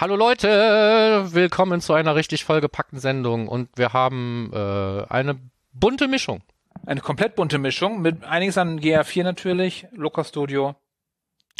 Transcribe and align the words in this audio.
Hallo 0.00 0.14
Leute, 0.14 1.26
willkommen 1.32 1.80
zu 1.80 1.92
einer 1.92 2.14
richtig 2.14 2.44
vollgepackten 2.44 3.00
Sendung 3.00 3.48
und 3.48 3.68
wir 3.74 3.92
haben 3.92 4.48
äh, 4.54 5.02
eine 5.08 5.40
bunte 5.72 6.06
Mischung. 6.06 6.40
Eine 6.86 7.00
komplett 7.00 7.34
bunte 7.34 7.58
Mischung 7.58 8.00
mit 8.00 8.22
einiges 8.22 8.58
an 8.58 8.78
GA4 8.78 9.24
natürlich, 9.24 9.88
Locker 9.90 10.22
Studio. 10.22 10.76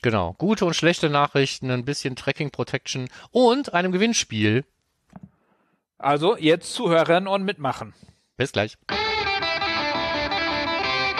Genau, 0.02 0.36
gute 0.38 0.66
und 0.66 0.74
schlechte 0.74 1.10
Nachrichten, 1.10 1.72
ein 1.72 1.84
bisschen 1.84 2.14
Tracking 2.14 2.52
Protection 2.52 3.08
und 3.32 3.74
einem 3.74 3.90
Gewinnspiel. 3.90 4.64
Also 5.98 6.36
jetzt 6.36 6.72
zuhören 6.74 7.26
und 7.26 7.42
mitmachen. 7.42 7.92
Bis 8.36 8.52
gleich. 8.52 8.78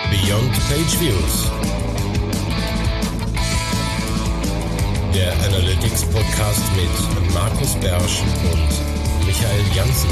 Beyond 0.09 0.53
Page 0.69 1.01
Views. 1.01 1.51
Der 5.15 5.33
Analytics 5.33 6.05
Podcast 6.11 6.65
mit 6.77 7.35
Markus 7.35 7.75
Bersch 7.77 8.23
und 8.53 9.27
Michael 9.27 9.65
Janssen. 9.75 10.11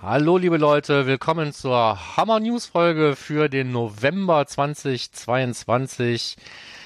Hallo 0.00 0.38
liebe 0.38 0.56
Leute, 0.56 1.06
willkommen 1.06 1.52
zur 1.52 2.16
Hammer 2.16 2.40
News 2.40 2.66
Folge 2.66 3.16
für 3.16 3.48
den 3.48 3.70
November 3.70 4.46
2022. 4.46 6.36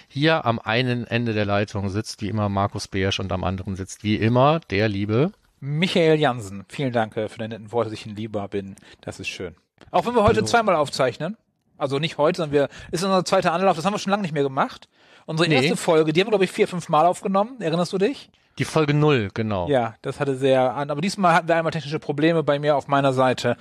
Hier 0.09 0.45
am 0.45 0.59
einen 0.59 1.07
Ende 1.07 1.33
der 1.33 1.45
Leitung 1.45 1.91
sitzt 1.91 2.23
wie 2.23 2.29
immer 2.29 2.49
Markus 2.49 2.89
Beersch 2.89 3.21
und 3.21 3.31
am 3.31 3.45
anderen 3.45 3.77
sitzt 3.77 4.03
wie 4.03 4.17
immer 4.17 4.61
der 4.71 4.89
liebe 4.89 5.33
Michael 5.61 6.19
Jansen. 6.19 6.65
Vielen 6.69 6.93
Dank 6.93 7.15
für 7.15 7.29
deine 7.39 7.55
netten 7.55 7.73
Worte, 7.73 7.91
dass 7.91 7.99
ich 8.01 8.07
ein 8.07 8.17
Lieber 8.17 8.49
bin. 8.49 8.75
Das 9.01 9.21
ist 9.21 9.29
schön. 9.29 9.55
Auch 9.91 10.07
wenn 10.07 10.15
wir 10.15 10.23
heute 10.23 10.37
Hallo. 10.37 10.47
zweimal 10.47 10.77
aufzeichnen. 10.77 11.37
Also 11.79 11.99
nicht 11.99 12.17
heute, 12.19 12.39
sondern 12.39 12.53
wir, 12.53 12.69
ist 12.91 13.05
unser 13.05 13.25
zweiter 13.25 13.53
Anlauf, 13.53 13.77
das 13.77 13.85
haben 13.85 13.93
wir 13.95 13.99
schon 13.99 14.11
lange 14.11 14.23
nicht 14.23 14.33
mehr 14.33 14.43
gemacht. 14.43 14.89
Unsere 15.27 15.49
Nee. 15.49 15.57
erste 15.57 15.77
Folge, 15.77 16.13
die 16.13 16.21
haben 16.21 16.29
wir, 16.29 16.31
glaube 16.33 16.45
ich, 16.45 16.53
vier, 16.53 16.67
fünf 16.69 16.89
Mal 16.89 17.05
aufgenommen. 17.07 17.61
Erinnerst 17.61 17.93
du 17.93 17.99
dich? 17.99 18.31
die 18.59 18.65
Folge 18.65 18.95
null, 18.95 19.29
genau. 19.35 19.69
Ja, 19.69 19.97
das 20.01 20.19
hatte 20.19 20.35
sehr 20.35 20.75
an. 20.75 20.91
Aber 20.91 21.03
diesmal 21.03 21.35
hatten 21.35 21.47
wir 21.49 21.57
einmal 21.57 21.73
technische 21.73 21.99
Probleme 21.99 22.43
bei 22.43 22.59
mir 22.59 22.75
auf 22.77 22.89
meiner 22.89 23.13
Seite. 23.13 23.59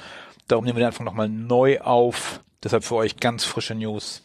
Darum 0.47 0.63
nehmen 0.63 0.77
wir 0.77 0.83
den 0.83 0.87
Anfang 0.87 1.05
nochmal 1.05 1.27
neu 1.27 1.81
auf. 1.81 2.39
Deshalb 2.63 2.85
für 2.85 2.95
euch 2.95 3.17
ganz 3.17 3.43
frische 3.43 3.75
News. 3.75 4.23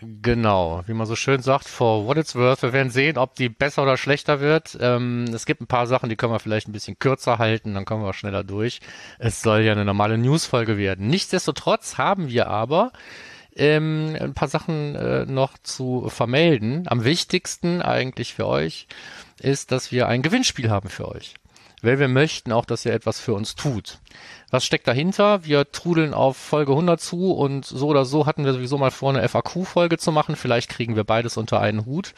Genau, 0.00 0.82
wie 0.86 0.92
man 0.92 1.06
so 1.06 1.16
schön 1.16 1.42
sagt, 1.42 1.68
for 1.68 2.06
what 2.06 2.16
it's 2.16 2.36
worth. 2.36 2.62
Wir 2.62 2.72
werden 2.72 2.90
sehen, 2.90 3.18
ob 3.18 3.34
die 3.34 3.48
besser 3.48 3.82
oder 3.82 3.96
schlechter 3.96 4.40
wird. 4.40 4.78
Ähm, 4.80 5.24
es 5.34 5.44
gibt 5.44 5.60
ein 5.60 5.66
paar 5.66 5.86
Sachen, 5.86 6.08
die 6.08 6.16
können 6.16 6.32
wir 6.32 6.38
vielleicht 6.38 6.68
ein 6.68 6.72
bisschen 6.72 6.98
kürzer 6.98 7.38
halten, 7.38 7.74
dann 7.74 7.84
kommen 7.84 8.04
wir 8.04 8.12
schneller 8.12 8.44
durch. 8.44 8.80
Es 9.18 9.42
soll 9.42 9.62
ja 9.62 9.72
eine 9.72 9.84
normale 9.84 10.18
Newsfolge 10.18 10.78
werden. 10.78 11.08
Nichtsdestotrotz 11.08 11.98
haben 11.98 12.28
wir 12.28 12.46
aber 12.48 12.92
ähm, 13.56 14.16
ein 14.20 14.34
paar 14.34 14.48
Sachen 14.48 14.94
äh, 14.94 15.26
noch 15.26 15.58
zu 15.58 16.08
vermelden. 16.08 16.84
Am 16.86 17.04
wichtigsten 17.04 17.82
eigentlich 17.82 18.34
für 18.34 18.46
euch 18.46 18.86
ist, 19.40 19.72
dass 19.72 19.90
wir 19.90 20.06
ein 20.06 20.22
Gewinnspiel 20.22 20.70
haben 20.70 20.88
für 20.88 21.08
euch. 21.08 21.34
Weil 21.82 21.98
wir 21.98 22.08
möchten 22.08 22.52
auch, 22.52 22.64
dass 22.64 22.86
ihr 22.86 22.92
etwas 22.92 23.20
für 23.20 23.34
uns 23.34 23.54
tut. 23.56 23.98
Was 24.50 24.64
steckt 24.64 24.86
dahinter? 24.86 25.44
Wir 25.44 25.70
trudeln 25.72 26.14
auf 26.14 26.36
Folge 26.36 26.72
100 26.72 27.00
zu 27.00 27.32
und 27.32 27.64
so 27.64 27.88
oder 27.88 28.04
so 28.04 28.26
hatten 28.26 28.44
wir 28.44 28.52
sowieso 28.52 28.78
mal 28.78 28.90
vor, 28.90 29.10
eine 29.10 29.28
FAQ-Folge 29.28 29.98
zu 29.98 30.12
machen. 30.12 30.36
Vielleicht 30.36 30.70
kriegen 30.70 30.94
wir 30.94 31.04
beides 31.04 31.36
unter 31.36 31.60
einen 31.60 31.84
Hut. 31.84 32.14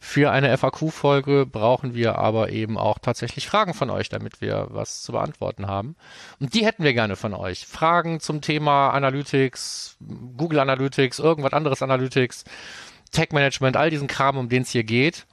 Für 0.00 0.30
eine 0.30 0.56
FAQ-Folge 0.56 1.46
brauchen 1.46 1.94
wir 1.94 2.18
aber 2.18 2.50
eben 2.50 2.76
auch 2.76 2.98
tatsächlich 2.98 3.48
Fragen 3.48 3.72
von 3.72 3.88
euch, 3.88 4.08
damit 4.08 4.40
wir 4.40 4.66
was 4.70 5.02
zu 5.02 5.12
beantworten 5.12 5.66
haben. 5.66 5.96
Und 6.38 6.54
die 6.54 6.66
hätten 6.66 6.84
wir 6.84 6.92
gerne 6.92 7.16
von 7.16 7.32
euch. 7.34 7.66
Fragen 7.66 8.20
zum 8.20 8.40
Thema 8.40 8.90
Analytics, 8.90 9.96
Google 10.36 10.60
Analytics, 10.60 11.18
irgendwas 11.18 11.54
anderes 11.54 11.82
Analytics, 11.82 12.44
Tech 13.12 13.30
Management, 13.32 13.76
all 13.76 13.90
diesen 13.90 14.08
Kram, 14.08 14.36
um 14.36 14.48
den 14.48 14.62
es 14.62 14.70
hier 14.70 14.84
geht. 14.84 15.26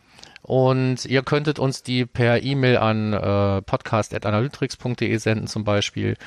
Und 0.43 1.05
ihr 1.05 1.23
könntet 1.23 1.57
uns 1.57 1.83
die 1.83 2.05
per 2.05 2.43
E-Mail 2.43 2.77
an 2.77 3.13
äh, 3.13 3.61
podcast.analytics.de 3.61 5.15
senden 5.15 5.47
zum 5.47 5.63
Beispiel 5.63 6.17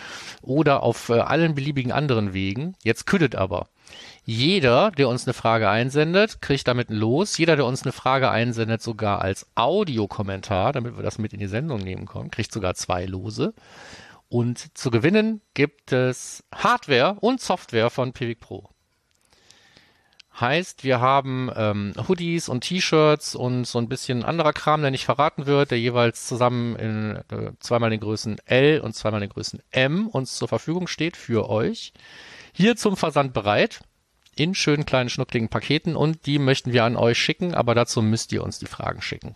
oder 0.40 0.82
auf 0.82 1.10
äh, 1.10 1.20
allen 1.20 1.54
beliebigen 1.54 1.92
anderen 1.92 2.32
Wegen. 2.32 2.76
Jetzt 2.82 3.06
küttet 3.06 3.34
aber. 3.34 3.68
Jeder, 4.24 4.90
der 4.90 5.10
uns 5.10 5.26
eine 5.26 5.34
Frage 5.34 5.68
einsendet, 5.68 6.40
kriegt 6.40 6.66
damit 6.66 6.88
ein 6.88 6.96
Los. 6.96 7.36
Jeder, 7.36 7.56
der 7.56 7.66
uns 7.66 7.82
eine 7.82 7.92
Frage 7.92 8.30
einsendet, 8.30 8.80
sogar 8.80 9.20
als 9.20 9.46
Audiokommentar, 9.54 10.72
damit 10.72 10.96
wir 10.96 11.02
das 11.02 11.18
mit 11.18 11.34
in 11.34 11.38
die 11.38 11.46
Sendung 11.46 11.80
nehmen 11.80 12.06
können, 12.06 12.30
kriegt 12.30 12.52
sogar 12.52 12.74
zwei 12.74 13.04
Lose. 13.04 13.52
Und 14.28 14.76
zu 14.76 14.90
gewinnen 14.90 15.42
gibt 15.52 15.92
es 15.92 16.42
Hardware 16.54 17.18
und 17.20 17.42
Software 17.42 17.90
von 17.90 18.14
Pivik 18.14 18.40
Pro. 18.40 18.70
Heißt, 20.38 20.84
wir 20.84 21.00
haben 21.00 21.50
ähm, 21.56 21.94
Hoodies 22.08 22.50
und 22.50 22.60
T-Shirts 22.60 23.34
und 23.34 23.64
so 23.64 23.78
ein 23.78 23.88
bisschen 23.88 24.22
anderer 24.22 24.52
Kram, 24.52 24.82
der 24.82 24.90
nicht 24.90 25.06
verraten 25.06 25.46
wird, 25.46 25.70
der 25.70 25.80
jeweils 25.80 26.26
zusammen 26.26 26.76
in 26.76 27.16
äh, 27.30 27.52
zweimal 27.58 27.88
den 27.88 28.00
Größen 28.00 28.36
L 28.44 28.80
und 28.80 28.94
zweimal 28.94 29.20
den 29.20 29.30
Größen 29.30 29.62
M 29.70 30.08
uns 30.08 30.36
zur 30.36 30.48
Verfügung 30.48 30.88
steht 30.88 31.16
für 31.16 31.48
euch. 31.48 31.94
Hier 32.52 32.76
zum 32.76 32.98
Versand 32.98 33.32
bereit 33.32 33.80
in 34.34 34.54
schönen 34.54 34.84
kleinen 34.84 35.08
schnuckligen 35.08 35.48
Paketen 35.48 35.96
und 35.96 36.26
die 36.26 36.38
möchten 36.38 36.74
wir 36.74 36.84
an 36.84 36.96
euch 36.96 37.16
schicken, 37.16 37.54
aber 37.54 37.74
dazu 37.74 38.02
müsst 38.02 38.30
ihr 38.32 38.44
uns 38.44 38.58
die 38.58 38.66
Fragen 38.66 39.00
schicken. 39.00 39.34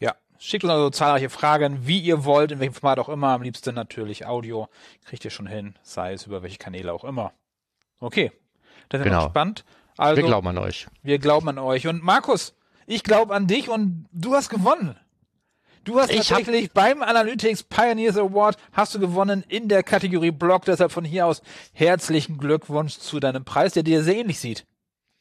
Ja, 0.00 0.14
schickt 0.38 0.64
uns 0.64 0.72
also 0.74 0.90
zahlreiche 0.90 1.30
Fragen, 1.30 1.86
wie 1.86 1.98
ihr 1.98 2.26
wollt, 2.26 2.52
in 2.52 2.60
welchem 2.60 2.74
Format 2.74 2.98
auch 2.98 3.08
immer. 3.08 3.28
Am 3.28 3.42
liebsten 3.42 3.74
natürlich 3.74 4.26
Audio. 4.26 4.68
Kriegt 5.06 5.24
ihr 5.24 5.30
schon 5.30 5.46
hin, 5.46 5.76
sei 5.82 6.12
es 6.12 6.26
über 6.26 6.42
welche 6.42 6.58
Kanäle 6.58 6.92
auch 6.92 7.04
immer. 7.04 7.32
Okay, 8.00 8.30
dann 8.94 9.02
sind 9.02 9.10
wir 9.10 9.10
Genau. 9.18 9.26
gespannt. 9.26 9.64
Also, 9.96 10.16
wir 10.16 10.24
glauben 10.24 10.48
an 10.48 10.58
euch. 10.58 10.86
wir 11.02 11.18
glauben 11.18 11.48
an 11.48 11.58
euch. 11.58 11.86
Und 11.86 12.02
Markus, 12.02 12.54
ich 12.86 13.02
glaube 13.04 13.34
an 13.34 13.46
dich 13.46 13.68
und 13.68 14.06
du 14.12 14.34
hast 14.34 14.48
gewonnen. 14.48 14.96
Du 15.84 16.00
hast 16.00 16.10
Ich 16.10 16.28
tatsächlich 16.28 16.72
beim 16.72 17.02
Analytics 17.02 17.64
Pioneers 17.64 18.16
Award 18.16 18.56
hast 18.72 18.94
du 18.94 18.98
gewonnen 18.98 19.44
in 19.48 19.68
der 19.68 19.82
Kategorie 19.82 20.30
Blog. 20.30 20.64
Deshalb 20.64 20.90
von 20.92 21.04
hier 21.04 21.26
aus 21.26 21.42
herzlichen 21.74 22.38
Glückwunsch 22.38 22.98
zu 22.98 23.20
deinem 23.20 23.44
Preis, 23.44 23.74
der 23.74 23.82
dir 23.82 24.02
sehr 24.02 24.16
ähnlich 24.16 24.40
sieht. 24.40 24.64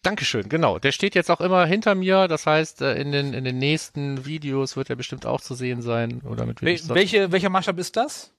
Dankeschön, 0.03 0.49
genau. 0.49 0.79
Der 0.79 0.91
steht 0.93 1.15
jetzt 1.15 1.29
auch 1.29 1.41
immer 1.41 1.65
hinter 1.65 1.95
mir. 1.95 2.27
Das 2.27 2.45
heißt, 2.45 2.81
äh, 2.81 2.95
in 2.95 3.11
den, 3.11 3.33
in 3.33 3.43
den 3.43 3.57
nächsten 3.57 4.25
Videos 4.25 4.75
wird 4.75 4.89
er 4.89 4.95
bestimmt 4.95 5.25
auch 5.25 5.41
zu 5.41 5.53
sehen 5.53 5.81
sein. 5.81 6.21
Oder 6.21 6.45
mit 6.45 6.61
Wel 6.61 6.79
welche, 6.89 7.31
welcher 7.31 7.49
Maßstab 7.49 7.77
ist 7.77 7.95
das? 7.97 8.33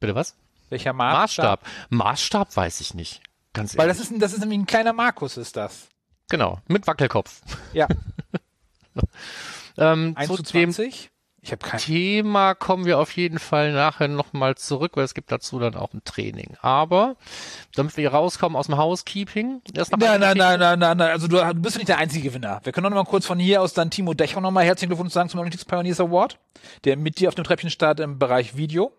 Bitte 0.00 0.14
was? 0.14 0.36
Welcher 0.68 0.92
Maßstab? 0.92 1.62
Maßstab. 1.62 1.66
Maßstab 1.90 2.56
weiß 2.56 2.80
ich 2.80 2.94
nicht. 2.94 3.22
Ganz 3.52 3.76
Weil 3.76 3.86
ehrlich. 3.88 3.98
das 3.98 4.06
ist, 4.06 4.12
ein- 4.12 4.20
das 4.20 4.32
ist 4.32 4.40
nämlich 4.40 4.58
ein 4.60 4.66
kleiner 4.66 4.92
Markus, 4.92 5.36
ist 5.36 5.56
das. 5.56 5.88
Genau, 6.30 6.58
mit 6.68 6.86
Wackelkopf. 6.86 7.40
Ja. 7.72 7.86
Ähm, 9.78 10.12
1 10.16 10.28
zu 10.28 10.36
zu 10.42 10.52
dem 10.52 10.72
20? 10.72 11.10
Ich 11.42 11.52
habe 11.52 11.64
kein. 11.66 11.80
Thema 11.80 12.54
kommen 12.54 12.84
wir 12.84 12.98
auf 12.98 13.12
jeden 13.12 13.38
Fall 13.38 13.72
nachher 13.72 14.08
nochmal 14.08 14.56
zurück, 14.56 14.92
weil 14.96 15.04
es 15.04 15.14
gibt 15.14 15.32
dazu 15.32 15.58
dann 15.58 15.74
auch 15.74 15.94
ein 15.94 16.02
Training. 16.04 16.54
Aber 16.60 17.16
damit 17.74 17.96
wir 17.96 18.10
rauskommen 18.12 18.56
aus 18.56 18.66
dem 18.66 18.76
Housekeeping, 18.76 19.62
erst 19.74 19.92
noch 19.92 19.98
Nein, 19.98 20.20
nein, 20.20 20.36
nein, 20.36 20.58
nein, 20.60 20.78
nein, 20.78 20.98
nein. 20.98 21.10
Also 21.10 21.28
du, 21.28 21.36
du 21.38 21.54
bist 21.54 21.76
nicht 21.76 21.88
der 21.88 21.96
einzige 21.96 22.28
Gewinner. 22.28 22.60
Wir 22.64 22.72
können 22.72 22.84
doch 22.84 22.90
noch 22.90 23.04
mal 23.04 23.08
kurz 23.08 23.24
von 23.24 23.38
hier 23.38 23.62
aus 23.62 23.72
dann 23.72 23.90
Timo 23.90 24.12
Dechon 24.12 24.42
nochmal 24.42 24.64
herzlichen 24.66 24.90
Glückwunsch 24.90 25.14
sagen 25.14 25.30
zum 25.30 25.40
Analytics 25.40 25.64
Pioneers 25.64 26.00
Award, 26.00 26.38
der 26.84 26.98
mit 26.98 27.18
dir 27.20 27.28
auf 27.28 27.34
dem 27.36 27.44
Treppchen 27.44 27.70
startet 27.70 28.04
im 28.04 28.18
Bereich 28.18 28.56
Video. 28.56 28.92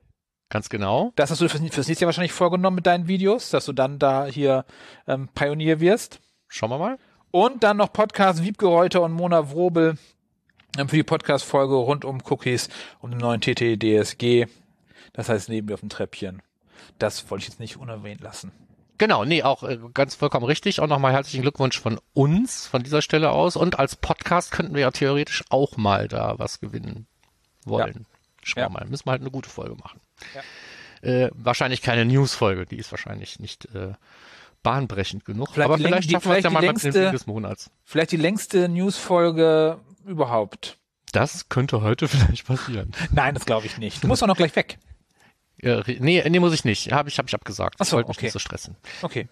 Ganz 0.51 0.67
genau. 0.67 1.13
Das 1.15 1.31
hast 1.31 1.39
du 1.39 1.47
fürs, 1.47 1.63
fürs 1.73 1.87
nächste 1.87 2.03
Jahr 2.03 2.07
wahrscheinlich 2.07 2.33
vorgenommen 2.33 2.75
mit 2.75 2.85
deinen 2.85 3.07
Videos, 3.07 3.51
dass 3.51 3.65
du 3.65 3.71
dann 3.71 3.99
da 3.99 4.25
hier 4.25 4.65
ähm, 5.07 5.29
Pionier 5.33 5.79
wirst. 5.79 6.19
Schauen 6.49 6.69
wir 6.69 6.77
mal. 6.77 6.97
Und 7.31 7.63
dann 7.63 7.77
noch 7.77 7.93
Podcast 7.93 8.43
Wiebke 8.43 8.65
Reuter 8.65 9.01
und 9.01 9.13
Mona 9.13 9.53
Wrobel 9.53 9.97
ähm, 10.77 10.89
für 10.89 10.97
die 10.97 11.03
Podcast-Folge 11.03 11.75
rund 11.75 12.03
um 12.03 12.21
Cookies 12.29 12.67
und 12.99 13.11
den 13.11 13.21
neuen 13.21 13.39
TT-DSG. 13.39 14.47
Das 15.13 15.29
heißt, 15.29 15.47
neben 15.47 15.67
mir 15.67 15.75
auf 15.75 15.79
dem 15.79 15.87
Treppchen. 15.87 16.41
Das 16.99 17.31
wollte 17.31 17.43
ich 17.43 17.47
jetzt 17.47 17.61
nicht 17.61 17.77
unerwähnt 17.77 18.19
lassen. 18.19 18.51
Genau, 18.97 19.23
nee, 19.23 19.43
auch 19.43 19.63
äh, 19.63 19.79
ganz 19.93 20.15
vollkommen 20.15 20.45
richtig. 20.45 20.81
Auch 20.81 20.87
nochmal 20.87 21.13
herzlichen 21.13 21.43
Glückwunsch 21.43 21.79
von 21.79 21.97
uns, 22.11 22.67
von 22.67 22.83
dieser 22.83 23.01
Stelle 23.01 23.31
aus. 23.31 23.55
Und 23.55 23.79
als 23.79 23.95
Podcast 23.95 24.51
könnten 24.51 24.73
wir 24.73 24.81
ja 24.81 24.91
theoretisch 24.91 25.45
auch 25.49 25.77
mal 25.77 26.09
da 26.09 26.37
was 26.39 26.59
gewinnen 26.59 27.07
wollen. 27.63 28.05
Schauen 28.43 28.55
wir 28.61 28.63
Ja. 28.63 28.69
mal. 28.69 28.85
Müssen 28.87 29.05
wir 29.05 29.11
halt 29.11 29.21
eine 29.21 29.31
gute 29.31 29.49
Folge 29.49 29.75
machen. 29.75 29.99
Ja. 30.35 30.41
Äh, 31.09 31.31
wahrscheinlich 31.33 31.81
keine 31.81 32.05
News-Folge, 32.05 32.65
die 32.65 32.77
ist 32.77 32.91
wahrscheinlich 32.91 33.39
nicht 33.39 33.65
äh, 33.73 33.93
bahnbrechend 34.63 35.25
genug. 35.25 35.49
Vielleicht 35.53 35.65
Aber 35.69 35.77
vielleicht 35.77 36.09
die- 36.09 36.13
schaffen 36.13 36.29
wir 36.31 36.37
es 36.37 36.43
ja 36.43 36.49
mal 36.51 36.59
beim 36.59 36.69
längste- 36.75 36.91
Film 36.91 37.11
des 37.11 37.25
Monats. 37.27 37.71
Vielleicht 37.83 38.11
die 38.11 38.17
längste 38.17 38.69
News-Folge 38.69 39.79
überhaupt. 40.05 40.77
Das 41.11 41.49
könnte 41.49 41.81
heute 41.81 42.07
vielleicht 42.07 42.45
passieren. 42.45 42.91
Nein, 43.11 43.33
das 43.33 43.45
glaube 43.45 43.65
ich 43.65 43.77
nicht. 43.77 44.03
Du 44.03 44.07
musst 44.07 44.21
auch 44.23 44.27
noch 44.27 44.37
gleich 44.37 44.55
weg. 44.55 44.77
Ja, 45.63 45.83
nee, 45.85 46.27
nee, 46.27 46.39
muss 46.39 46.53
ich 46.55 46.65
nicht. 46.65 46.91
Habe 46.91 47.07
ich, 47.09 47.19
hab 47.19 47.27
ich 47.27 47.35
abgesagt. 47.35 47.75
Ach 47.77 47.85
so, 47.85 47.89
ich 47.89 47.93
wollte 47.97 48.07
mich 48.09 48.17
okay. 48.17 48.25
nicht 48.27 48.33
so 48.33 48.39
stressen. 48.39 48.75
Okay. 49.03 49.27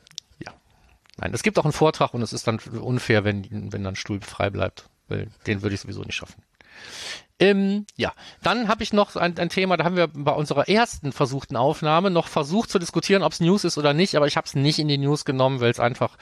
Nein, 1.18 1.34
es 1.34 1.42
gibt 1.42 1.58
auch 1.58 1.64
einen 1.66 1.74
Vortrag 1.74 2.14
und 2.14 2.22
es 2.22 2.34
ist 2.34 2.46
dann 2.48 2.60
unfair, 2.60 3.24
wenn, 3.26 3.74
wenn 3.74 3.84
dann 3.84 3.96
Stuhl 3.96 4.22
frei 4.22 4.52
bleibt. 4.52 4.90
Weil 5.08 5.28
den 5.48 5.64
würde 5.64 5.74
ich 5.74 5.82
sowieso 5.82 6.04
nicht 6.04 6.14
schaffen. 6.16 6.44
Ähm, 7.40 7.86
ja, 7.96 8.12
dann 8.44 8.68
habe 8.68 8.84
ich 8.84 8.92
noch 8.92 9.16
ein, 9.16 9.38
ein 9.38 9.50
Thema, 9.50 9.78
da 9.78 9.86
haben 9.86 9.96
wir 9.96 10.08
bei 10.08 10.34
unserer 10.34 10.68
ersten 10.68 11.14
versuchten 11.14 11.56
Aufnahme 11.56 12.10
noch 12.12 12.28
versucht 12.28 12.70
zu 12.70 12.80
diskutieren, 12.80 13.24
ob 13.24 13.32
es 13.32 13.40
News 13.40 13.64
ist 13.64 13.78
oder 13.78 13.94
nicht, 13.94 14.16
aber 14.16 14.28
ich 14.28 14.36
habe 14.36 14.46
es 14.46 14.56
nicht 14.56 14.78
in 14.78 14.90
die 14.90 14.98
News 14.98 15.24
genommen, 15.24 15.62
weil 15.62 15.72
es 15.72 15.80
einfach, 15.80 16.18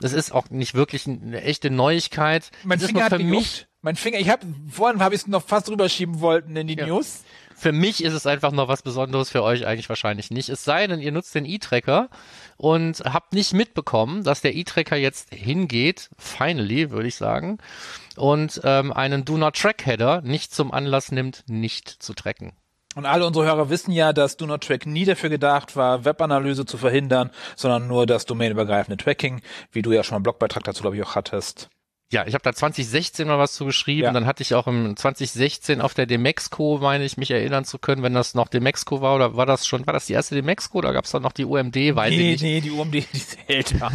es 0.00 0.12
ist 0.14 0.32
auch 0.32 0.48
nicht 0.48 0.74
wirklich 0.74 1.06
eine 1.06 1.42
echte 1.42 1.70
Neuigkeit. 1.70 2.50
Mein 2.64 2.78
ist 2.78 2.86
Finger 2.86 3.04
hat 3.04 3.12
für 3.12 3.18
mich, 3.18 3.66
Mein 3.82 3.96
Finger, 3.96 4.18
ich 4.18 4.30
habe 4.30 4.46
vorhin 4.68 5.02
habe 5.02 5.14
ich 5.14 5.22
es 5.22 5.26
noch 5.26 5.42
fast 5.42 5.68
drüber 5.68 5.88
schieben 5.88 6.20
wollten 6.20 6.56
in 6.56 6.66
die 6.66 6.74
Ja. 6.76 6.86
News. 6.86 7.22
Für 7.62 7.70
mich 7.70 8.02
ist 8.02 8.12
es 8.12 8.26
einfach 8.26 8.50
noch 8.50 8.66
was 8.66 8.82
Besonderes, 8.82 9.30
für 9.30 9.44
euch 9.44 9.68
eigentlich 9.68 9.88
wahrscheinlich 9.88 10.32
nicht. 10.32 10.48
Es 10.48 10.64
sei 10.64 10.88
denn, 10.88 11.00
ihr 11.00 11.12
nutzt 11.12 11.32
den 11.36 11.46
E-Tracker 11.46 12.08
und 12.56 12.98
habt 13.04 13.34
nicht 13.34 13.52
mitbekommen, 13.52 14.24
dass 14.24 14.40
der 14.40 14.56
E-Tracker 14.56 14.96
jetzt 14.96 15.32
hingeht, 15.32 16.10
finally, 16.18 16.90
würde 16.90 17.06
ich 17.06 17.14
sagen, 17.14 17.58
und 18.16 18.60
ähm, 18.64 18.92
einen 18.92 19.24
Do 19.24 19.36
Not 19.36 19.54
Track 19.54 19.86
Header 19.86 20.22
nicht 20.22 20.52
zum 20.52 20.72
Anlass 20.72 21.12
nimmt, 21.12 21.44
nicht 21.46 21.88
zu 21.88 22.14
tracken. 22.14 22.52
Und 22.96 23.06
alle 23.06 23.24
unsere 23.24 23.46
Hörer 23.46 23.70
wissen 23.70 23.92
ja, 23.92 24.12
dass 24.12 24.36
Do 24.36 24.46
Not 24.46 24.64
Track 24.64 24.84
nie 24.84 25.04
dafür 25.04 25.30
gedacht 25.30 25.76
war, 25.76 26.04
Webanalyse 26.04 26.66
zu 26.66 26.78
verhindern, 26.78 27.30
sondern 27.54 27.86
nur 27.86 28.06
das 28.06 28.26
domainübergreifende 28.26 28.96
Tracking, 29.02 29.40
wie 29.70 29.82
du 29.82 29.92
ja 29.92 30.02
schon 30.02 30.14
mal 30.14 30.16
einen 30.16 30.24
Blogbeitrag 30.24 30.64
dazu, 30.64 30.82
glaube 30.82 30.96
ich, 30.96 31.02
auch 31.04 31.14
hattest. 31.14 31.70
Ja, 32.12 32.26
ich 32.26 32.34
habe 32.34 32.42
da 32.42 32.52
2016 32.52 33.26
mal 33.26 33.38
was 33.38 33.54
zu 33.54 33.64
geschrieben. 33.64 34.02
Ja. 34.02 34.12
Dann 34.12 34.26
hatte 34.26 34.42
ich 34.42 34.54
auch 34.54 34.66
im 34.66 34.94
2016 34.94 35.80
auf 35.80 35.94
der 35.94 36.04
Demexco, 36.04 36.78
meine 36.78 37.04
ich, 37.04 37.16
mich 37.16 37.30
erinnern 37.30 37.64
zu 37.64 37.78
können, 37.78 38.02
wenn 38.02 38.12
das 38.12 38.34
noch 38.34 38.48
Demexco 38.48 39.00
war 39.00 39.14
oder 39.16 39.34
war 39.34 39.46
das 39.46 39.66
schon, 39.66 39.86
war 39.86 39.94
das 39.94 40.04
die 40.06 40.12
erste 40.12 40.34
Demexco 40.34 40.76
oder 40.76 40.92
gab 40.92 41.06
es 41.06 41.10
da 41.12 41.20
noch 41.20 41.32
die 41.32 41.46
UMD? 41.46 41.74
Weiß 41.74 42.12
ich 42.12 42.18
nee, 42.18 42.32
nicht. 42.32 42.42
nee, 42.42 42.60
die 42.60 42.70
UMD, 42.70 42.92
die 42.92 43.06
ist 43.16 43.38
älter. 43.48 43.90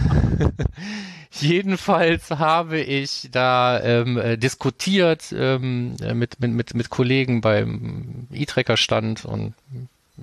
Jedenfalls 1.31 2.31
habe 2.31 2.79
ich 2.79 3.29
da 3.31 3.79
ähm, 3.81 4.17
äh, 4.17 4.35
diskutiert 4.35 5.31
ähm, 5.31 5.95
äh, 6.01 6.15
mit, 6.15 6.39
mit, 6.39 6.51
mit, 6.53 6.73
mit 6.73 6.89
Kollegen 6.89 7.41
beim 7.41 8.27
E-Tracker-Stand 8.33 9.25
und 9.25 9.53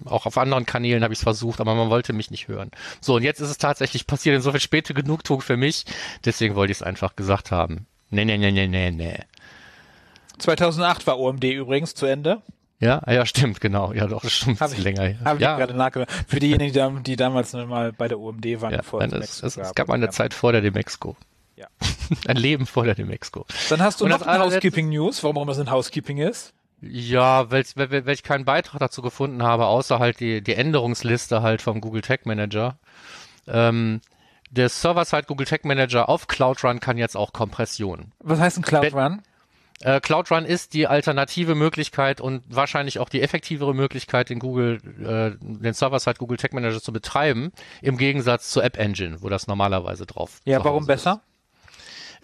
auch 0.05 0.27
auf 0.27 0.39
anderen 0.39 0.67
Kanälen 0.67 1.03
habe 1.03 1.13
ich 1.13 1.19
es 1.21 1.23
versucht, 1.25 1.61
aber 1.61 1.75
man 1.75 1.91
wollte 1.91 2.13
mich 2.13 2.31
nicht 2.31 2.49
hören. 2.49 2.71
So, 3.01 3.15
und 3.17 3.23
jetzt 3.23 3.41
ist 3.41 3.51
es 3.51 3.59
tatsächlich 3.59 4.07
passiert, 4.07 4.35
insofern 4.37 4.61
späte 4.61 4.95
Genugtuung 4.95 5.41
für 5.41 5.57
mich. 5.57 5.85
Deswegen 6.25 6.55
wollte 6.57 6.73
ich 6.73 6.79
es 6.79 6.83
einfach 6.83 7.17
gesagt 7.17 7.51
haben. 7.51 7.87
Nee, 8.11 8.25
nee, 8.25 8.37
nee, 8.39 8.51
nee, 8.53 8.67
nee, 8.69 8.91
nee. 8.91 9.19
2008 10.39 11.07
war 11.07 11.19
OMD 11.19 11.45
übrigens 11.45 11.95
zu 11.95 12.07
Ende. 12.07 12.43
Ja, 12.81 13.01
ja, 13.11 13.25
stimmt, 13.25 13.61
genau. 13.61 13.93
Ja, 13.93 14.07
doch, 14.07 14.25
schon 14.29 14.55
ein 14.55 14.61
Hab 14.61 14.71
bisschen 14.71 14.79
ich- 14.79 14.85
länger. 14.85 15.03
her. 15.09 15.19
Habe 15.25 15.37
ich 15.39 15.43
ja, 15.43 15.57
gerade 15.57 15.75
nachgedacht. 15.75 16.11
Für 16.29 16.41
diejenigen, 16.41 16.73
die, 16.73 16.79
da- 16.79 16.91
die 16.91 17.17
damals 17.17 17.53
noch 17.53 17.67
mal 17.67 17.93
bei 17.93 18.09
der 18.09 18.19
OMD 18.19 18.61
waren, 18.61 18.73
ja, 18.73 18.79
bevor 18.79 19.01
nein, 19.01 19.13
es 19.23 19.43
es, 19.43 19.57
es, 19.57 19.75
gab 19.75 19.91
eine. 19.91 20.11
Zeit 20.11 20.35
vor 20.35 20.53
der 20.53 20.61
Demexco. 20.61 21.17
Ja. 21.57 21.69
Ein 22.27 22.37
Leben 22.37 22.67
vor 22.67 22.85
der 22.85 22.95
Demexco. 22.97 23.47
Dann 23.71 23.81
hast 23.81 24.01
du 24.01 24.05
Und 24.05 24.11
noch 24.11 24.23
eine 24.23 24.31
allerletzte- 24.33 24.57
Housekeeping 24.57 24.89
News, 24.89 25.23
warum 25.23 25.39
auch 25.39 25.43
immer 25.43 25.53
es 25.53 25.59
ein 25.61 25.71
Housekeeping 25.71 26.19
ist. 26.19 26.53
Ja, 26.89 27.51
weil, 27.51 27.65
weil, 27.75 28.07
weil 28.07 28.15
ich 28.15 28.23
keinen 28.23 28.45
Beitrag 28.45 28.81
dazu 28.81 29.03
gefunden 29.03 29.43
habe, 29.43 29.67
außer 29.67 29.99
halt 29.99 30.21
die, 30.21 30.43
die 30.43 30.55
Änderungsliste 30.55 31.43
halt 31.43 31.63
vom 31.63 31.81
Google 31.81 32.03
Tag 32.03 32.27
Manager. 32.27 32.79
Ähm, 33.47 34.01
der 34.51 34.69
Server-Side 34.69 35.25
Google 35.25 35.47
Tag 35.47 35.65
Manager 35.65 36.09
auf 36.09 36.29
Cloud 36.29 36.63
Run 36.63 36.81
kann 36.81 36.97
jetzt 36.97 37.17
auch 37.17 37.33
Kompression. 37.33 38.13
Was 38.21 38.39
heißt 38.39 38.59
ein 38.59 38.63
Cloud 38.63 38.95
Run? 38.95 39.23
Äh, 39.81 40.01
Cloud 40.01 40.31
Run 40.31 40.45
ist 40.45 40.75
die 40.75 40.87
alternative 40.87 41.55
Möglichkeit 41.55 42.21
und 42.21 42.43
wahrscheinlich 42.49 43.01
auch 43.01 43.09
die 43.09 43.21
effektivere 43.21 43.75
Möglichkeit, 43.75 44.31
den 44.31 44.39
Google, 44.39 44.81
äh, 45.01 45.37
den 45.41 45.75
Server-Side 45.75 46.17
Google 46.19 46.37
Tag 46.37 46.53
Manager 46.53 46.81
zu 46.81 46.93
betreiben, 46.93 47.53
im 47.83 47.99
Gegensatz 47.99 48.51
zur 48.51 48.65
App 48.65 48.79
Engine, 48.79 49.23
wo 49.23 49.29
das 49.29 49.47
normalerweise 49.47 50.07
drauf 50.07 50.41
Ja, 50.45 50.59
zu 50.59 50.65
warum 50.65 50.87
besser? 50.87 51.23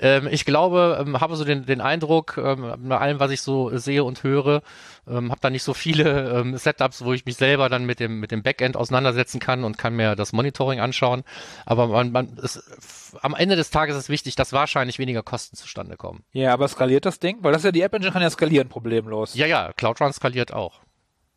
Ähm, 0.01 0.29
ich 0.31 0.45
glaube, 0.45 0.99
ähm, 1.01 1.21
habe 1.21 1.37
so 1.37 1.45
den, 1.45 1.67
den 1.67 1.81
Eindruck, 1.81 2.39
ähm, 2.43 2.75
bei 2.89 2.99
allem, 2.99 3.21
was 3.21 3.31
ich 3.31 3.43
so 3.43 3.77
sehe 3.77 4.03
und 4.03 4.23
höre, 4.23 4.63
ähm, 5.07 5.31
habe 5.31 5.41
da 5.41 5.51
nicht 5.51 5.63
so 5.63 5.75
viele 5.75 6.41
ähm, 6.41 6.57
Setups, 6.57 7.05
wo 7.05 7.13
ich 7.13 7.27
mich 7.27 7.37
selber 7.37 7.69
dann 7.69 7.85
mit 7.85 8.01
dem, 8.01 8.19
mit 8.21 8.31
dem 8.31 8.43
Backend 8.43 8.77
auseinandersetzen 8.77 9.41
kann 9.41 9.63
und 9.65 9.77
kann 9.79 9.95
mir 9.95 10.17
das 10.17 10.33
Monitoring 10.33 10.81
anschauen. 10.81 11.23
Aber 11.67 11.87
man, 11.89 12.13
man, 12.13 12.39
f- 12.43 13.17
am 13.21 13.35
Ende 13.35 13.57
des 13.57 13.71
Tages 13.71 13.97
ist 13.97 14.09
wichtig, 14.09 14.37
dass 14.37 14.53
wahrscheinlich 14.53 14.99
weniger 14.99 15.23
Kosten 15.23 15.57
zustande 15.57 15.97
kommen. 15.97 16.25
Ja, 16.33 16.53
aber 16.55 16.67
skaliert 16.69 17.05
das 17.05 17.19
Ding? 17.19 17.39
Weil 17.43 17.53
das 17.53 17.63
ja 17.63 17.73
die 17.73 17.83
App 17.83 17.93
Engine 17.95 18.13
kann 18.13 18.23
ja 18.23 18.31
skalieren, 18.31 18.69
problemlos. 18.69 19.35
Ja, 19.35 19.47
ja, 19.47 19.73
Cloud 19.75 20.01
Run 20.01 20.13
skaliert 20.13 20.53
auch. 20.53 20.81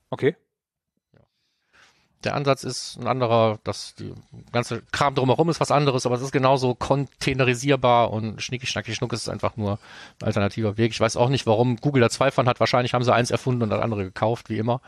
Okay. 0.10 0.36
Der 2.24 2.36
Ansatz 2.36 2.64
ist 2.64 2.98
ein 3.00 3.08
anderer, 3.08 3.60
das 3.64 3.96
die 3.96 4.14
ganze 4.52 4.82
Kram 4.92 5.16
drumherum 5.16 5.50
ist 5.50 5.60
was 5.60 5.72
anderes, 5.72 6.06
aber 6.06 6.16
es 6.16 6.22
ist 6.22 6.32
genauso 6.32 6.76
containerisierbar 6.76 8.12
und 8.12 8.42
schnicki 8.42 8.68
schnacki 8.68 8.96
schnuck 8.96 9.14
ist 9.14 9.30
einfach 9.30 9.58
nur 9.58 9.80
ein 10.22 10.28
alternativer 10.28 10.78
Weg. 10.78 10.92
Ich 10.92 11.00
weiß 11.00 11.18
auch 11.18 11.30
nicht, 11.30 11.46
warum 11.46 11.78
Google 11.78 12.02
da 12.02 12.10
zwei 12.10 12.32
von 12.32 12.48
hat. 12.48 12.60
Wahrscheinlich 12.60 12.94
haben 12.94 13.04
sie 13.04 13.14
eins 13.14 13.32
erfunden 13.32 13.64
und 13.64 13.70
das 13.70 13.82
andere 13.82 14.04
gekauft, 14.04 14.50
wie 14.50 14.58
immer. 14.58 14.82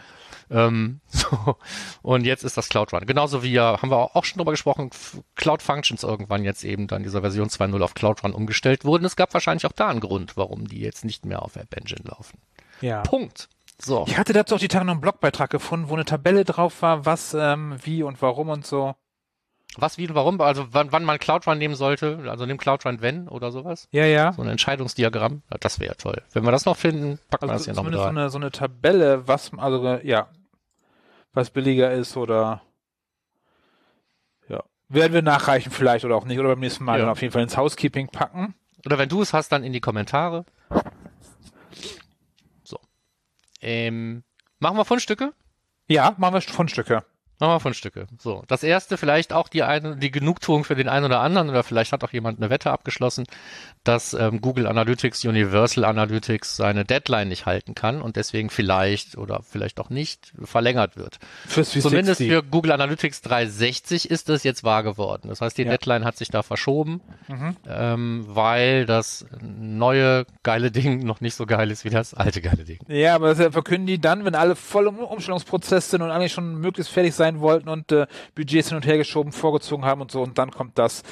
Ähm, 0.49 0.99
so. 1.07 1.57
Und 2.01 2.25
jetzt 2.25 2.43
ist 2.43 2.57
das 2.57 2.69
Cloud 2.69 2.93
Run. 2.93 3.05
Genauso 3.05 3.43
wie 3.43 3.51
ja, 3.51 3.81
haben 3.81 3.89
wir 3.89 4.15
auch 4.15 4.23
schon 4.23 4.37
drüber 4.37 4.51
gesprochen, 4.51 4.89
Cloud 5.35 5.61
Functions 5.61 6.03
irgendwann 6.03 6.43
jetzt 6.43 6.63
eben 6.63 6.87
dann 6.87 7.03
dieser 7.03 7.21
Version 7.21 7.49
2.0 7.49 7.81
auf 7.81 7.93
Cloud 7.93 8.23
Run 8.23 8.33
umgestellt 8.33 8.85
wurden. 8.85 9.05
Es 9.05 9.15
gab 9.15 9.33
wahrscheinlich 9.33 9.65
auch 9.65 9.71
da 9.71 9.89
einen 9.89 9.99
Grund, 9.99 10.37
warum 10.37 10.67
die 10.67 10.79
jetzt 10.79 11.05
nicht 11.05 11.25
mehr 11.25 11.41
auf 11.41 11.55
App 11.55 11.75
Engine 11.75 12.03
laufen. 12.05 12.39
Ja. 12.81 13.01
Punkt. 13.01 13.49
So. 13.81 14.05
Ich 14.07 14.17
hatte 14.17 14.33
dazu 14.33 14.55
auch 14.55 14.59
die 14.59 14.67
Tage 14.69 14.85
noch 14.85 14.93
einen 14.93 15.01
Blogbeitrag 15.01 15.49
gefunden, 15.49 15.89
wo 15.89 15.93
eine 15.95 16.05
Tabelle 16.05 16.45
drauf 16.45 16.81
war, 16.81 17.05
was, 17.05 17.33
ähm, 17.33 17.75
wie 17.83 18.03
und 18.03 18.21
warum 18.21 18.49
und 18.49 18.65
so. 18.65 18.95
Was, 19.77 19.97
wie 19.97 20.07
und 20.07 20.15
warum? 20.15 20.39
Also 20.39 20.67
wann, 20.71 20.93
wann 20.93 21.03
man 21.03 21.19
Cloud 21.19 21.45
Run 21.47 21.57
nehmen 21.57 21.75
sollte, 21.75 22.23
also 22.29 22.45
nimm 22.45 22.57
Cloud 22.57 22.85
Run 22.85 23.01
wenn 23.01 23.27
oder 23.27 23.51
sowas. 23.51 23.89
Ja, 23.91 24.05
ja. 24.05 24.31
So 24.31 24.41
ein 24.41 24.47
Entscheidungsdiagramm, 24.47 25.41
ja, 25.51 25.57
das 25.59 25.79
wäre 25.81 25.97
toll. 25.97 26.21
Wenn 26.31 26.45
wir 26.45 26.51
das 26.51 26.63
noch 26.65 26.77
finden, 26.77 27.19
packen 27.29 27.47
wir 27.49 27.53
das 27.53 27.63
Also 27.63 27.65
hier 27.65 27.73
noch 27.73 27.83
mit 27.83 27.93
zumindest 27.93 28.01
so 28.03 28.07
rein. 28.07 28.17
eine, 28.17 28.29
so 28.29 28.37
eine 28.37 28.51
Tabelle, 28.51 29.27
was, 29.27 29.51
also, 29.57 29.99
ja, 30.03 30.29
was 31.33 31.49
billiger 31.49 31.91
ist 31.91 32.15
oder, 32.15 32.61
ja. 34.47 34.63
Werden 34.87 35.11
wir 35.13 35.21
nachreichen 35.21 35.71
vielleicht 35.73 36.05
oder 36.05 36.15
auch 36.15 36.23
nicht 36.25 36.39
oder 36.39 36.47
beim 36.49 36.59
nächsten 36.61 36.85
Mal 36.85 36.93
Ja. 36.93 36.99
dann 37.01 37.09
auf 37.11 37.21
jeden 37.21 37.33
Fall 37.33 37.43
ins 37.43 37.57
Housekeeping 37.57 38.07
packen. 38.07 38.55
Oder 38.85 38.97
wenn 38.97 39.09
du 39.09 39.21
es 39.21 39.33
hast, 39.33 39.51
dann 39.51 39.63
in 39.65 39.73
die 39.73 39.81
Kommentare. 39.81 40.45
So. 42.63 42.79
Ähm, 43.65 44.23
machen 44.59 44.77
wir 44.77 44.85
Fundstücke? 44.85 45.33
Ja, 45.87 46.13
machen 46.17 46.35
wir 46.35 46.41
Fundstücke. 46.41 47.03
Machen 47.39 47.51
wir 47.55 47.59
Fundstücke. 47.59 48.07
So. 48.17 48.43
Das 48.47 48.63
erste, 48.63 48.97
vielleicht 48.97 49.33
auch 49.33 49.49
die 49.49 49.63
eine, 49.63 49.97
die 49.97 50.09
Genugtuung 50.11 50.63
für 50.63 50.75
den 50.75 50.87
einen 50.87 51.05
oder 51.05 51.19
anderen, 51.19 51.49
oder 51.49 51.63
vielleicht 51.63 51.91
hat 51.91 52.03
auch 52.03 52.13
jemand 52.13 52.39
eine 52.39 52.49
Wette 52.49 52.71
abgeschlossen, 52.71 53.25
dass 53.83 54.13
ähm, 54.13 54.39
Google 54.41 54.67
Analytics, 54.67 55.25
Universal 55.25 55.83
Analytics 55.83 56.55
seine 56.55 56.85
Deadline 56.85 57.27
nicht 57.27 57.45
halten 57.45 57.75
kann 57.75 58.01
und 58.01 58.15
deswegen 58.15 58.49
vielleicht 58.49 59.17
oder 59.17 59.41
vielleicht 59.43 59.79
auch 59.81 59.89
nicht 59.89 60.33
verlängert 60.43 60.95
wird. 60.95 61.19
Fürs 61.45 61.71
Zumindest 61.71 62.21
360. 62.21 62.29
für 62.31 62.43
Google 62.43 62.71
Analytics 62.71 63.21
360 63.21 64.09
ist 64.09 64.29
es 64.29 64.43
jetzt 64.43 64.63
wahr 64.63 64.83
geworden. 64.83 65.27
Das 65.27 65.41
heißt, 65.41 65.57
die 65.57 65.63
Ja. 65.63 65.71
Deadline 65.71 66.05
hat 66.05 66.17
sich 66.17 66.29
da 66.29 66.41
verschoben, 66.41 67.01
Mhm. 67.27 67.55
ähm, 67.67 68.25
weil 68.29 68.85
das 68.85 69.25
neue 69.41 70.25
geile 70.43 70.71
Ding 70.71 71.03
noch 71.05 71.19
nicht 71.21 71.35
so 71.35 71.45
geil 71.45 71.69
ist 71.71 71.83
wie 71.85 71.89
das 71.89 72.13
alte 72.13 72.41
geile 72.41 72.63
Ding. 72.63 72.79
Ja, 72.87 73.15
aber 73.15 73.33
das 73.33 73.51
verkünden 73.53 73.87
die 73.87 73.99
dann, 73.99 74.23
wenn 74.25 74.35
alle 74.35 74.55
voll 74.55 74.87
im 74.87 74.99
Umstellungsprozess 74.99 75.89
sind 75.91 76.01
und 76.01 76.11
eigentlich 76.11 76.33
schon 76.33 76.59
möglichst 76.59 76.91
fertig 76.93 77.13
sein 77.13 77.24
wollten 77.39 77.69
und 77.69 77.91
äh, 77.91 78.07
Budgets 78.35 78.69
hin 78.69 78.77
und 78.77 78.85
her 78.85 78.97
geschoben, 78.97 79.31
vorgezogen 79.31 79.85
haben 79.85 80.01
und 80.01 80.11
so 80.11 80.21
und 80.21 80.37
dann 80.37 80.51
kommt 80.51 80.77
das, 80.77 81.03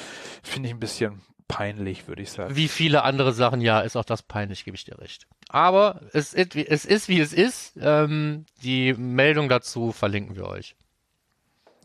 finde 0.42 0.68
ich 0.68 0.74
ein 0.74 0.80
bisschen 0.80 1.20
peinlich, 1.48 2.08
würde 2.08 2.22
ich 2.22 2.30
sagen. 2.30 2.56
Wie 2.56 2.68
viele 2.68 3.02
andere 3.02 3.32
Sachen, 3.32 3.60
ja, 3.60 3.80
ist 3.80 3.96
auch 3.96 4.04
das 4.04 4.22
peinlich, 4.22 4.64
gebe 4.64 4.76
ich 4.76 4.84
dir 4.84 4.98
recht. 4.98 5.26
Aber 5.48 6.00
es 6.12 6.32
ist, 6.32 6.54
wie- 6.54 6.66
es 6.66 6.84
ist, 6.84 7.08
wie 7.08 7.20
es 7.20 7.32
ist. 7.32 7.74
Ähm, 7.80 8.46
die 8.62 8.94
Meldung 8.94 9.48
dazu 9.48 9.92
verlinken 9.92 10.36
wir 10.36 10.46
euch. 10.46 10.74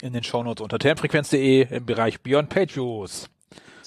In 0.01 0.13
den 0.13 0.23
Shownotes 0.23 0.61
unter 0.63 0.79
termfrequenz.de 0.79 1.75
im 1.75 1.85
Bereich 1.85 2.21
Beyond 2.21 2.49
Page 2.49 2.75
Views. 2.77 3.29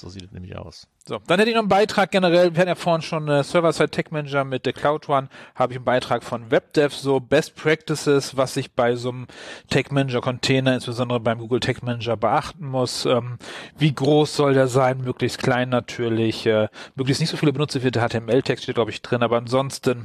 So 0.02 0.08
sieht 0.08 0.24
es 0.24 0.32
nämlich 0.32 0.56
aus. 0.56 0.88
So, 1.06 1.20
dann 1.28 1.38
hätte 1.38 1.50
ich 1.50 1.54
noch 1.54 1.62
einen 1.62 1.68
Beitrag 1.68 2.10
generell. 2.10 2.52
Wir 2.52 2.60
hatten 2.60 2.68
ja 2.70 2.74
vorhin 2.74 3.02
schon 3.02 3.28
äh, 3.28 3.44
Server-Side 3.44 3.90
Tech 3.90 4.06
Manager 4.10 4.42
mit 4.42 4.66
der 4.66 4.72
Cloud 4.72 5.08
One. 5.08 5.28
Habe 5.54 5.74
ich 5.74 5.76
einen 5.76 5.84
Beitrag 5.84 6.24
von 6.24 6.50
WebDev, 6.50 6.92
so 6.92 7.20
Best 7.20 7.54
Practices, 7.54 8.36
was 8.36 8.56
ich 8.56 8.72
bei 8.72 8.96
so 8.96 9.10
einem 9.10 9.28
Tech 9.70 9.92
Manager 9.92 10.20
Container, 10.20 10.74
insbesondere 10.74 11.20
beim 11.20 11.38
Google 11.38 11.60
Tech 11.60 11.82
Manager 11.82 12.16
beachten 12.16 12.66
muss. 12.66 13.06
Ähm, 13.06 13.38
wie 13.78 13.94
groß 13.94 14.34
soll 14.34 14.54
der 14.54 14.66
sein? 14.66 15.02
Möglichst 15.02 15.38
klein 15.38 15.68
natürlich. 15.68 16.46
Äh, 16.46 16.66
möglichst 16.96 17.20
nicht 17.20 17.30
so 17.30 17.36
viele 17.36 17.52
benutzte 17.52 17.78
HTML-Text 17.80 18.64
steht, 18.64 18.74
glaube 18.74 18.90
ich, 18.90 19.02
drin. 19.02 19.22
Aber 19.22 19.36
ansonsten 19.36 20.02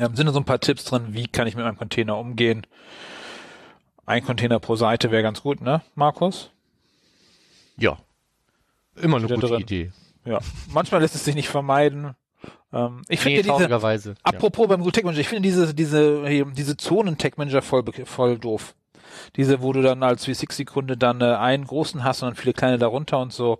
ähm, 0.00 0.16
sind 0.16 0.26
da 0.26 0.32
so 0.32 0.40
ein 0.40 0.44
paar 0.44 0.58
Tipps 0.58 0.82
drin. 0.82 1.06
Wie 1.10 1.28
kann 1.28 1.46
ich 1.46 1.54
mit 1.54 1.64
meinem 1.64 1.78
Container 1.78 2.18
umgehen? 2.18 2.66
Ein 4.04 4.24
Container 4.24 4.58
pro 4.58 4.74
Seite 4.74 5.12
wäre 5.12 5.22
ganz 5.22 5.42
gut, 5.42 5.60
ne, 5.60 5.82
Markus? 5.94 6.50
Ja. 7.76 7.98
Immer 9.00 9.18
eine 9.18 9.28
gute 9.28 9.46
drin. 9.46 9.60
Idee. 9.60 9.92
Ja. 10.24 10.40
Manchmal 10.72 11.00
lässt 11.00 11.14
es 11.14 11.24
sich 11.24 11.34
nicht 11.34 11.48
vermeiden. 11.48 12.14
Ähm, 12.72 13.02
ich 13.08 13.24
Nee, 13.24 13.42
finde 13.42 13.54
diese, 13.58 14.08
ja. 14.10 14.14
Apropos 14.22 14.68
beim 14.68 14.80
Google 14.80 14.92
Tech 14.92 15.04
Manager, 15.04 15.20
ich 15.20 15.28
finde 15.28 15.42
diese, 15.42 15.74
diese, 15.74 16.44
diese 16.52 16.76
Zonen 16.76 17.18
Tech 17.18 17.36
Manager 17.36 17.62
voll, 17.62 17.84
voll 18.04 18.38
doof. 18.38 18.74
Diese, 19.36 19.62
wo 19.62 19.72
du 19.72 19.82
dann 19.82 20.02
als 20.02 20.26
360-Kunde 20.26 20.96
dann 20.96 21.20
äh, 21.20 21.24
einen 21.36 21.64
großen 21.64 22.04
hast 22.04 22.22
und 22.22 22.28
dann 22.30 22.36
viele 22.36 22.52
kleine 22.52 22.78
darunter 22.78 23.18
und 23.20 23.32
so. 23.32 23.58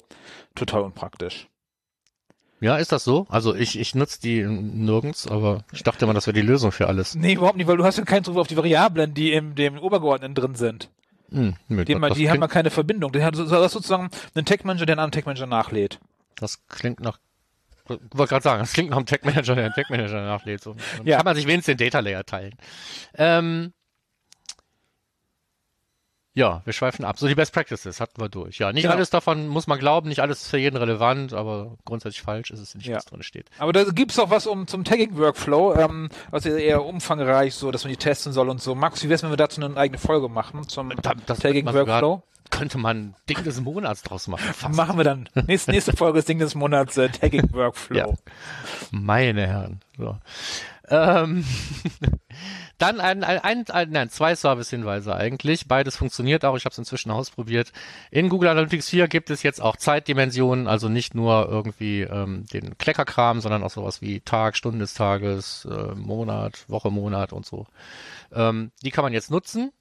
Total 0.54 0.82
unpraktisch. 0.82 1.48
Ja, 2.60 2.76
ist 2.76 2.90
das 2.90 3.04
so? 3.04 3.26
Also 3.28 3.54
ich, 3.54 3.78
ich 3.78 3.94
nutze 3.94 4.20
die 4.20 4.42
nirgends, 4.42 5.28
aber 5.28 5.64
ich 5.72 5.82
dachte 5.82 6.04
immer, 6.04 6.14
das 6.14 6.26
wäre 6.26 6.34
die 6.34 6.40
Lösung 6.46 6.72
für 6.72 6.88
alles. 6.88 7.14
Nee, 7.14 7.34
überhaupt 7.34 7.56
nicht, 7.58 7.66
weil 7.66 7.76
du 7.76 7.84
hast 7.84 7.98
ja 7.98 8.04
keinen 8.04 8.24
Zugriff 8.24 8.40
auf 8.42 8.46
die 8.48 8.56
Variablen, 8.56 9.12
die 9.12 9.32
im 9.32 9.54
dem 9.54 9.78
Obergeordneten 9.78 10.34
drin 10.34 10.54
sind. 10.54 10.90
Hm, 11.30 11.56
nö, 11.68 11.84
Die, 11.84 11.94
haben, 11.94 12.02
das, 12.02 12.16
die 12.16 12.30
haben 12.30 12.40
ja 12.40 12.48
keine 12.48 12.70
Verbindung. 12.70 13.12
Du 13.12 13.22
hast 13.22 13.36
sozusagen 13.36 14.10
einen 14.34 14.44
Tech-Manager, 14.44 14.86
der 14.86 14.94
einen 14.94 15.00
anderen 15.00 15.12
Tech-Manager 15.12 15.46
nachlädt. 15.46 15.98
das 16.36 16.66
klingt 16.68 17.00
nach 17.00 17.18
ich 17.88 18.18
wollte 18.18 18.30
gerade 18.30 18.42
sagen, 18.42 18.60
das 18.60 18.72
klingt 18.72 18.90
nach 18.90 18.96
einem 18.96 19.06
Tech-Manager, 19.06 19.54
der 19.54 19.66
einen 19.66 19.74
Tech-Manager 19.74 20.20
nachlädt. 20.22 20.60
So. 20.60 20.74
Ja. 21.04 21.18
kann 21.18 21.24
man 21.24 21.36
sich 21.36 21.46
wenigstens 21.46 21.76
den 21.76 21.86
Data 21.86 22.00
Layer 22.00 22.24
teilen. 22.24 22.54
Ähm, 23.14 23.72
ja, 26.36 26.60
wir 26.64 26.72
schweifen 26.72 27.04
ab. 27.04 27.18
So 27.18 27.26
die 27.26 27.34
Best 27.34 27.52
Practices 27.52 27.98
hatten 28.00 28.20
wir 28.20 28.28
durch. 28.28 28.58
Ja, 28.58 28.70
nicht 28.72 28.82
Genau. 28.82 28.94
alles 28.94 29.10
davon 29.10 29.48
muss 29.48 29.66
man 29.66 29.78
glauben, 29.78 30.08
nicht 30.08 30.20
alles 30.20 30.46
für 30.46 30.58
jeden 30.58 30.76
relevant, 30.76 31.32
aber 31.32 31.76
grundsätzlich 31.84 32.22
falsch 32.22 32.50
ist 32.50 32.60
es 32.60 32.74
nicht, 32.76 32.86
Ja. 32.86 32.96
was 32.98 33.06
drin 33.06 33.22
steht. 33.22 33.46
Aber 33.58 33.72
da 33.72 33.82
gibt's 33.84 34.18
auch 34.18 34.30
was 34.30 34.46
um 34.46 34.66
zum 34.68 34.84
Tagging-Workflow, 34.84 35.74
ähm, 35.76 36.10
was 36.30 36.44
ja 36.44 36.54
eher 36.54 36.84
umfangreich, 36.84 37.54
so 37.54 37.70
dass 37.72 37.82
man 37.84 37.90
die 37.90 37.96
testen 37.96 38.32
soll 38.32 38.48
und 38.50 38.60
so. 38.62 38.74
Max, 38.74 39.02
wie 39.02 39.08
wär's, 39.08 39.22
wenn 39.22 39.30
wir 39.30 39.36
dazu 39.36 39.60
eine 39.64 39.76
eigene 39.76 39.98
Folge 39.98 40.28
machen 40.28 40.68
zum 40.68 40.90
Tagging-Workflow? 40.90 42.22
Könnte 42.48 42.78
man 42.78 43.16
Ding 43.28 43.42
des 43.42 43.60
Monats 43.60 44.02
draus 44.02 44.28
machen. 44.28 44.44
Fast. 44.54 44.76
Machen 44.76 44.96
wir 44.98 45.04
dann. 45.04 45.28
Nächste, 45.48 45.72
nächste 45.72 45.96
Folge 45.96 46.20
ist 46.20 46.28
Ding 46.28 46.38
des 46.38 46.54
Monats 46.54 46.96
äh, 46.96 47.08
Tagging-Workflow. 47.08 47.96
Ja. 47.96 48.06
Meine 48.92 49.46
Herren. 49.48 49.80
So. 49.98 50.16
Ähm, 50.88 51.44
dann 52.78 53.00
ein, 53.00 53.24
ein, 53.24 53.38
ein, 53.38 53.70
ein, 53.70 53.90
nein, 53.90 54.10
zwei 54.10 54.34
Service-Hinweise 54.34 55.14
eigentlich. 55.14 55.66
Beides 55.66 55.96
funktioniert 55.96 56.44
auch. 56.44 56.56
Ich 56.56 56.64
habe 56.64 56.72
es 56.72 56.78
inzwischen 56.78 57.10
ausprobiert. 57.10 57.72
In 58.10 58.28
Google 58.28 58.50
Analytics 58.50 58.88
4 58.90 59.08
gibt 59.08 59.30
es 59.30 59.42
jetzt 59.42 59.60
auch 59.60 59.76
Zeitdimensionen, 59.76 60.68
also 60.68 60.88
nicht 60.88 61.14
nur 61.14 61.48
irgendwie 61.48 62.02
ähm, 62.02 62.46
den 62.52 62.76
Kleckerkram, 62.78 63.40
sondern 63.40 63.62
auch 63.62 63.70
sowas 63.70 64.02
wie 64.02 64.20
Tag, 64.20 64.56
Stunde 64.56 64.78
des 64.78 64.94
Tages, 64.94 65.66
äh, 65.70 65.94
Monat, 65.94 66.68
Woche, 66.68 66.90
Monat 66.90 67.32
und 67.32 67.46
so. 67.46 67.66
Ähm, 68.32 68.70
die 68.82 68.90
kann 68.90 69.04
man 69.04 69.12
jetzt 69.12 69.30
nutzen. 69.30 69.72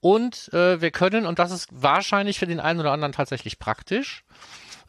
Und 0.00 0.52
äh, 0.52 0.82
wir 0.82 0.90
können, 0.90 1.24
und 1.24 1.38
das 1.38 1.50
ist 1.50 1.68
wahrscheinlich 1.70 2.38
für 2.38 2.46
den 2.46 2.60
einen 2.60 2.80
oder 2.80 2.92
anderen 2.92 3.12
tatsächlich 3.12 3.58
praktisch, 3.58 4.24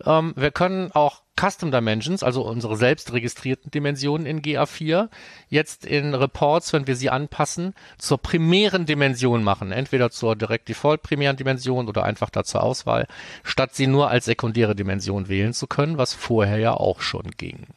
ähm, 0.05 0.33
wir 0.35 0.51
können 0.51 0.91
auch 0.91 1.21
Custom 1.39 1.69
Dimensions, 1.71 2.23
also 2.23 2.43
unsere 2.43 2.77
selbst 2.77 3.11
registrierten 3.11 3.69
Dimensionen 3.69 4.25
in 4.25 4.41
GA4, 4.41 5.09
jetzt 5.49 5.85
in 5.85 6.13
Reports, 6.15 6.71
wenn 6.73 6.87
wir 6.87 6.95
sie 6.95 7.09
anpassen, 7.09 7.73
zur 7.97 8.17
primären 8.17 8.85
Dimension 8.85 9.43
machen. 9.43 9.71
Entweder 9.73 10.09
zur 10.11 10.35
Direct 10.35 10.69
Default 10.69 11.01
primären 11.03 11.35
Dimension 11.35 11.87
oder 11.89 12.03
einfach 12.03 12.29
da 12.29 12.43
zur 12.45 12.63
Auswahl, 12.63 13.07
statt 13.43 13.75
sie 13.75 13.87
nur 13.87 14.09
als 14.09 14.25
sekundäre 14.25 14.75
Dimension 14.75 15.27
wählen 15.27 15.53
zu 15.53 15.67
können, 15.67 15.97
was 15.97 16.13
vorher 16.13 16.57
ja 16.57 16.73
auch 16.73 17.01
schon 17.01 17.31
ging. 17.37 17.67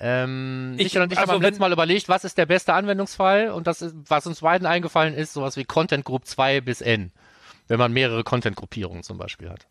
Ähm, 0.00 0.74
Ich- 0.78 0.86
ich, 0.86 0.98
und 0.98 1.12
ich 1.12 1.18
also 1.18 1.30
habe 1.32 1.38
beim 1.40 1.48
letzten 1.48 1.60
Mal 1.60 1.72
überlegt, 1.72 2.08
was 2.08 2.24
ist 2.24 2.36
der 2.38 2.46
beste 2.46 2.72
Anwendungsfall 2.74 3.50
und 3.50 3.66
das 3.68 3.82
ist, 3.82 3.94
was 4.08 4.26
uns 4.26 4.40
beiden 4.40 4.66
eingefallen 4.66 5.14
ist, 5.14 5.32
sowas 5.34 5.56
wie 5.56 5.64
Content 5.64 6.04
Group 6.04 6.26
2 6.26 6.60
bis 6.60 6.80
N, 6.80 7.12
wenn 7.68 7.78
man 7.78 7.92
mehrere 7.92 8.24
Content-Gruppierungen 8.24 9.04
zum 9.04 9.18
Beispiel 9.18 9.50
hat. 9.50 9.66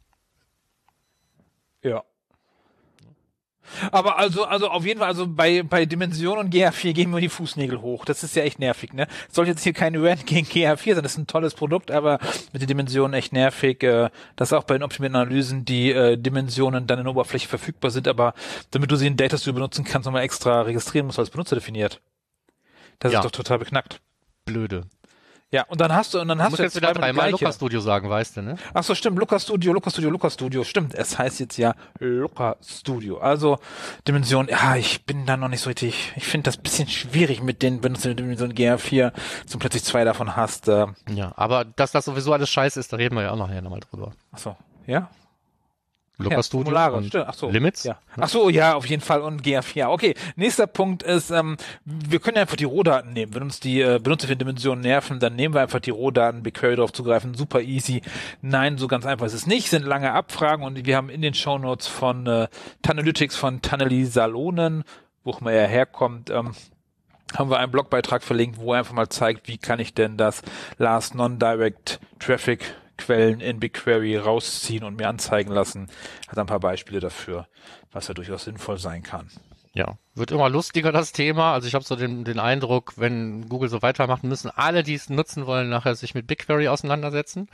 Ja. 1.84 2.04
Aber 3.92 4.18
also, 4.18 4.44
also 4.44 4.70
auf 4.70 4.86
jeden 4.86 5.00
Fall, 5.00 5.08
also 5.08 5.28
bei, 5.28 5.64
bei 5.64 5.86
Dimension 5.86 6.38
und 6.40 6.54
GA4 6.54 6.94
gehen 6.94 7.12
wir 7.12 7.22
die 7.22 7.30
Fußnägel 7.30 7.82
hoch. 7.82 8.04
Das 8.06 8.24
ist 8.24 8.36
ja 8.36 8.44
echt 8.44 8.60
nervig, 8.60 8.92
ne? 8.94 9.08
Soll 9.30 9.48
jetzt 9.48 9.64
hier 9.64 9.72
kein 9.72 9.96
Rant 9.96 10.26
gegen 10.26 10.46
GA4 10.48 10.96
sein, 10.96 11.04
das 11.04 11.14
ist 11.14 11.18
ein 11.20 11.28
tolles 11.28 11.54
Produkt, 11.54 11.90
aber 11.90 12.20
mit 12.52 12.62
den 12.62 12.68
Dimensionen 12.68 13.14
echt 13.14 13.32
nervig, 13.34 13.82
äh, 13.84 14.10
dass 14.36 14.52
auch 14.52 14.64
bei 14.64 14.74
den 14.74 14.84
optimierten 14.84 15.16
Analysen 15.16 15.64
die 15.64 15.92
äh, 15.92 16.18
Dimensionen 16.18 16.86
dann 16.88 17.00
in 17.00 17.06
der 17.06 17.12
Oberfläche 17.14 17.48
verfügbar 17.48 17.92
sind, 17.92 18.08
aber 18.08 18.34
damit 18.72 18.92
du 18.92 18.96
sie 18.98 19.08
in 19.08 19.16
Data 19.16 19.38
Studio 19.38 19.54
benutzen 19.56 19.86
kannst, 19.86 20.06
nochmal 20.06 20.24
extra 20.24 20.64
registrieren 20.64 21.06
musst 21.06 21.20
als 21.20 21.30
Benutzer 21.30 21.56
definiert. 21.56 22.02
Das 23.00 23.14
Ja. 23.14 23.20
ist 23.20 23.26
doch 23.26 23.32
total 23.32 23.60
beknackt. 23.60 24.02
Blöde. 24.46 24.86
Ja, 25.54 25.64
und 25.68 25.82
dann 25.82 25.94
hast 25.94 26.14
du, 26.14 26.22
und 26.22 26.30
dann 26.30 26.38
Du 26.38 26.44
hast 26.46 26.58
du 26.58 26.64
jetzt 26.64 26.78
wieder 26.78 26.94
zweimal 26.94 27.10
die 27.12 27.16
dreimal. 27.18 27.32
Lukas 27.32 27.56
Studio 27.56 27.82
sagen, 27.82 28.10
weißt 28.10 28.38
du, 28.38 28.42
ne? 28.42 28.56
Ach 28.74 28.84
so, 28.84 28.96
stimmt. 28.96 29.20
Luca 29.20 29.38
Studio, 29.38 29.74
Luca 29.74 29.90
Studio, 29.90 30.10
Luca 30.10 30.30
Studio. 30.30 30.64
Stimmt. 30.64 30.96
Es 30.96 31.18
heißt 31.20 31.42
jetzt 31.42 31.58
ja 31.58 31.74
Luca 32.00 32.56
Studio. 32.66 33.18
Also 33.18 33.60
Dimension. 34.08 34.48
Ja, 34.48 34.78
ich 34.78 35.06
bin 35.06 35.26
da 35.26 35.36
noch 35.36 35.50
nicht 35.50 35.60
so 35.62 35.70
richtig. 35.70 36.14
Ich 36.16 36.26
finde 36.26 36.46
das 36.46 36.56
bisschen 36.56 36.88
schwierig 36.88 37.44
mit 37.44 37.62
den 37.62 37.82
Benutzerdimensionen 37.82 38.56
GA4, 38.56 39.12
dass 39.44 39.52
du 39.52 39.60
plötzlich 39.60 39.84
zwei 39.84 40.06
davon 40.06 40.38
hast. 40.38 40.70
Äh, 40.70 40.88
Ja, 41.10 41.34
aber 41.36 41.66
dass 41.66 41.92
das 41.92 42.06
sowieso 42.06 42.32
alles 42.32 42.50
scheiße 42.50 42.80
ist, 42.80 42.94
da 42.94 42.98
reden 42.98 43.16
wir 43.16 43.24
ja 43.24 43.32
auch 43.32 43.38
nachher 43.38 43.62
nochmal 43.62 43.82
drüber. 43.82 44.14
ach 44.32 44.38
so. 44.38 44.56
Ja. 44.88 45.10
Lukas 46.18 46.38
ja, 46.38 46.44
Studio 46.44 46.98
und. 46.98 47.16
Ach 47.16 47.34
so. 47.34 47.50
Limits. 47.50 47.84
Ja. 47.84 47.98
Ach 48.18 48.30
so, 48.30 48.50
ja, 48.50 48.76
auf 48.76 48.86
jeden 48.86 49.02
Fall 49.02 49.22
und 49.22 49.42
GA4. 49.44 49.88
Okay, 49.88 50.14
nächster 50.36 50.68
Punkt 50.68 51.04
ist, 51.04 51.32
ähm, 51.32 51.58
wir 51.86 52.20
können 52.20 52.36
ja 52.36 52.42
einfach 52.42 52.56
die 52.56 52.66
Rohdaten 52.66 53.14
nehmen. 53.14 53.34
Wenn 53.34 53.44
uns 53.44 53.60
die 53.60 53.82
äh, 53.82 54.00
Benutzer 54.00 54.28
für 54.28 54.36
Dimensionen 54.36 54.82
nerven, 54.82 55.20
dann 55.20 55.36
nehmen 55.36 55.54
wir 55.54 55.62
einfach 55.62 55.80
die 55.80 55.90
Rohdaten, 55.90 56.44
BigQuery 56.44 56.76
drauf 56.76 56.94
zugreifen, 56.94 57.34
super 57.34 57.62
easy. 57.62 58.02
Nein, 58.42 58.78
so 58.78 58.88
ganz 58.88 59.06
einfach 59.06 59.26
ist 59.26 59.34
es 59.34 59.48
nicht, 59.48 59.70
sind 59.70 59.86
lange 59.86 60.12
Abfragen 60.12 60.64
und 60.64 60.86
wir 60.86 60.96
haben 60.96 61.10
in 61.10 61.22
den 61.22 61.34
Shownotes 61.34 61.88
von 61.88 62.28
äh, 62.28 62.48
Tanalytics 62.82 63.36
von 63.36 63.62
Taneli 63.62 64.06
Salonen, 64.06 64.84
wo 65.24 65.32
auch 65.32 65.42
mal 65.42 65.52
er 65.52 65.68
herkommt, 65.68 66.30
ähm, 66.30 66.54
haben 67.36 67.50
wir 67.50 67.60
einen 67.60 67.72
Blogbeitrag 67.72 68.24
verlinkt, 68.24 68.58
wo 68.58 68.74
er 68.74 68.80
einfach 68.80 68.94
mal 68.94 69.10
zeigt, 69.10 69.48
wie 69.48 69.58
kann 69.58 69.80
ich 69.80 69.94
denn 69.94 70.18
das 70.18 70.42
Last 70.78 71.16
Non-Direct 71.16 72.00
Traffic 72.20 72.76
Quellen 73.02 73.40
in 73.42 73.60
BigQuery 73.60 74.18
rausziehen 74.18 74.84
und 74.84 74.98
mir 74.98 75.10
anzeigen 75.10 75.52
lassen. 75.52 75.88
Hat 76.28 76.38
ein 76.38 76.46
paar 76.46 76.60
Beispiele 76.60 77.00
dafür, 77.00 77.48
was 77.92 78.08
ja 78.08 78.14
durchaus 78.14 78.46
sinnvoll 78.46 78.78
sein 78.78 79.04
kann. 79.04 79.30
Ja, 79.74 79.98
wird 80.16 80.32
immer 80.32 80.50
lustiger 80.50 80.92
das 80.92 81.14
Thema. 81.14 81.54
Also 81.54 81.68
ich 81.68 81.76
habe 81.76 81.86
so 81.86 81.96
den, 81.96 82.26
den 82.26 82.40
Eindruck, 82.40 82.94
wenn 82.98 83.48
Google 83.48 83.70
so 83.70 83.82
weitermacht, 83.82 84.24
müssen 84.24 84.52
alle, 84.54 84.84
die 84.84 84.96
es 84.96 85.10
nutzen 85.10 85.46
wollen, 85.46 85.70
nachher 85.70 85.96
sich 85.96 86.14
mit 86.14 86.28
BigQuery 86.28 86.68
auseinandersetzen. 86.68 87.48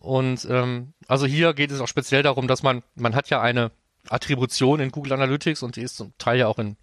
Und 0.00 0.46
ähm, 0.50 0.94
also 1.06 1.26
hier 1.26 1.54
geht 1.54 1.70
es 1.70 1.80
auch 1.80 1.88
speziell 1.88 2.24
darum, 2.24 2.48
dass 2.48 2.62
man, 2.64 2.82
man 2.96 3.14
hat 3.14 3.30
ja 3.30 3.40
eine 3.40 3.70
Attribution 4.08 4.80
in 4.80 4.90
Google 4.90 5.12
Analytics 5.12 5.62
und 5.62 5.76
die 5.76 5.82
ist 5.82 5.96
zum 5.96 6.12
Teil 6.18 6.40
ja 6.40 6.48
auch 6.48 6.58
in 6.58 6.76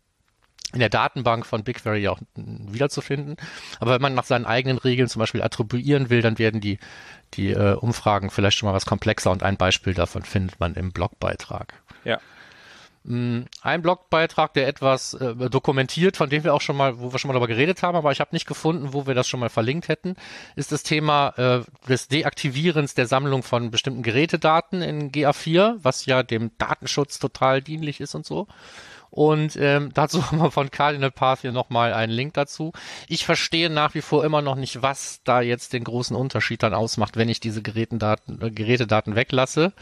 in 0.74 0.80
der 0.80 0.90
Datenbank 0.90 1.46
von 1.46 1.64
BigQuery 1.64 2.08
auch 2.08 2.20
mm, 2.36 2.74
wiederzufinden. 2.74 3.38
Aber 3.80 3.94
wenn 3.94 4.02
man 4.02 4.14
nach 4.14 4.26
seinen 4.26 4.46
eigenen 4.46 4.78
Regeln 4.78 5.10
zum 5.10 5.20
Beispiel 5.20 5.42
attribuieren 5.42 6.10
will, 6.10 6.22
dann 6.22 6.40
werden 6.40 6.62
die, 6.62 6.80
die 7.34 7.52
äh, 7.52 7.74
Umfragen 7.74 8.30
vielleicht 8.30 8.58
schon 8.58 8.68
mal 8.68 8.76
was 8.76 8.86
komplexer 8.86 9.32
und 9.32 9.44
ein 9.44 9.58
Beispiel 9.58 9.94
davon 9.94 10.24
findet 10.24 10.60
man 10.60 10.76
im 10.76 10.92
Blogbeitrag. 10.92 11.74
Ja. 12.04 12.20
Mm, 13.04 13.42
Ein 13.64 13.82
Blogbeitrag, 13.82 14.54
der 14.54 14.68
etwas 14.68 15.16
äh, 15.16 15.50
dokumentiert, 15.50 16.18
von 16.18 16.30
dem 16.30 16.44
wir 16.44 16.54
auch 16.54 16.62
schon 16.62 16.78
mal, 16.78 17.00
wo 17.00 17.12
wir 17.12 17.18
schon 17.18 17.30
mal 17.30 17.34
darüber 17.34 17.48
geredet 17.48 17.82
haben, 17.82 17.98
aber 17.98 18.12
ich 18.12 18.20
habe 18.20 18.30
nicht 18.34 18.46
gefunden, 18.46 18.94
wo 18.94 19.08
wir 19.08 19.16
das 19.16 19.28
schon 19.28 19.40
mal 19.40 19.50
verlinkt 19.50 19.88
hätten, 19.88 20.16
ist 20.56 20.72
das 20.72 20.84
Thema 20.84 21.34
äh, 21.38 21.62
des 21.90 22.10
Deaktivierens 22.10 22.94
der 22.94 23.08
Sammlung 23.08 23.42
von 23.42 23.72
bestimmten 23.72 24.04
Gerätedaten 24.04 24.84
in 24.84 25.12
GA4, 25.12 25.78
was 25.82 26.06
ja 26.06 26.22
dem 26.22 26.52
Datenschutz 26.60 27.18
total 27.18 27.62
dienlich 27.64 28.02
ist 28.02 28.14
und 28.14 28.26
so. 28.26 28.48
Und 29.12 29.58
ähm, 29.58 29.92
dazu 29.94 30.26
haben 30.26 30.40
wir 30.40 30.52
von 30.52 30.72
Cardinal 30.72 31.12
Path 31.12 31.42
hier 31.42 31.52
nochmal 31.52 31.94
einen 31.94 32.12
Link 32.14 32.34
dazu. 32.34 32.72
Ich 33.08 33.26
verstehe 33.26 33.70
nach 33.70 33.94
wie 33.94 34.02
vor 34.02 34.24
immer 34.26 34.42
noch 34.42 34.56
nicht, 34.56 34.82
was 34.82 35.22
da 35.24 35.42
jetzt 35.42 35.74
den 35.74 35.84
großen 35.84 36.16
Unterschied 36.16 36.64
dann 36.64 36.74
ausmacht, 36.74 37.18
wenn 37.18 37.30
ich 37.30 37.40
diese 37.42 37.62
Gerätendaten, 37.62 38.42
äh, 38.42 38.50
Gerätedaten 38.52 39.16
weglasse. 39.16 39.74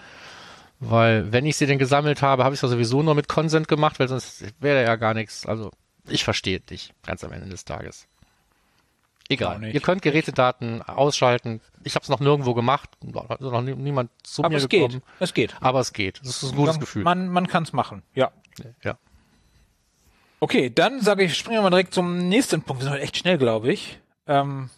Weil 0.80 1.32
wenn 1.32 1.46
ich 1.46 1.58
sie 1.58 1.66
denn 1.68 1.78
gesammelt 1.78 2.22
habe, 2.22 2.44
habe 2.44 2.56
ich 2.56 2.60
es 2.60 2.62
ja 2.64 2.70
sowieso 2.70 3.04
nur 3.04 3.14
mit 3.14 3.28
Consent 3.28 3.68
gemacht, 3.68 4.00
weil 4.00 4.08
sonst 4.08 4.46
wäre 4.62 4.84
ja 4.84 4.96
gar 4.96 5.14
nichts. 5.14 5.46
Also 5.46 5.72
ich 6.08 6.24
verstehe 6.24 6.60
dich 6.62 6.94
ganz 7.06 7.24
am 7.24 7.32
Ende 7.32 7.50
des 7.50 7.66
Tages. 7.66 8.08
Egal. 9.32 9.64
Ihr 9.64 9.80
könnt 9.82 10.02
Gerätedaten 10.02 10.82
ausschalten. 10.82 11.62
Ich 11.84 11.94
habe 11.94 12.02
es 12.04 12.10
noch 12.10 12.20
nirgendwo 12.20 12.56
gemacht. 12.56 12.90
Also 13.28 13.52
noch 13.52 13.62
nie, 13.62 13.76
niemand 13.76 14.10
zu 14.24 14.42
Aber 14.44 14.50
mir 14.50 14.58
es 14.58 14.68
gekommen. 14.68 14.94
geht. 14.94 15.02
Es 15.20 15.34
geht. 15.36 15.56
Aber 15.62 15.82
es 15.82 15.94
geht. 15.94 16.20
Das 16.24 16.42
ist 16.42 16.52
ein 16.52 16.56
gutes 16.56 16.76
Man- 16.76 16.80
Gefühl. 16.80 17.04
Man, 17.04 17.28
man 17.28 17.48
kann 17.48 17.62
es 17.64 17.72
machen. 17.74 18.02
Ja. 18.16 18.32
ja. 18.84 18.98
Okay, 20.42 20.72
dann 20.74 21.02
sage 21.02 21.24
ich, 21.26 21.36
springen 21.36 21.58
wir 21.58 21.64
mal 21.64 21.70
direkt 21.70 21.94
zum 21.94 22.30
nächsten 22.30 22.62
Punkt. 22.62 22.82
Wir 22.82 22.86
sind 22.86 22.94
heute 22.94 23.04
echt 23.04 23.18
schnell, 23.18 23.38
glaube 23.38 23.74
ich. 23.74 24.00
Ähm, 24.26 24.70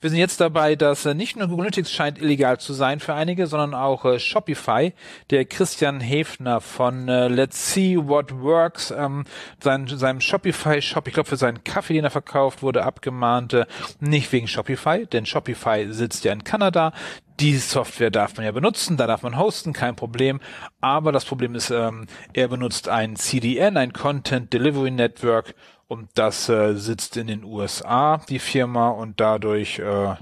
wir 0.00 0.10
sind 0.10 0.20
jetzt 0.20 0.40
dabei, 0.40 0.76
dass 0.76 1.06
äh, 1.06 1.14
nicht 1.14 1.36
nur 1.36 1.48
Google 1.48 1.66
Analytics 1.66 1.90
scheint 1.90 2.18
illegal 2.18 2.60
zu 2.60 2.72
sein 2.72 3.00
für 3.00 3.14
einige, 3.14 3.48
sondern 3.48 3.74
auch 3.74 4.04
äh, 4.04 4.20
Shopify. 4.20 4.92
Der 5.30 5.44
Christian 5.44 6.00
Hefner 6.00 6.60
von 6.60 7.08
äh, 7.08 7.26
Let's 7.26 7.72
See 7.72 7.96
What 7.98 8.40
Works, 8.40 8.92
ähm, 8.92 9.24
sein, 9.60 9.88
seinem 9.88 10.20
Shopify-Shop, 10.20 11.08
ich 11.08 11.14
glaube 11.14 11.28
für 11.28 11.36
seinen 11.36 11.64
Kaffee, 11.64 11.94
den 11.94 12.04
er 12.04 12.10
verkauft, 12.10 12.62
wurde 12.62 12.84
abgemahnt, 12.84 13.54
äh, 13.54 13.66
nicht 13.98 14.30
wegen 14.30 14.46
Shopify, 14.46 15.04
denn 15.06 15.26
Shopify 15.26 15.86
sitzt 15.90 16.24
ja 16.24 16.32
in 16.32 16.44
Kanada. 16.44 16.92
Die 17.40 17.56
Software 17.56 18.10
darf 18.10 18.36
man 18.36 18.46
ja 18.46 18.52
benutzen, 18.52 18.96
da 18.96 19.06
darf 19.06 19.22
man 19.22 19.38
hosten, 19.38 19.72
kein 19.72 19.96
Problem. 19.96 20.40
Aber 20.80 21.10
das 21.10 21.24
Problem 21.24 21.54
ist, 21.56 21.70
ähm, 21.70 22.06
er 22.32 22.48
benutzt 22.48 22.88
ein 22.88 23.16
CDN, 23.16 23.76
ein 23.76 23.92
Content 23.92 24.52
Delivery 24.52 24.90
Network, 24.90 25.54
und 25.88 26.10
das 26.14 26.48
äh, 26.48 26.74
sitzt 26.74 27.16
in 27.16 27.26
den 27.26 27.44
USA, 27.44 28.18
die 28.28 28.38
Firma, 28.38 28.90
und 28.90 29.20
dadurch 29.20 29.78
äh, 29.78 30.14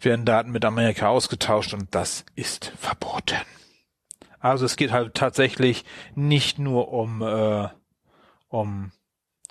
werden 0.00 0.24
Daten 0.24 0.50
mit 0.50 0.64
Amerika 0.64 1.08
ausgetauscht 1.08 1.72
und 1.72 1.94
das 1.94 2.24
ist 2.34 2.72
verboten. 2.76 3.38
Also 4.40 4.66
es 4.66 4.76
geht 4.76 4.92
halt 4.92 5.14
tatsächlich 5.14 5.84
nicht 6.14 6.58
nur 6.58 6.92
um, 6.92 7.22
äh, 7.22 7.68
um 8.48 8.92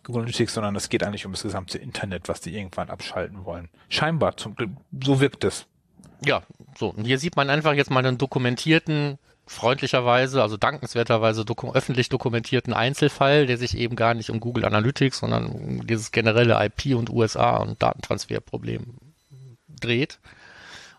Google 0.03 0.21
Analytics, 0.21 0.53
sondern 0.53 0.75
es 0.75 0.89
geht 0.89 1.03
eigentlich 1.03 1.25
um 1.25 1.33
das 1.33 1.43
gesamte 1.43 1.77
Internet, 1.77 2.29
was 2.29 2.39
die 2.39 2.55
irgendwann 2.55 2.89
abschalten 2.89 3.43
wollen. 3.45 3.69
Scheinbar, 3.89 4.37
zum, 4.37 4.55
so 5.03 5.19
wirkt 5.19 5.43
es. 5.43 5.67
Ja, 6.25 6.43
so. 6.77 6.89
Und 6.89 7.05
hier 7.05 7.19
sieht 7.19 7.35
man 7.35 7.49
einfach 7.49 7.73
jetzt 7.73 7.91
mal 7.91 8.05
einen 8.05 8.17
dokumentierten, 8.17 9.19
freundlicherweise, 9.47 10.41
also 10.41 10.57
dankenswerterweise 10.57 11.45
doku 11.45 11.71
öffentlich 11.71 12.09
dokumentierten 12.09 12.73
Einzelfall, 12.73 13.47
der 13.47 13.57
sich 13.57 13.77
eben 13.77 13.95
gar 13.95 14.13
nicht 14.13 14.29
um 14.29 14.39
Google 14.39 14.65
Analytics, 14.65 15.19
sondern 15.19 15.47
um 15.47 15.87
dieses 15.87 16.11
generelle 16.11 16.63
IP 16.63 16.95
und 16.95 17.09
USA 17.09 17.57
und 17.57 17.81
Datentransferproblem 17.81 18.95
dreht. 19.79 20.19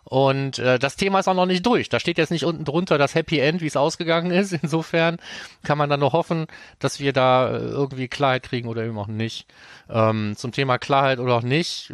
Und 0.09 0.57
äh, 0.57 0.79
das 0.79 0.95
Thema 0.95 1.19
ist 1.19 1.27
auch 1.27 1.35
noch 1.35 1.45
nicht 1.45 1.63
durch. 1.67 1.87
Da 1.87 1.99
steht 1.99 2.17
jetzt 2.17 2.31
nicht 2.31 2.43
unten 2.43 2.65
drunter 2.65 2.97
das 2.97 3.13
Happy 3.13 3.37
End, 3.37 3.61
wie 3.61 3.67
es 3.67 3.77
ausgegangen 3.77 4.31
ist. 4.31 4.53
Insofern 4.63 5.17
kann 5.63 5.77
man 5.77 5.87
dann 5.87 5.99
nur 5.99 6.13
hoffen, 6.13 6.47
dass 6.79 6.99
wir 6.99 7.13
da 7.13 7.51
äh, 7.51 7.59
irgendwie 7.59 8.07
Klarheit 8.07 8.41
kriegen 8.41 8.67
oder 8.67 8.83
eben 8.83 8.97
auch 8.97 9.05
nicht. 9.05 9.45
Ähm, 9.87 10.33
zum 10.35 10.51
Thema 10.51 10.79
Klarheit 10.79 11.19
oder 11.19 11.35
auch 11.35 11.43
nicht. 11.43 11.93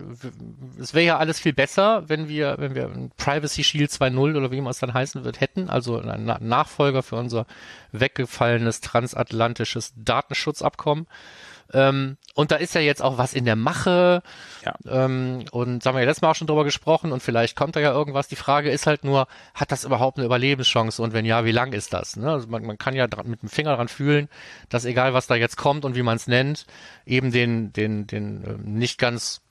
Es 0.80 0.94
wäre 0.94 1.06
ja 1.06 1.18
alles 1.18 1.42
viel 1.42 1.52
besser, 1.52 2.08
wenn 2.08 2.30
wir, 2.30 2.56
wenn 2.58 2.74
wir 2.74 2.86
ein 2.86 3.12
Privacy 3.18 3.66
Shield 3.66 3.92
2.0 3.92 4.38
oder 4.38 4.50
wie 4.50 4.60
immer 4.60 4.70
es 4.70 4.80
dann 4.80 4.94
heißen 4.94 5.26
wird, 5.26 5.42
hätten. 5.42 5.70
Also 5.70 6.00
ein 6.00 6.38
Nachfolger 6.40 7.04
für 7.04 7.18
unser 7.18 7.46
weggefallenes 7.92 8.80
transatlantisches 8.80 9.94
Datenschutzabkommen. 9.98 11.06
Ähm, 11.74 12.18
und 12.36 12.52
da 12.52 12.58
ist 12.58 12.76
ja 12.76 12.82
jetzt 12.82 13.02
auch 13.02 13.18
was 13.18 13.34
in 13.34 13.46
der 13.46 13.56
Mache. 13.56 14.22
Ja. 14.64 14.76
Ähm, 14.88 15.46
und 15.52 15.86
da 15.86 15.90
haben 15.90 15.96
wir 15.96 16.02
ja 16.02 16.08
letztes 16.08 16.22
Mal 16.22 16.32
auch 16.32 16.36
schon 16.36 16.48
drüber 16.48 16.64
gesprochen 16.64 17.12
und 17.12 17.24
vielleicht 17.24 17.56
kommt 17.56 17.76
da 17.76 17.80
ja 17.80 17.92
irgendwas. 17.92 18.28
Die 18.28 18.36
Frage 18.36 18.70
ist 18.70 18.88
halt 18.88 19.04
nur, 19.04 19.28
hat 19.54 19.72
das 19.72 19.84
überhaupt 19.84 20.18
eine 20.18 20.26
Überlebenschance 20.26 21.02
und 21.02 21.14
wenn 21.14 21.26
ja, 21.26 21.46
wie 21.46 21.52
lang 21.52 21.74
ist 21.74 21.94
das? 21.94 22.16
Ne? 22.18 22.32
Also 22.32 22.48
man, 22.48 22.66
man 22.66 22.78
kann 22.78 22.94
ja 22.94 23.08
mit 23.24 23.42
dem 23.42 23.50
Finger 23.50 23.76
dran 23.76 23.88
fühlen, 23.88 24.30
dass 24.70 24.86
egal 24.86 25.14
was 25.14 25.28
da 25.28 25.36
jetzt 25.36 25.58
kommt 25.58 25.86
und 25.86 25.96
wie 25.96 26.04
man 26.04 26.18
es 26.18 26.28
nennt, 26.28 26.66
eben 27.06 27.32
den, 27.32 27.74
den, 27.74 28.08
den 28.08 28.44
äh, 28.44 28.58
nicht 28.64 28.98
ganz 29.00 29.42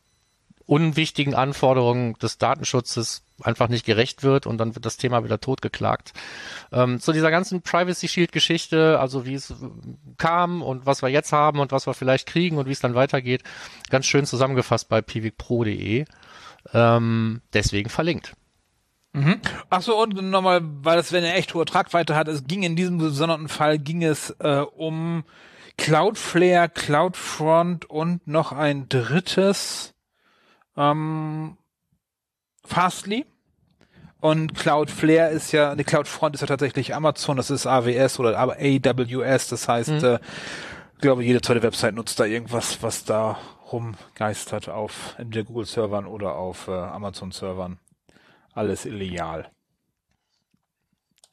unwichtigen 0.66 1.35
Anforderungen 1.35 2.14
des 2.14 2.38
Datenschutzes 2.38 3.23
einfach 3.42 3.68
nicht 3.68 3.85
gerecht 3.85 4.23
wird 4.23 4.47
und 4.47 4.59
dann 4.59 4.75
wird 4.75 4.87
das 4.87 4.97
Thema 4.97 5.25
wieder 5.25 5.40
totgeklagt. 5.40 6.12
Ähm, 6.73 7.00
zu 7.00 7.12
dieser 7.12 7.30
ganzen 7.30 7.62
Privacy 7.62 8.09
Shield 8.09 8.33
Geschichte, 8.33 8.99
also 9.00 9.26
wie 9.26 9.35
es 9.35 9.50
äh, 9.50 9.54
kam 10.16 10.62
und 10.62 10.87
was 10.87 11.02
wir 11.02 11.09
jetzt 11.09 11.33
haben 11.33 11.59
und 11.59 11.73
was 11.73 11.87
wir 11.87 11.94
vielleicht 11.94 12.26
kriegen 12.26 12.56
und 12.56 12.66
wie 12.66 12.73
es 12.73 12.80
dann 12.80 12.94
weitergeht, 12.94 13.42
ganz 13.90 14.06
schön 14.06 14.25
zusammengefasst 14.25 14.88
bei 14.88 15.02
pivicpro.de. 15.02 16.04
Ähm, 16.73 17.42
deswegen 17.52 17.90
verlinkt. 17.90 18.35
Mhm. 19.12 19.40
Ach 19.71 19.83
so, 19.83 20.00
und 20.00 20.14
nochmal, 20.14 20.61
weil 20.62 20.97
das, 20.97 21.12
wenn 21.12 21.25
er 21.25 21.37
echt 21.37 21.54
hohe 21.54 21.64
Tragweite 21.64 22.16
hat, 22.16 22.28
es 22.28 22.47
ging 22.47 22.62
in 22.62 22.76
diesem 22.76 22.99
besonderen 22.99 23.49
Fall, 23.49 23.78
ging 23.78 24.02
es 24.02 24.30
äh, 24.40 24.64
um 24.76 25.25
Cloudflare, 25.76 26.68
Cloudfront 26.68 27.85
und 27.90 28.26
noch 28.26 28.52
ein 28.52 28.88
drittes 28.88 29.93
ähm, 30.76 31.56
Fastly. 32.64 33.26
Und 34.20 34.54
Cloudflare 34.54 35.30
ist 35.30 35.52
ja, 35.52 35.74
die 35.74 35.84
Cloudfront 35.84 36.34
ist 36.34 36.40
ja 36.40 36.46
tatsächlich 36.46 36.94
Amazon, 36.94 37.36
das 37.36 37.50
ist 37.50 37.66
AWS 37.66 38.18
oder 38.18 38.38
AWS, 38.38 39.48
das 39.48 39.68
heißt, 39.68 39.90
mhm. 39.90 40.04
äh, 40.04 40.18
ich 40.94 41.00
glaube, 41.00 41.22
jede 41.22 41.42
zweite 41.42 41.62
Website 41.62 41.94
nutzt 41.94 42.18
da 42.18 42.24
irgendwas, 42.24 42.82
was 42.82 43.04
da 43.04 43.38
rumgeistert 43.70 44.70
auf 44.70 45.14
entweder 45.18 45.44
Google-Servern 45.44 46.06
oder 46.06 46.36
auf 46.36 46.68
äh, 46.68 46.70
Amazon-Servern. 46.70 47.78
Alles 48.54 48.86
illegal. 48.86 49.50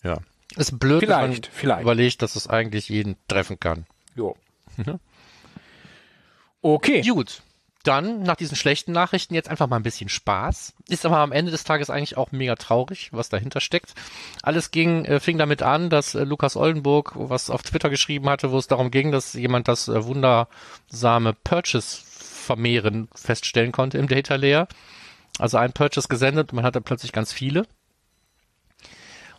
Ja. 0.03 0.17
Ist 0.57 0.77
blöd, 0.77 1.00
vielleicht, 1.00 1.21
wenn 1.21 1.31
man 1.31 1.41
vielleicht. 1.50 1.81
überlegt, 1.83 2.21
dass 2.21 2.36
es 2.36 2.50
eigentlich 2.50 2.89
jeden 2.89 3.15
treffen 3.29 3.57
kann. 3.57 3.86
Jo. 4.15 4.36
okay. 6.62 7.01
Gut 7.03 7.41
dann 7.84 8.24
nach 8.24 8.36
diesen 8.36 8.56
schlechten 8.56 8.92
Nachrichten 8.92 9.34
jetzt 9.34 9.50
einfach 9.50 9.68
mal 9.68 9.78
ein 9.78 9.84
bisschen 9.84 10.10
Spaß. 10.10 10.74
Ist 10.88 11.06
aber 11.06 11.18
am 11.18 11.32
Ende 11.32 11.52
des 11.52 11.64
Tages 11.64 11.90
eigentlich 11.90 12.18
auch 12.18 12.32
mega 12.32 12.56
traurig, 12.56 13.10
was 13.12 13.30
dahinter 13.30 13.62
steckt. 13.62 13.94
Alles 14.44 14.72
ging, 14.72 15.06
äh, 15.06 15.20
fing 15.20 15.38
damit 15.38 15.62
an, 15.62 15.90
dass 15.90 16.16
äh, 16.16 16.24
Lukas 16.24 16.56
Oldenburg 16.56 17.14
was 17.16 17.50
auf 17.50 17.64
Twitter 17.64 17.90
geschrieben 17.90 18.30
hatte, 18.30 18.52
wo 18.52 18.58
es 18.58 18.68
darum 18.68 18.92
ging, 18.92 19.12
dass 19.12 19.34
jemand 19.34 19.68
das 19.68 19.88
äh, 19.88 20.06
wundersame 20.06 21.34
Purchase 21.44 22.04
vermehren 22.06 23.08
feststellen 23.13 23.72
konnte 23.72 23.98
im 23.98 24.08
Data 24.08 24.36
Layer. 24.36 24.67
Also 25.39 25.58
ein 25.58 25.74
Purchase 25.74 26.08
gesendet 26.08 26.54
man 26.54 26.65
hatte 26.65 26.82
plötzlich 26.82 27.12
ganz 27.12 27.34
viele. 27.34 27.65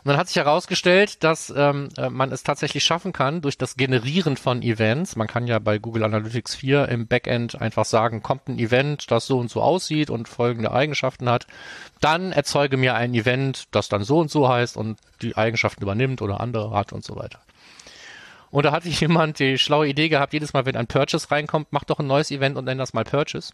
Und 0.03 0.09
dann 0.09 0.17
hat 0.17 0.27
sich 0.27 0.35
herausgestellt, 0.35 1.23
dass 1.23 1.53
ähm, 1.55 1.87
äh, 1.95 2.09
man 2.09 2.33
es 2.33 2.43
tatsächlich 2.43 2.83
schaffen 2.83 3.13
kann 3.13 3.39
durch 3.39 3.57
das 3.57 3.77
Generieren 3.77 4.35
von 4.35 4.61
Events. 4.61 5.15
Man 5.15 5.27
kann 5.27 5.47
ja 5.47 5.59
bei 5.59 5.77
Google 5.77 6.03
Analytics 6.03 6.55
4 6.55 6.89
im 6.89 7.07
Backend 7.07 7.61
einfach 7.61 7.85
sagen, 7.85 8.21
kommt 8.21 8.49
ein 8.49 8.59
Event, 8.59 9.09
das 9.11 9.27
so 9.27 9.39
und 9.39 9.49
so 9.49 9.61
aussieht 9.61 10.09
und 10.09 10.27
folgende 10.27 10.73
Eigenschaften 10.73 11.29
hat. 11.29 11.47
Dann 12.01 12.33
erzeuge 12.33 12.75
mir 12.75 12.95
ein 12.95 13.13
Event, 13.13 13.63
das 13.71 13.87
dann 13.87 14.03
so 14.03 14.19
und 14.19 14.29
so 14.29 14.49
heißt 14.49 14.75
und 14.75 14.99
die 15.21 15.37
Eigenschaften 15.37 15.83
übernimmt 15.83 16.21
oder 16.21 16.41
andere 16.41 16.71
hat 16.71 16.91
und 16.91 17.05
so 17.05 17.15
weiter. 17.15 17.39
Und 18.51 18.65
da 18.65 18.73
hatte 18.73 18.89
jemand 18.89 19.39
die 19.39 19.57
schlaue 19.57 19.87
Idee 19.87 20.09
gehabt, 20.09 20.33
jedes 20.33 20.51
Mal, 20.51 20.65
wenn 20.65 20.75
ein 20.75 20.87
Purchase 20.87 21.31
reinkommt, 21.31 21.67
mach 21.71 21.85
doch 21.85 21.99
ein 21.99 22.07
neues 22.07 22.29
Event 22.29 22.57
und 22.57 22.65
nenn 22.65 22.77
das 22.77 22.93
mal 22.93 23.05
Purchase. 23.05 23.53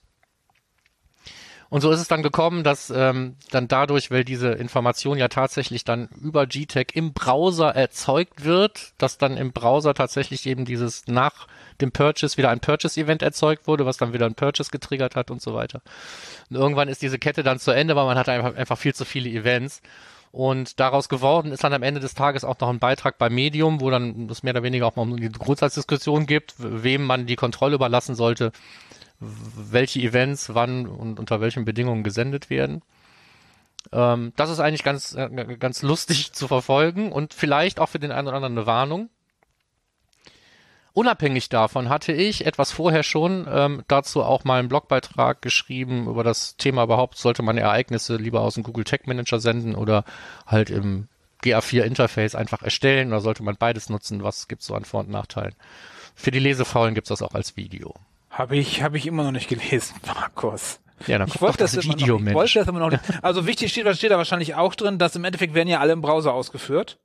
Und 1.69 1.81
so 1.81 1.91
ist 1.91 1.99
es 1.99 2.07
dann 2.07 2.23
gekommen, 2.23 2.63
dass 2.63 2.89
ähm, 2.89 3.35
dann 3.51 3.67
dadurch, 3.67 4.09
weil 4.09 4.23
diese 4.23 4.49
Information 4.49 5.19
ja 5.19 5.27
tatsächlich 5.27 5.83
dann 5.83 6.09
über 6.19 6.47
GTEC 6.47 6.95
im 6.95 7.13
Browser 7.13 7.75
erzeugt 7.75 8.43
wird, 8.43 8.93
dass 8.97 9.19
dann 9.19 9.37
im 9.37 9.51
Browser 9.51 9.93
tatsächlich 9.93 10.47
eben 10.47 10.65
dieses 10.65 11.05
nach 11.07 11.47
dem 11.79 11.91
Purchase 11.91 12.37
wieder 12.37 12.49
ein 12.49 12.59
Purchase-Event 12.59 13.21
erzeugt 13.21 13.67
wurde, 13.67 13.85
was 13.85 13.97
dann 13.97 14.13
wieder 14.13 14.25
ein 14.25 14.33
Purchase 14.33 14.71
getriggert 14.71 15.15
hat 15.15 15.29
und 15.29 15.43
so 15.43 15.53
weiter. 15.53 15.81
Und 16.49 16.55
irgendwann 16.55 16.87
ist 16.87 17.03
diese 17.03 17.19
Kette 17.19 17.43
dann 17.43 17.59
zu 17.59 17.71
Ende, 17.71 17.95
weil 17.95 18.05
man 18.05 18.17
hatte 18.17 18.31
einfach, 18.31 18.55
einfach 18.55 18.77
viel 18.77 18.95
zu 18.95 19.05
viele 19.05 19.29
Events. 19.29 19.81
Und 20.31 20.79
daraus 20.79 21.09
geworden 21.09 21.51
ist 21.51 21.63
dann 21.63 21.73
am 21.73 21.83
Ende 21.83 21.99
des 21.99 22.13
Tages 22.13 22.43
auch 22.43 22.59
noch 22.59 22.69
ein 22.69 22.79
Beitrag 22.79 23.17
bei 23.17 23.29
Medium, 23.29 23.81
wo 23.81 23.89
dann 23.89 24.27
das 24.27 24.43
mehr 24.43 24.53
oder 24.53 24.63
weniger 24.63 24.85
auch 24.85 24.95
mal 24.95 25.03
um 25.03 25.17
die 25.17 25.29
Grundsatzdiskussion 25.29 26.25
gibt, 26.25 26.53
wem 26.57 27.03
man 27.03 27.25
die 27.25 27.35
Kontrolle 27.35 27.75
überlassen 27.75 28.13
sollte, 28.13 28.51
welche 29.19 29.99
Events 29.99 30.53
wann 30.53 30.87
und 30.87 31.19
unter 31.19 31.41
welchen 31.41 31.65
Bedingungen 31.65 32.03
gesendet 32.03 32.49
werden. 32.49 32.81
Ähm, 33.91 34.33
das 34.35 34.49
ist 34.49 34.59
eigentlich 34.59 34.83
ganz, 34.83 35.13
äh, 35.15 35.57
ganz 35.57 35.81
lustig 35.81 36.33
zu 36.33 36.47
verfolgen 36.47 37.11
und 37.11 37.33
vielleicht 37.33 37.79
auch 37.79 37.89
für 37.89 37.99
den 37.99 38.11
einen 38.11 38.27
oder 38.27 38.37
anderen 38.37 38.57
eine 38.57 38.67
Warnung. 38.67 39.09
Unabhängig 40.93 41.49
davon 41.49 41.87
hatte 41.87 42.11
ich 42.11 42.45
etwas 42.45 42.71
vorher 42.71 43.03
schon 43.03 43.47
ähm, 43.49 43.83
dazu 43.87 44.23
auch 44.23 44.43
mal 44.43 44.59
einen 44.59 44.69
Blogbeitrag 44.69 45.41
geschrieben 45.41 46.07
über 46.07 46.23
das 46.23 46.57
Thema 46.57 46.83
überhaupt, 46.83 47.17
sollte 47.17 47.43
man 47.43 47.57
Ereignisse 47.57 48.15
lieber 48.15 48.41
aus 48.41 48.55
dem 48.55 48.63
Google 48.63 48.83
Tech 48.83 49.01
Manager 49.05 49.39
senden 49.39 49.75
oder 49.75 50.03
halt 50.45 50.69
im 50.69 51.07
GA4 51.43 51.83
Interface 51.83 52.35
einfach 52.35 52.63
erstellen 52.63 53.09
oder 53.09 53.21
sollte 53.21 53.43
man 53.43 53.55
beides 53.55 53.89
nutzen? 53.89 54.23
Was 54.23 54.47
gibt 54.47 54.61
es 54.61 54.67
so 54.67 54.75
an 54.75 54.83
Vor- 54.83 55.01
und 55.01 55.09
Nachteilen? 55.09 55.55
Für 56.15 56.31
die 56.31 56.39
Lesefaulen 56.39 56.95
gibt 56.95 57.05
es 57.05 57.09
das 57.09 57.21
auch 57.21 57.33
als 57.33 57.55
Video. 57.55 57.93
Habe 58.29 58.57
ich, 58.57 58.83
habe 58.83 58.97
ich 58.97 59.05
immer 59.05 59.23
noch 59.23 59.31
nicht 59.31 59.49
gelesen, 59.49 59.95
Markus. 60.05 60.79
Ja, 61.07 61.17
dann 61.17 61.29
ich 61.29 61.41
wollte 61.41 61.59
das, 61.59 61.71
das 61.71 61.85
Video, 61.85 62.19
noch, 62.19 62.27
ich 62.27 62.33
wollte 62.33 62.59
das 62.59 62.67
immer 62.67 62.79
noch 62.79 62.91
nicht. 62.91 63.03
Also 63.21 63.47
wichtig 63.47 63.71
steht, 63.71 63.85
was 63.85 63.97
steht 63.97 64.11
da 64.11 64.17
wahrscheinlich 64.17 64.55
auch 64.55 64.75
drin, 64.75 64.97
dass 64.97 65.15
im 65.15 65.23
Endeffekt 65.23 65.53
werden 65.53 65.69
ja 65.69 65.79
alle 65.79 65.93
im 65.93 66.01
Browser 66.01 66.33
ausgeführt. 66.33 66.99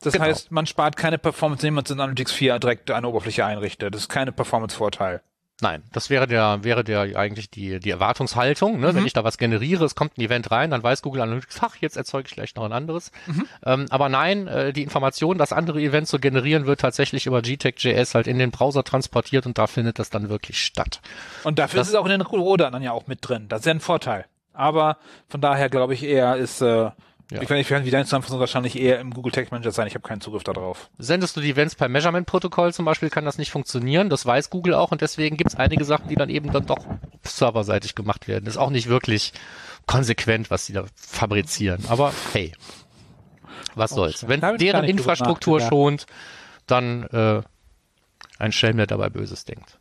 Das 0.00 0.12
genau. 0.12 0.26
heißt, 0.26 0.50
man 0.50 0.66
spart 0.66 0.96
keine 0.96 1.18
Performance, 1.18 1.66
indem 1.66 1.74
man 1.74 1.84
in 1.84 2.00
Analytics 2.00 2.32
4 2.32 2.58
direkt 2.58 2.90
eine 2.90 3.08
Oberfläche 3.08 3.44
einrichtet. 3.44 3.94
Das 3.94 4.02
ist 4.02 4.08
keine 4.08 4.32
Performance-Vorteil. 4.32 5.22
Nein, 5.60 5.82
das 5.92 6.08
wäre 6.08 6.28
der, 6.28 6.62
wäre 6.62 6.84
der 6.84 7.16
eigentlich 7.18 7.50
die, 7.50 7.80
die 7.80 7.90
Erwartungshaltung. 7.90 8.78
Ne? 8.78 8.92
Mhm. 8.92 8.96
Wenn 8.96 9.06
ich 9.06 9.12
da 9.12 9.24
was 9.24 9.38
generiere, 9.38 9.84
es 9.84 9.96
kommt 9.96 10.16
ein 10.16 10.20
Event 10.20 10.52
rein, 10.52 10.70
dann 10.70 10.82
weiß 10.82 11.02
Google 11.02 11.22
Analytics, 11.22 11.58
ach, 11.62 11.76
jetzt 11.80 11.96
erzeuge 11.96 12.28
ich 12.28 12.34
gleich 12.34 12.54
noch 12.54 12.64
ein 12.64 12.72
anderes. 12.72 13.10
Mhm. 13.26 13.48
Ähm, 13.64 13.86
aber 13.90 14.08
nein, 14.08 14.46
äh, 14.46 14.72
die 14.72 14.84
Information, 14.84 15.36
das 15.36 15.52
andere 15.52 15.80
Event 15.80 16.06
zu 16.06 16.20
generieren, 16.20 16.66
wird 16.66 16.80
tatsächlich 16.80 17.26
über 17.26 17.42
GTEC.js 17.42 18.14
halt 18.14 18.28
in 18.28 18.38
den 18.38 18.52
Browser 18.52 18.84
transportiert 18.84 19.46
und 19.46 19.58
da 19.58 19.66
findet 19.66 19.98
das 19.98 20.10
dann 20.10 20.28
wirklich 20.28 20.64
statt. 20.64 21.00
Und 21.42 21.58
dafür 21.58 21.78
das, 21.78 21.88
ist 21.88 21.94
es 21.94 21.98
auch 21.98 22.06
in 22.06 22.12
den 22.12 22.20
Rodern 22.20 22.72
dann 22.72 22.82
ja 22.82 22.92
auch 22.92 23.08
mit 23.08 23.18
drin. 23.22 23.46
Das 23.48 23.60
ist 23.60 23.66
ja 23.66 23.72
ein 23.72 23.80
Vorteil. 23.80 24.26
Aber 24.52 24.98
von 25.28 25.40
daher 25.40 25.68
glaube 25.68 25.94
ich 25.94 26.04
eher 26.04 26.36
ist 26.36 26.60
äh, 26.60 26.90
ja. 27.30 27.42
Ich 27.42 27.50
weiß 27.50 27.58
nicht, 27.58 27.84
wie 27.84 27.90
deine 27.90 28.04
Zusammenfassung 28.04 28.40
wahrscheinlich 28.40 28.78
eher 28.78 29.00
im 29.00 29.12
Google 29.12 29.32
Tag 29.32 29.50
Manager 29.50 29.70
sein. 29.70 29.86
Ich 29.86 29.94
habe 29.94 30.06
keinen 30.06 30.22
Zugriff 30.22 30.44
darauf. 30.44 30.88
Sendest 30.96 31.36
du 31.36 31.40
die 31.42 31.50
Events 31.50 31.74
per 31.74 31.88
Measurement-Protokoll 31.88 32.72
zum 32.72 32.86
Beispiel, 32.86 33.10
kann 33.10 33.26
das 33.26 33.36
nicht 33.36 33.50
funktionieren. 33.50 34.08
Das 34.08 34.24
weiß 34.24 34.48
Google 34.48 34.74
auch 34.74 34.92
und 34.92 35.02
deswegen 35.02 35.36
gibt 35.36 35.50
es 35.50 35.56
einige 35.56 35.84
Sachen, 35.84 36.08
die 36.08 36.14
dann 36.14 36.30
eben 36.30 36.50
dann 36.52 36.64
doch 36.64 36.86
serverseitig 37.22 37.94
gemacht 37.94 38.28
werden. 38.28 38.46
Das 38.46 38.54
ist 38.54 38.58
auch 38.58 38.70
nicht 38.70 38.88
wirklich 38.88 39.32
konsequent, 39.86 40.50
was 40.50 40.64
sie 40.64 40.72
da 40.72 40.84
fabrizieren. 40.94 41.84
Aber 41.88 42.12
hey, 42.32 42.52
was 43.74 43.90
soll's. 43.90 44.26
Wenn 44.26 44.40
deren 44.40 44.84
Infrastruktur 44.84 45.60
schont, 45.60 46.06
dann 46.66 47.02
äh, 47.04 47.42
ein 48.38 48.52
Schelm, 48.52 48.78
der 48.78 48.86
dabei 48.86 49.10
Böses 49.10 49.44
denkt. 49.44 49.78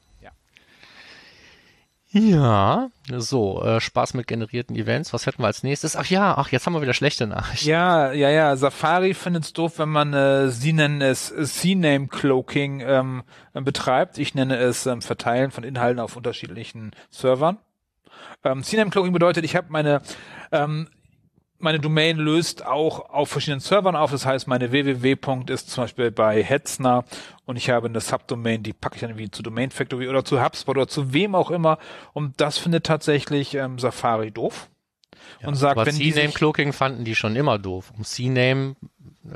Ja. 2.09 2.89
So, 3.09 3.61
äh, 3.63 3.81
Spaß 3.81 4.13
mit 4.13 4.27
generierten 4.27 4.75
Events. 4.75 5.13
Was 5.13 5.25
hätten 5.25 5.41
wir 5.41 5.47
als 5.47 5.63
nächstes? 5.63 5.95
Ach 5.95 6.05
ja, 6.05 6.37
ach, 6.37 6.49
jetzt 6.49 6.65
haben 6.65 6.73
wir 6.73 6.81
wieder 6.81 6.93
schlechte 6.93 7.27
Nachrichten. 7.27 7.67
Ja, 7.67 8.11
ja, 8.13 8.29
ja. 8.29 8.55
Safari 8.55 9.13
findet's 9.13 9.53
doof, 9.53 9.79
wenn 9.79 9.89
man, 9.89 10.13
äh, 10.13 10.49
sie 10.49 10.73
nennen 10.73 11.01
es 11.01 11.33
C-Name 11.35 12.07
Cloaking 12.07 12.81
ähm, 12.85 13.23
betreibt. 13.53 14.17
Ich 14.17 14.35
nenne 14.35 14.57
es 14.57 14.85
ähm, 14.85 15.01
Verteilen 15.01 15.51
von 15.51 15.63
Inhalten 15.63 15.99
auf 15.99 16.15
unterschiedlichen 16.15 16.91
Servern. 17.09 17.57
Ähm, 18.43 18.63
CNAME 18.63 18.91
Cloaking 18.91 19.13
bedeutet, 19.13 19.43
ich 19.45 19.55
habe 19.55 19.67
meine 19.69 20.01
ähm, 20.51 20.87
meine 21.59 21.79
Domain 21.79 22.17
löst 22.17 22.65
auch 22.65 23.09
auf 23.09 23.29
verschiedenen 23.29 23.59
Servern 23.59 23.95
auf. 23.95 24.11
Das 24.11 24.25
heißt, 24.25 24.47
meine 24.47 24.71
www. 24.71 25.17
ist 25.51 25.69
zum 25.69 25.85
Beispiel 25.85 26.11
bei 26.11 26.43
Hetzner 26.43 27.05
und 27.45 27.55
ich 27.55 27.69
habe 27.69 27.87
eine 27.87 28.01
Subdomain, 28.01 28.63
die 28.63 28.73
packe 28.73 28.95
ich 28.95 29.01
dann 29.01 29.11
irgendwie 29.11 29.31
zu 29.31 29.41
Domain 29.41 29.71
Factory 29.71 30.07
oder 30.07 30.23
zu 30.23 30.43
HubSpot 30.43 30.77
oder 30.77 30.87
zu 30.87 31.13
wem 31.13 31.35
auch 31.35 31.51
immer. 31.51 31.79
Und 32.13 32.39
das 32.39 32.57
findet 32.57 32.85
tatsächlich 32.85 33.55
ähm, 33.55 33.79
Safari 33.79 34.31
doof. 34.31 34.69
Ja, 35.41 35.49
und 35.49 35.55
sagt, 35.55 35.77
aber 35.77 35.85
wenn 35.85 35.95
CNAME 35.95 36.31
Cloaking 36.31 36.73
fanden 36.73 37.03
die 37.03 37.15
schon 37.15 37.35
immer 37.35 37.59
doof. 37.59 37.91
Um 37.97 38.03
CNAME, 38.03 38.75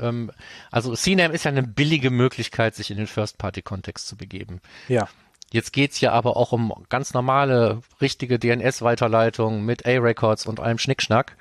ähm, 0.00 0.30
also 0.70 0.94
CNAME 0.94 1.34
ist 1.34 1.44
ja 1.44 1.50
eine 1.50 1.62
billige 1.62 2.10
Möglichkeit, 2.10 2.74
sich 2.74 2.90
in 2.90 2.96
den 2.96 3.06
First-Party-Kontext 3.06 4.06
zu 4.06 4.16
begeben. 4.16 4.60
Ja. 4.88 5.08
Jetzt 5.52 5.72
geht's 5.72 6.00
ja 6.00 6.12
aber 6.12 6.36
auch 6.36 6.52
um 6.52 6.72
ganz 6.88 7.12
normale, 7.12 7.82
richtige 8.00 8.38
DNS-Weiterleitungen 8.38 9.64
mit 9.64 9.84
A-Records 9.84 10.46
und 10.46 10.60
allem 10.60 10.78
Schnickschnack. 10.78 11.36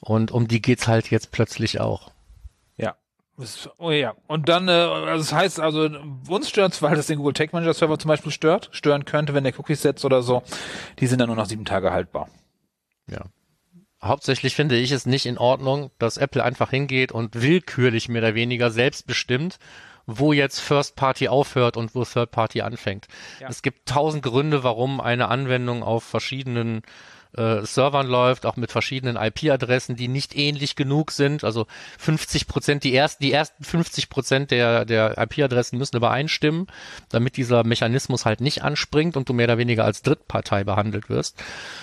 Und 0.00 0.30
um 0.30 0.48
die 0.48 0.60
geht's 0.60 0.86
halt 0.86 1.10
jetzt 1.10 1.32
plötzlich 1.32 1.80
auch. 1.80 2.10
Ja. 2.76 2.96
Oh 3.78 3.90
ja. 3.90 4.14
Und 4.26 4.48
dann, 4.48 4.68
äh, 4.68 4.72
also 4.72 5.24
das 5.24 5.32
heißt 5.32 5.60
also, 5.60 5.88
uns 6.28 6.48
stört's, 6.48 6.82
weil 6.82 6.96
das 6.96 7.06
den 7.06 7.18
Google 7.18 7.34
Tag 7.34 7.52
Manager 7.52 7.74
Server 7.74 7.98
zum 7.98 8.08
Beispiel 8.08 8.32
stört, 8.32 8.68
stören 8.72 9.04
könnte, 9.04 9.34
wenn 9.34 9.44
der 9.44 9.58
Cookies 9.58 9.82
setzt 9.82 10.04
oder 10.04 10.22
so. 10.22 10.42
Die 10.98 11.06
sind 11.06 11.20
dann 11.20 11.28
nur 11.28 11.36
noch 11.36 11.46
sieben 11.46 11.64
Tage 11.64 11.92
haltbar. 11.92 12.28
Ja. 13.08 13.24
Hauptsächlich 14.02 14.54
finde 14.54 14.76
ich 14.76 14.90
es 14.92 15.06
nicht 15.06 15.26
in 15.26 15.38
Ordnung, 15.38 15.90
dass 15.98 16.18
Apple 16.18 16.44
einfach 16.44 16.70
hingeht 16.70 17.12
und 17.12 17.40
willkürlich 17.40 18.08
mehr 18.08 18.22
oder 18.22 18.34
weniger 18.34 18.70
selbstbestimmt 18.70 19.58
wo 20.06 20.32
jetzt 20.32 20.60
First 20.60 20.96
Party 20.96 21.28
aufhört 21.28 21.76
und 21.76 21.94
wo 21.94 22.04
Third 22.04 22.30
Party 22.30 22.62
anfängt. 22.62 23.08
Ja. 23.40 23.48
Es 23.48 23.62
gibt 23.62 23.88
tausend 23.88 24.22
Gründe, 24.22 24.62
warum 24.62 25.00
eine 25.00 25.28
Anwendung 25.28 25.82
auf 25.82 26.04
verschiedenen 26.04 26.82
äh, 27.36 27.64
Servern 27.64 28.06
läuft, 28.06 28.46
auch 28.46 28.56
mit 28.56 28.72
verschiedenen 28.72 29.16
IP-Adressen, 29.16 29.96
die 29.96 30.08
nicht 30.08 30.36
ähnlich 30.36 30.76
genug 30.76 31.10
sind. 31.10 31.44
Also 31.44 31.66
50 31.98 32.46
Prozent, 32.46 32.84
die 32.84 32.94
ersten, 32.94 33.22
die 33.22 33.32
ersten 33.32 33.62
50 33.64 34.08
Prozent 34.08 34.50
der, 34.50 34.84
der 34.84 35.18
IP-Adressen 35.18 35.78
müssen 35.78 35.96
übereinstimmen, 35.96 36.66
damit 37.08 37.36
dieser 37.36 37.64
Mechanismus 37.64 38.24
halt 38.24 38.40
nicht 38.40 38.62
anspringt 38.62 39.16
und 39.16 39.28
du 39.28 39.32
mehr 39.32 39.46
oder 39.46 39.58
weniger 39.58 39.84
als 39.84 40.02
Drittpartei 40.02 40.64
behandelt 40.64 41.08
wirst. 41.08 41.42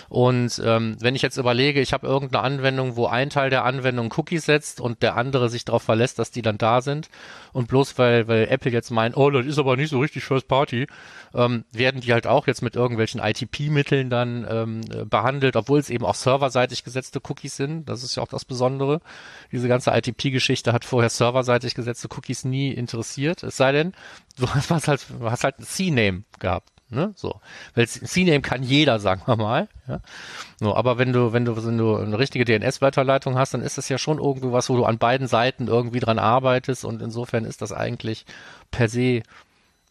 Und 0.10 0.62
ähm, 0.64 0.98
wenn 1.00 1.16
ich 1.16 1.22
jetzt 1.22 1.38
überlege, 1.38 1.82
ich 1.82 1.94
habe 1.94 2.08
irgendeine 2.08 2.44
Anwendung, 2.44 2.96
wo 2.96 3.08
ein 3.08 3.30
Teil 3.30 3.50
der 3.50 3.66
Anwendung 3.66 4.14
Cookies 4.16 4.46
setzt 4.46 4.82
und 4.82 5.02
der 5.02 5.16
andere 5.16 5.50
sich 5.50 5.66
darauf 5.66 5.84
verlässt, 5.84 6.20
dass 6.20 6.32
die 6.32 6.42
dann 6.42 6.58
da 6.58 6.82
sind 6.82 7.10
und 7.52 7.68
bloß 7.68 7.98
weil, 7.98 8.28
weil 8.28 8.48
Apple 8.50 8.72
jetzt 8.72 8.92
meint, 8.92 9.16
oh, 9.18 9.30
das 9.30 9.46
ist 9.46 9.60
aber 9.60 9.78
nicht 9.78 9.90
so 9.90 10.00
richtig 10.00 10.24
First 10.24 10.48
Party, 10.48 10.88
ähm, 11.34 11.64
werden 11.72 12.02
die 12.02 12.14
halt 12.14 12.28
auch 12.28 12.48
jetzt 12.48 12.62
mit 12.62 12.76
irgendwelchen 12.76 13.22
ITP-Mitteln 13.22 14.10
dann 14.10 14.46
ähm, 14.50 14.82
behandelt, 15.10 15.43
obwohl 15.56 15.80
es 15.80 15.90
eben 15.90 16.06
auch 16.06 16.16
serverseitig 16.16 16.84
gesetzte 16.84 17.20
Cookies 17.20 17.56
sind. 17.56 17.88
Das 17.90 18.04
ist 18.04 18.16
ja 18.16 18.24
auch 18.24 18.28
das 18.28 18.46
Besondere. 18.46 19.02
Diese 19.52 19.68
ganze 19.68 19.92
ITP-Geschichte 19.92 20.74
hat 20.74 20.86
vorher 20.86 21.10
serverseitig 21.10 21.76
gesetzte 21.76 22.08
Cookies 22.16 22.46
nie 22.46 22.72
interessiert. 22.72 23.44
Es 23.44 23.58
sei 23.58 23.72
denn, 23.72 23.94
du 24.38 24.48
hast 24.50 24.88
halt, 24.88 25.06
hast 25.22 25.44
halt 25.44 25.60
ein 25.60 25.64
C-Name 25.64 26.24
gehabt. 26.40 26.70
Ne? 26.94 27.14
So. 27.16 27.40
Weil 27.76 27.88
CNAME 27.88 28.42
kann 28.42 28.64
jeder, 28.64 29.00
sagen 29.00 29.24
wir 29.26 29.36
mal. 29.36 29.68
Ja? 29.88 30.00
So, 30.60 30.76
aber 30.76 30.98
wenn 30.98 31.12
du, 31.12 31.34
wenn 31.34 31.46
du, 31.46 31.56
wenn 31.56 31.78
du 31.78 31.96
eine 31.96 32.20
richtige 32.20 32.46
DNS-Weiterleitung 32.46 33.38
hast, 33.38 33.54
dann 33.54 33.62
ist 33.62 33.78
das 33.78 33.90
ja 33.90 33.98
schon 33.98 34.20
irgendwie 34.20 34.52
was, 34.52 34.70
wo 34.70 34.78
du 34.78 34.86
an 34.86 34.98
beiden 34.98 35.28
Seiten 35.28 35.68
irgendwie 35.68 36.00
dran 36.00 36.20
arbeitest 36.20 36.86
und 36.86 37.02
insofern 37.02 37.46
ist 37.46 37.62
das 37.62 37.72
eigentlich 37.72 38.26
per 38.72 38.88
se 38.88 39.24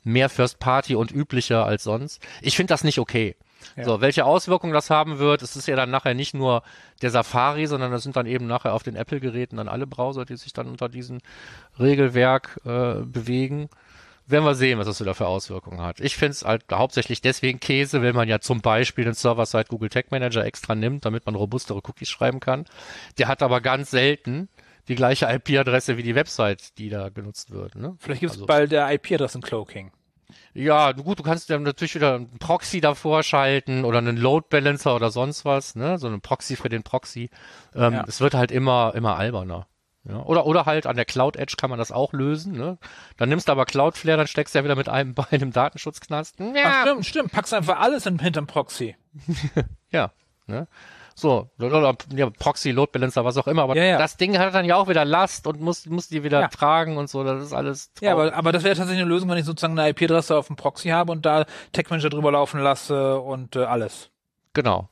mehr 0.04 0.28
First 0.28 0.58
Party 0.58 0.94
und 0.94 1.12
üblicher 1.12 1.64
als 1.66 1.84
sonst. 1.84 2.20
Ich 2.40 2.56
finde 2.56 2.72
das 2.72 2.84
nicht 2.84 2.98
okay. 2.98 3.36
Ja. 3.76 3.84
So, 3.84 4.00
welche 4.00 4.24
Auswirkungen 4.24 4.72
das 4.72 4.90
haben 4.90 5.18
wird, 5.18 5.42
es 5.42 5.56
ist 5.56 5.66
ja 5.66 5.76
dann 5.76 5.90
nachher 5.90 6.14
nicht 6.14 6.34
nur 6.34 6.62
der 7.00 7.10
Safari, 7.10 7.66
sondern 7.66 7.90
das 7.90 8.02
sind 8.02 8.16
dann 8.16 8.26
eben 8.26 8.46
nachher 8.46 8.74
auf 8.74 8.82
den 8.82 8.96
Apple-Geräten 8.96 9.56
dann 9.56 9.68
alle 9.68 9.86
Browser, 9.86 10.24
die 10.24 10.36
sich 10.36 10.52
dann 10.52 10.68
unter 10.68 10.88
diesem 10.88 11.18
Regelwerk 11.78 12.60
äh, 12.64 13.04
bewegen. 13.04 13.68
Werden 14.26 14.44
wir 14.44 14.54
sehen, 14.54 14.78
was 14.78 14.86
das 14.86 15.00
wieder 15.00 15.14
für 15.14 15.26
Auswirkungen 15.26 15.80
hat. 15.80 16.00
Ich 16.00 16.16
finde 16.16 16.32
es 16.32 16.44
halt 16.44 16.64
hauptsächlich 16.70 17.20
deswegen 17.20 17.58
Käse, 17.58 18.02
wenn 18.02 18.14
man 18.14 18.28
ja 18.28 18.38
zum 18.38 18.60
Beispiel 18.60 19.04
den 19.04 19.14
Server-Side 19.14 19.66
Google 19.68 19.88
Tag 19.88 20.10
Manager 20.12 20.44
extra 20.44 20.74
nimmt, 20.74 21.04
damit 21.04 21.26
man 21.26 21.34
robustere 21.34 21.78
Cookies 21.78 22.08
schreiben 22.08 22.38
kann. 22.38 22.64
Der 23.18 23.26
hat 23.26 23.42
aber 23.42 23.60
ganz 23.60 23.90
selten 23.90 24.48
die 24.88 24.94
gleiche 24.94 25.26
IP-Adresse 25.26 25.96
wie 25.96 26.02
die 26.02 26.14
Website, 26.14 26.78
die 26.78 26.88
da 26.88 27.08
genutzt 27.08 27.50
wird. 27.50 27.74
Ne? 27.74 27.96
Vielleicht 27.98 28.20
gibt 28.20 28.32
es 28.32 28.38
also, 28.38 28.46
bald 28.46 28.72
der 28.72 28.92
IP-Adressen-Cloaking. 28.92 29.90
Ja, 30.54 30.92
gut, 30.92 31.18
du 31.18 31.22
kannst 31.22 31.50
dann 31.50 31.62
natürlich 31.62 31.94
wieder 31.94 32.14
einen 32.16 32.38
Proxy 32.38 32.80
davor 32.80 33.22
schalten 33.22 33.84
oder 33.84 33.98
einen 33.98 34.16
Load 34.16 34.46
Balancer 34.50 34.94
oder 34.94 35.10
sonst 35.10 35.44
was, 35.44 35.74
ne? 35.74 35.98
So 35.98 36.06
einen 36.06 36.20
Proxy 36.20 36.56
für 36.56 36.68
den 36.68 36.82
Proxy. 36.82 37.30
Ähm, 37.74 37.94
ja. 37.94 38.04
Es 38.06 38.20
wird 38.20 38.34
halt 38.34 38.50
immer, 38.50 38.92
immer 38.94 39.16
alberner. 39.16 39.66
Ja, 40.04 40.20
oder, 40.24 40.46
oder 40.46 40.66
halt 40.66 40.86
an 40.86 40.96
der 40.96 41.04
Cloud 41.04 41.36
Edge 41.36 41.54
kann 41.56 41.70
man 41.70 41.78
das 41.78 41.92
auch 41.92 42.12
lösen. 42.12 42.54
Ne? 42.54 42.76
Dann 43.18 43.28
nimmst 43.28 43.46
du 43.46 43.52
aber 43.52 43.66
Cloudflare, 43.66 44.18
dann 44.18 44.26
steckst 44.26 44.52
du 44.54 44.58
ja 44.58 44.64
wieder 44.64 44.74
mit 44.74 44.88
einem 44.88 45.14
Bein 45.14 45.40
im 45.40 45.52
Datenschutzknast. 45.52 46.40
Ja. 46.40 46.46
Ach, 46.64 46.82
stimmt, 46.82 47.06
stimmt. 47.06 47.32
Packst 47.32 47.54
einfach 47.54 47.78
alles 47.78 48.06
in, 48.06 48.18
hinterm 48.18 48.46
Proxy. 48.46 48.96
ja. 49.90 50.10
Ne? 50.46 50.66
So, 51.14 51.50
oder 51.58 51.94
ja, 52.14 52.30
Proxy, 52.30 52.70
Load 52.70 52.90
Balancer, 52.92 53.24
was 53.24 53.36
auch 53.36 53.46
immer. 53.46 53.62
Aber 53.62 53.76
ja, 53.76 53.84
ja. 53.84 53.98
das 53.98 54.16
Ding 54.16 54.38
hat 54.38 54.54
dann 54.54 54.64
ja 54.64 54.76
auch 54.76 54.88
wieder 54.88 55.04
Last 55.04 55.46
und 55.46 55.60
muss, 55.60 55.86
muss 55.86 56.08
die 56.08 56.22
wieder 56.24 56.48
tragen 56.50 56.96
und 56.96 57.08
so. 57.08 57.24
Das 57.24 57.42
ist 57.42 57.52
alles. 57.52 57.92
Traurig. 57.94 58.02
Ja, 58.02 58.12
aber, 58.12 58.34
aber 58.34 58.52
das 58.52 58.64
wäre 58.64 58.74
tatsächlich 58.74 59.02
eine 59.02 59.10
Lösung, 59.10 59.28
wenn 59.30 59.38
ich 59.38 59.44
sozusagen 59.44 59.78
eine 59.78 59.90
IP-Adresse 59.90 60.36
auf 60.36 60.46
dem 60.46 60.56
Proxy 60.56 60.88
habe 60.88 61.12
und 61.12 61.26
da 61.26 61.44
Tech 61.72 61.90
Manager 61.90 62.10
drüber 62.10 62.32
laufen 62.32 62.60
lasse 62.60 63.18
und 63.18 63.56
äh, 63.56 63.64
alles. 63.64 64.10
Genau. 64.54 64.88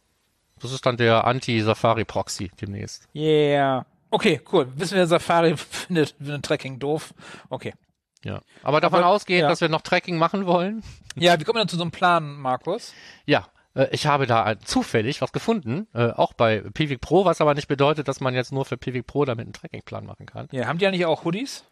Das 0.61 0.73
ist 0.73 0.85
dann 0.85 0.97
der 0.97 1.25
Anti-Safari-Proxy 1.27 2.51
demnächst. 2.61 3.09
Yeah. 3.15 3.87
Okay, 4.11 4.41
cool. 4.53 4.69
Wissen 4.77 4.97
wir, 4.97 5.07
Safari 5.07 5.57
findet, 5.57 6.15
findet 6.19 6.45
Tracking 6.45 6.79
doof. 6.79 7.15
Okay. 7.49 7.75
Ja. 8.23 8.41
Aber 8.63 8.81
davon 8.81 9.03
ausgehend, 9.03 9.43
ja. 9.43 9.49
dass 9.49 9.63
wir 9.63 9.71
noch 9.71 9.81
Tracking 9.81 10.19
machen 10.19 10.47
wollen. 10.47 10.83
Ja, 11.17 11.41
wie 11.41 11.45
kommen 11.45 11.57
wir 11.57 11.61
dann 11.61 11.69
zu 11.69 11.77
so 11.77 11.83
einem 11.83 11.91
Plan, 11.91 12.37
Markus? 12.37 12.93
Ja, 13.25 13.49
äh, 13.81 13.89
ich 13.93 14.07
habe 14.07 14.27
da 14.27 14.59
zufällig 14.61 15.23
was 15.23 15.33
gefunden, 15.33 15.87
äh, 15.95 16.11
auch 16.11 16.33
bei 16.33 16.61
Pivik 16.61 17.01
Pro, 17.01 17.25
was 17.25 17.41
aber 17.41 17.55
nicht 17.55 17.69
bedeutet, 17.69 18.09
dass 18.09 18.21
man 18.21 18.35
jetzt 18.35 18.53
nur 18.53 18.65
für 18.65 18.77
Pivik 18.77 19.07
Pro 19.07 19.25
damit 19.25 19.47
einen 19.47 19.53
Trackingplan 19.53 20.05
machen 20.05 20.27
kann. 20.27 20.49
Ja, 20.53 20.67
haben 20.67 20.79
die 20.79 20.85
ja 20.85 20.91
nicht 20.91 21.07
auch 21.07 21.25
Hoodies? 21.25 21.65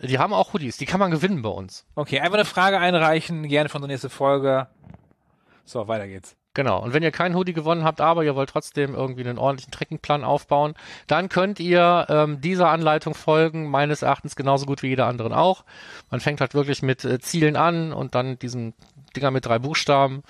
Die 0.00 0.18
haben 0.18 0.32
auch 0.32 0.52
Hoodies, 0.52 0.78
die 0.78 0.86
kann 0.86 1.00
man 1.00 1.10
gewinnen 1.10 1.42
bei 1.42 1.50
uns. 1.50 1.86
Okay, 1.94 2.20
einfach 2.20 2.38
eine 2.38 2.44
Frage 2.44 2.78
einreichen, 2.78 3.46
gerne 3.48 3.68
von 3.68 3.82
der 3.82 3.88
nächsten 3.88 4.10
Folge. 4.10 4.68
So, 5.64 5.86
weiter 5.86 6.08
geht's. 6.08 6.36
Genau. 6.54 6.82
Und 6.82 6.92
wenn 6.92 7.02
ihr 7.02 7.12
keinen 7.12 7.34
Hoodie 7.34 7.54
gewonnen 7.54 7.84
habt, 7.84 8.00
aber 8.00 8.24
ihr 8.24 8.34
wollt 8.36 8.50
trotzdem 8.50 8.94
irgendwie 8.94 9.26
einen 9.26 9.38
ordentlichen 9.38 9.72
Trekkingplan 9.72 10.22
aufbauen, 10.22 10.74
dann 11.06 11.30
könnt 11.30 11.60
ihr 11.60 12.06
ähm, 12.10 12.40
dieser 12.42 12.68
Anleitung 12.68 13.14
folgen, 13.14 13.70
meines 13.70 14.02
Erachtens 14.02 14.36
genauso 14.36 14.66
gut 14.66 14.82
wie 14.82 14.88
jeder 14.88 15.06
anderen 15.06 15.32
auch. 15.32 15.64
Man 16.10 16.20
fängt 16.20 16.42
halt 16.42 16.54
wirklich 16.54 16.82
mit 16.82 17.04
äh, 17.04 17.20
Zielen 17.20 17.56
an 17.56 17.92
und 17.92 18.14
dann 18.14 18.38
diesen 18.38 18.74
Dinger 19.16 19.30
mit 19.30 19.46
drei 19.46 19.58
Buchstaben 19.58 20.22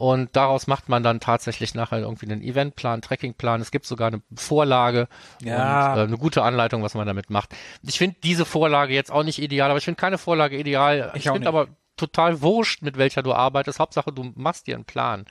und 0.00 0.34
daraus 0.34 0.66
macht 0.66 0.88
man 0.88 1.02
dann 1.02 1.20
tatsächlich 1.20 1.74
nachher 1.74 1.98
irgendwie 1.98 2.24
einen 2.24 2.40
Eventplan, 2.40 3.02
Trackingplan. 3.02 3.60
Es 3.60 3.70
gibt 3.70 3.84
sogar 3.84 4.06
eine 4.08 4.22
Vorlage 4.34 5.08
ja. 5.42 5.92
und 5.92 5.98
äh, 5.98 6.02
eine 6.04 6.16
gute 6.16 6.42
Anleitung, 6.42 6.82
was 6.82 6.94
man 6.94 7.06
damit 7.06 7.28
macht. 7.28 7.54
Ich 7.82 7.98
finde 7.98 8.16
diese 8.22 8.46
Vorlage 8.46 8.94
jetzt 8.94 9.12
auch 9.12 9.24
nicht 9.24 9.42
ideal, 9.42 9.68
aber 9.68 9.76
ich 9.76 9.84
finde 9.84 10.00
keine 10.00 10.16
Vorlage 10.16 10.56
ideal. 10.56 11.12
Ich, 11.12 11.26
ich 11.26 11.30
finde 11.30 11.48
aber 11.48 11.68
total 11.98 12.40
wurscht, 12.40 12.80
mit 12.80 12.96
welcher 12.96 13.22
du 13.22 13.34
arbeitest. 13.34 13.78
Hauptsache, 13.78 14.10
du 14.10 14.32
machst 14.36 14.68
dir 14.68 14.76
einen 14.76 14.86
Plan. 14.86 15.26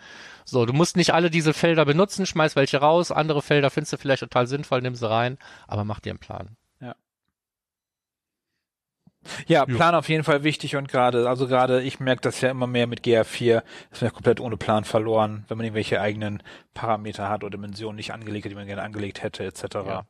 So, 0.46 0.68
du 0.68 0.74
musst 0.74 0.98
nicht 0.98 1.16
alle 1.16 1.32
diese 1.32 1.56
Felder 1.56 1.86
benutzen, 1.86 2.28
schmeiß 2.28 2.56
welche 2.56 2.78
raus. 2.78 3.12
Andere 3.12 3.42
Felder 3.42 3.72
findest 3.72 3.94
du 3.94 3.98
vielleicht 3.98 4.20
total 4.20 4.46
sinnvoll, 4.46 4.84
nimm 4.84 4.94
sie 4.94 5.10
rein, 5.10 5.40
aber 5.68 5.84
mach 5.84 6.00
dir 6.00 6.12
einen 6.12 6.20
Plan. 6.20 6.58
Ja. 9.48 9.60
Ja, 9.60 9.66
Plan 9.66 9.96
auf 9.96 10.10
jeden 10.10 10.24
Fall 10.24 10.44
wichtig 10.44 10.76
und 10.76 10.88
gerade, 10.88 11.28
also 11.28 11.48
gerade, 11.48 11.82
ich 11.82 12.00
merke 12.00 12.22
das 12.22 12.42
ja 12.42 12.50
immer 12.50 12.68
mehr 12.68 12.88
mit 12.88 13.02
GA4, 13.02 13.64
ist 13.92 14.02
mir 14.02 14.12
komplett 14.12 14.40
ohne 14.40 14.58
Plan 14.58 14.86
verloren, 14.86 15.46
wenn 15.48 15.58
man 15.58 15.66
irgendwelche 15.66 16.00
eigenen 16.02 16.42
Parameter 16.74 17.30
hat 17.30 17.44
oder 17.44 17.52
Dimensionen 17.58 17.98
nicht 17.98 18.14
angelegt 18.14 18.46
hat, 18.46 18.52
die 18.52 18.56
man 18.56 18.68
gerne 18.68 18.82
angelegt 18.82 19.22
hätte, 19.22 19.44
etc. 19.44 19.64
Ja. 19.86 20.06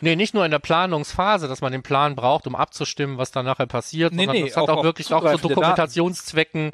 Nee, 0.00 0.16
nicht 0.16 0.34
nur 0.34 0.44
in 0.44 0.50
der 0.50 0.58
Planungsphase, 0.58 1.46
dass 1.46 1.60
man 1.60 1.72
den 1.72 1.82
Plan 1.82 2.16
braucht, 2.16 2.46
um 2.46 2.54
abzustimmen, 2.54 3.18
was 3.18 3.30
dann 3.30 3.44
nachher 3.44 3.66
passiert, 3.66 4.12
nee, 4.12 4.24
sondern 4.24 4.36
nee, 4.36 4.48
das 4.48 4.56
hat 4.56 4.68
auch, 4.68 4.78
auch 4.78 4.84
wirklich 4.84 5.12
auch 5.12 5.30
zu 5.30 5.48
Dokumentationszwecken 5.48 6.72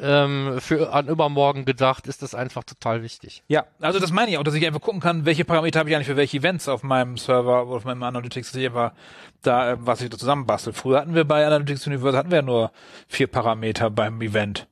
ähm, 0.00 0.60
für 0.60 0.92
an 0.92 1.08
übermorgen 1.08 1.64
gedacht, 1.64 2.06
ist 2.06 2.22
das 2.22 2.34
einfach 2.34 2.64
total 2.64 3.02
wichtig. 3.02 3.42
Ja, 3.48 3.66
also 3.80 3.98
das 3.98 4.12
meine 4.12 4.30
ich 4.30 4.38
auch, 4.38 4.42
dass 4.42 4.54
ich 4.54 4.66
einfach 4.66 4.80
gucken 4.80 5.00
kann, 5.00 5.24
welche 5.24 5.44
Parameter 5.44 5.80
habe 5.80 5.90
ich 5.90 5.96
eigentlich 5.96 6.08
für 6.08 6.16
welche 6.16 6.38
Events 6.38 6.68
auf 6.68 6.82
meinem 6.82 7.16
Server 7.16 7.66
oder 7.66 7.76
auf 7.76 7.84
meinem 7.84 8.02
Analytics, 8.02 8.52
dass 8.52 8.60
ich 8.60 8.66
einfach 8.66 8.92
da, 9.42 9.72
äh, 9.72 9.76
was 9.80 10.00
ich 10.00 10.10
da 10.10 10.18
zusammenbastel. 10.18 10.72
Früher 10.72 11.00
hatten 11.00 11.14
wir 11.14 11.24
bei 11.24 11.46
Analytics 11.46 11.86
Universe 11.86 12.16
hatten 12.16 12.30
wir 12.30 12.42
nur 12.42 12.72
vier 13.08 13.26
Parameter 13.26 13.90
beim 13.90 14.20
Event. 14.20 14.66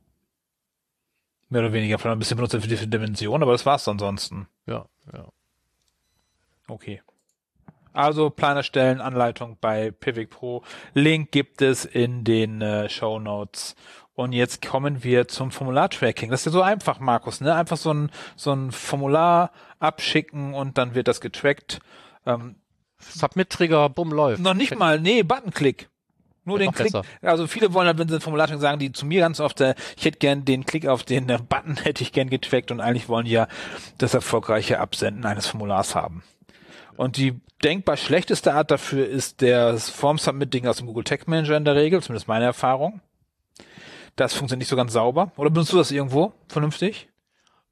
Mehr 1.49 1.63
oder 1.63 1.73
weniger, 1.73 1.99
vielleicht 1.99 2.17
ein 2.17 2.19
bisschen 2.19 2.37
benutzt 2.37 2.57
für 2.57 2.69
die 2.69 2.91
Dimension, 2.91 3.43
aber 3.43 3.53
das 3.53 3.67
war's 3.67 3.87
ansonsten. 3.87 4.49
Ja, 4.67 4.87
ja. 5.13 5.27
Okay. 6.69 7.03
Also 7.95 8.29
Plan 8.29 8.57
erstellen, 8.57 9.01
Anleitung 9.01 9.57
bei 9.61 9.93
Pivot 9.93 10.29
Pro. 10.29 10.63
Link 10.95 11.31
gibt 11.31 11.63
es 11.63 11.85
in 11.85 12.25
den 12.25 12.61
äh, 12.61 12.89
Show 12.89 13.21
Notes. 13.21 13.77
Und 14.15 14.33
jetzt 14.33 14.65
kommen 14.65 15.03
wir 15.03 15.27
zum 15.27 15.51
Formular-Tracking. 15.51 16.31
Das 16.31 16.41
ist 16.41 16.47
ja 16.47 16.53
so 16.53 16.63
einfach, 16.63 17.01
Markus, 17.01 17.41
ne? 17.41 17.55
Einfach 17.55 17.77
so 17.77 17.93
ein, 17.93 18.11
so 18.37 18.53
ein 18.53 18.71
Formular 18.71 19.51
abschicken 19.81 20.55
und 20.55 20.79
dann 20.79 20.95
wird 20.95 21.09
das 21.09 21.21
getrackt. 21.21 21.81
Ähm, 22.25 22.55
Submit-Trigger, 22.99 23.89
bumm, 23.89 24.13
läuft. 24.13 24.41
noch 24.41 24.55
nicht 24.55 24.79
mal, 24.79 25.01
nee, 25.01 25.23
Button-Klick. 25.23 25.89
Nur 26.45 26.59
den 26.59 26.73
Klick. 26.73 26.93
besser. 26.93 27.03
Also 27.23 27.47
viele 27.47 27.73
wollen 27.73 27.87
halt, 27.87 27.99
wenn 27.99 28.09
sie 28.09 28.17
ein 28.17 28.21
Formular 28.21 28.47
tracken, 28.47 28.61
sagen 28.61 28.79
die 28.79 28.93
zu 28.93 29.07
mir 29.07 29.21
ganz 29.21 29.41
oft, 29.41 29.61
äh, 29.61 29.75
ich 29.97 30.05
hätte 30.05 30.19
gern 30.19 30.45
den 30.45 30.67
Klick 30.67 30.87
auf 30.87 31.03
den 31.03 31.29
äh, 31.29 31.39
Button, 31.39 31.77
hätte 31.83 32.03
ich 32.03 32.13
gern 32.13 32.29
getrackt 32.29 32.71
und 32.71 32.81
eigentlich 32.81 33.09
wollen 33.09 33.25
die 33.25 33.33
ja 33.33 33.49
das 33.99 34.15
erfolgreiche 34.15 34.79
Absenden 34.79 35.25
eines 35.25 35.47
Formulars 35.47 35.95
haben. 35.95 36.23
Und 36.97 37.17
die 37.17 37.41
denkbar 37.65 37.97
schlechteste 37.97 38.55
Art 38.55 38.71
dafür 38.71 39.09
ist 39.09 39.41
der 39.41 39.79
Form 39.79 40.19
Submit 40.19 40.53
Ding 40.53 40.67
aus 40.67 40.77
dem 40.77 40.87
Google 40.87 41.05
Tag 41.05 41.27
Manager 41.27 41.57
in 41.57 41.65
der 41.65 41.75
Regel, 41.75 42.03
zumindest 42.03 42.29
meine 42.29 42.45
Erfahrung. 42.45 43.01
Das 44.17 44.35
funktioniert 44.35 44.61
nicht 44.61 44.69
so 44.69 44.77
ganz 44.77 44.93
sauber. 44.93 45.33
Oder 45.37 45.51
benutzt 45.51 45.73
du 45.73 45.77
das 45.77 45.91
irgendwo 45.91 46.33
vernünftig? 46.49 47.09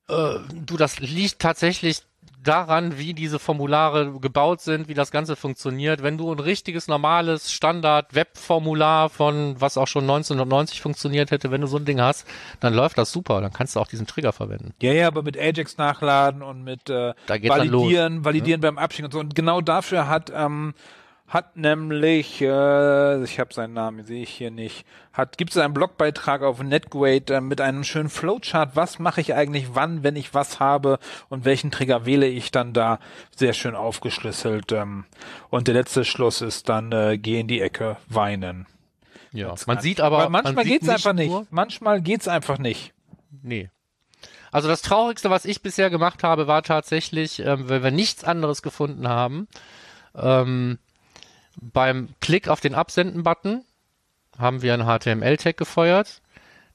Äh, 0.08 0.38
du, 0.52 0.76
das 0.76 0.98
liegt 0.98 1.38
tatsächlich 1.38 2.02
daran, 2.42 2.98
wie 2.98 3.14
diese 3.14 3.38
Formulare 3.38 4.18
gebaut 4.20 4.60
sind, 4.60 4.88
wie 4.88 4.94
das 4.94 5.10
Ganze 5.10 5.36
funktioniert. 5.36 6.02
Wenn 6.02 6.18
du 6.18 6.32
ein 6.32 6.40
richtiges, 6.40 6.88
normales 6.88 7.52
Standard-Web-Formular 7.52 9.10
von, 9.10 9.60
was 9.60 9.78
auch 9.78 9.86
schon 9.86 10.04
1990 10.04 10.80
funktioniert 10.80 11.30
hätte, 11.30 11.50
wenn 11.50 11.60
du 11.60 11.66
so 11.66 11.76
ein 11.76 11.84
Ding 11.84 12.00
hast, 12.00 12.26
dann 12.60 12.74
läuft 12.74 12.98
das 12.98 13.12
super. 13.12 13.40
Dann 13.40 13.52
kannst 13.52 13.76
du 13.76 13.80
auch 13.80 13.86
diesen 13.86 14.06
Trigger 14.06 14.32
verwenden. 14.32 14.74
Ja, 14.82 14.92
ja, 14.92 15.06
aber 15.06 15.22
mit 15.22 15.38
Ajax 15.38 15.78
nachladen 15.78 16.42
und 16.42 16.64
mit 16.64 16.90
äh, 16.90 17.14
validieren, 17.28 18.24
validieren 18.24 18.60
beim 18.60 18.78
Abschicken 18.78 19.06
und 19.06 19.12
so. 19.12 19.20
Und 19.20 19.34
genau 19.34 19.60
dafür 19.60 20.08
hat 20.08 20.32
ähm, 20.34 20.74
hat 21.32 21.56
nämlich, 21.56 22.42
äh, 22.42 23.24
ich 23.24 23.40
habe 23.40 23.54
seinen 23.54 23.72
Namen, 23.72 24.04
sehe 24.04 24.22
ich 24.22 24.28
hier 24.30 24.50
nicht, 24.50 24.84
hat 25.14 25.38
gibt 25.38 25.52
es 25.52 25.56
einen 25.56 25.72
Blogbeitrag 25.72 26.42
auf 26.42 26.62
NetGrade 26.62 27.34
äh, 27.36 27.40
mit 27.40 27.62
einem 27.62 27.84
schönen 27.84 28.10
Flowchart. 28.10 28.76
Was 28.76 28.98
mache 28.98 29.22
ich 29.22 29.32
eigentlich 29.34 29.74
wann, 29.74 30.02
wenn 30.02 30.14
ich 30.14 30.34
was 30.34 30.60
habe 30.60 30.98
und 31.30 31.46
welchen 31.46 31.70
Trigger 31.70 32.04
wähle 32.04 32.26
ich 32.26 32.50
dann 32.50 32.74
da? 32.74 32.98
Sehr 33.34 33.54
schön 33.54 33.74
aufgeschlüsselt. 33.74 34.72
Ähm, 34.72 35.04
und 35.48 35.68
der 35.68 35.74
letzte 35.74 36.04
Schluss 36.04 36.42
ist 36.42 36.68
dann 36.68 36.92
äh, 36.92 37.16
geh 37.16 37.40
in 37.40 37.48
die 37.48 37.62
Ecke 37.62 37.96
weinen. 38.08 38.66
Ja. 39.32 39.54
Man 39.66 39.80
sieht 39.80 40.02
aber, 40.02 40.18
Weil 40.18 40.28
manchmal 40.28 40.52
man 40.54 40.66
geht's 40.66 40.88
einfach 40.88 41.14
nicht. 41.14 41.30
nur- 41.30 41.46
Manchmal 41.50 42.02
geht's 42.02 42.28
einfach 42.28 42.58
nicht. 42.58 42.92
Nee. 43.42 43.70
Also 44.50 44.68
das 44.68 44.82
Traurigste, 44.82 45.30
was 45.30 45.46
ich 45.46 45.62
bisher 45.62 45.88
gemacht 45.88 46.22
habe, 46.22 46.46
war 46.46 46.62
tatsächlich, 46.62 47.38
ähm, 47.38 47.70
weil 47.70 47.82
wir 47.82 47.90
nichts 47.90 48.22
anderes 48.22 48.60
gefunden 48.60 49.08
haben, 49.08 49.48
ähm, 50.14 50.78
beim 51.60 52.10
Klick 52.20 52.48
auf 52.48 52.60
den 52.60 52.74
Absenden-Button 52.74 53.64
haben 54.38 54.62
wir 54.62 54.74
einen 54.74 54.86
HTML-Tag 54.86 55.56
gefeuert. 55.56 56.22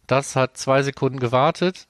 Das 0.06 0.36
hat 0.36 0.58
zwei 0.58 0.84
Sekunden 0.84 1.20
gewartet 1.20 1.88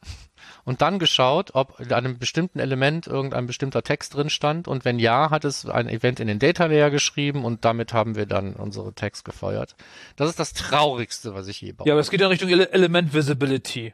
und 0.65 0.82
dann 0.82 1.00
geschaut, 1.00 1.52
ob 1.54 1.80
an 1.80 1.91
einem 1.93 2.19
bestimmten 2.19 2.60
Element 2.60 3.08
irgendein 3.08 3.47
bestimmter 3.47 3.84
Text 3.84 4.15
drin 4.15 4.30
stand 4.30 4.67
und 4.67 4.86
wenn 4.86 5.00
ja, 5.00 5.30
hat 5.30 5.45
es 5.45 5.65
ein 5.65 5.88
Event 5.88 6.19
in 6.19 6.28
den 6.28 6.39
Data 6.39 6.65
Layer 6.65 6.89
geschrieben 6.89 7.45
und 7.45 7.63
damit 7.63 7.93
haben 7.93 8.15
wir 8.15 8.26
dann 8.26 8.54
unsere 8.56 8.93
Tags 8.93 9.23
gefeuert. 9.23 9.76
Das 10.15 10.30
ist 10.30 10.39
das 10.39 10.54
Traurigste, 10.54 11.34
was 11.34 11.47
ich 11.47 11.62
je 11.62 11.73
baue. 11.73 11.88
Ja, 11.88 11.93
aber 11.93 12.02
es 12.02 12.10
geht 12.10 12.21
in 12.21 12.28
Richtung 12.28 12.50
Ele 12.50 12.71
Element 12.71 13.13
Visibility. 13.13 13.93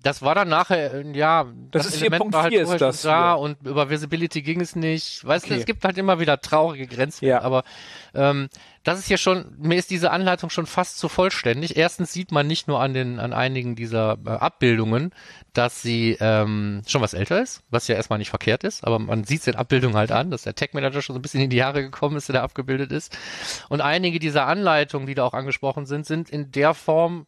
Das 0.00 0.22
war 0.22 0.34
dann 0.36 0.48
nachher, 0.48 0.94
äh, 0.94 1.10
ja, 1.18 1.46
Das 1.72 1.84
ist 1.86 2.00
Element 2.00 2.24
4.4 2.26 2.32
war 2.32 2.42
halt 2.44 2.52
ist 2.54 2.78
das 2.80 3.02
da 3.02 3.34
hier. 3.34 3.40
und 3.42 3.66
über 3.66 3.90
Visibility 3.90 4.42
ging 4.42 4.60
es 4.60 4.76
nicht. 4.76 5.24
Weißt 5.26 5.46
du, 5.46 5.50
Okay. 5.50 5.60
es 5.60 5.66
gibt 5.66 5.84
halt 5.84 5.98
immer 5.98 6.20
wieder 6.20 6.40
traurige 6.40 6.86
Grenzen. 6.86 7.24
Ja. 7.24 7.42
Aber 7.42 7.64
ähm, 8.14 8.48
das 8.84 9.00
ist 9.00 9.08
ja 9.10 9.16
schon, 9.18 9.56
mir 9.58 9.76
ist 9.76 9.90
diese 9.90 10.12
Anleitung 10.12 10.50
schon 10.50 10.66
fast 10.66 10.98
zu 10.98 11.08
vollständig. 11.08 11.76
Erstens 11.76 12.12
sieht 12.12 12.30
man 12.30 12.46
nicht 12.46 12.68
nur 12.68 12.80
an 12.80 12.94
den, 12.94 13.18
an 13.18 13.32
einigen 13.32 13.74
dieser 13.74 14.18
äh, 14.24 14.30
Abbildungen, 14.30 15.12
dass 15.52 15.82
sie 15.82 16.16
ähm, 16.20 16.82
schon 16.86 17.02
was 17.02 17.12
älter 17.12 17.42
ist, 17.42 17.64
was 17.70 17.88
ja 17.88 17.96
erstmal 17.96 18.20
nicht 18.20 18.30
verkehrt 18.30 18.62
ist, 18.62 18.84
aber 18.84 19.00
man 19.00 19.24
sieht 19.24 19.40
es 19.40 19.44
den 19.46 19.56
Abbildungen 19.56 19.96
halt 19.96 20.12
an, 20.12 20.30
dass 20.30 20.42
der 20.42 20.54
Tech 20.54 20.70
Manager 20.74 21.02
schon 21.02 21.14
so 21.14 21.18
ein 21.18 21.22
bisschen 21.22 21.40
in 21.40 21.50
die 21.50 21.56
Jahre 21.56 21.82
gekommen 21.82 22.16
ist, 22.16 22.28
der 22.28 22.34
da 22.34 22.42
abgebildet 22.44 22.92
ist. 22.92 23.16
Und 23.68 23.80
einige 23.80 24.20
dieser 24.20 24.46
Anleitungen, 24.46 25.08
die 25.08 25.16
da 25.16 25.24
auch 25.24 25.34
angesprochen 25.34 25.86
sind, 25.86 26.06
sind 26.06 26.30
in 26.30 26.52
der 26.52 26.72
Form 26.72 27.26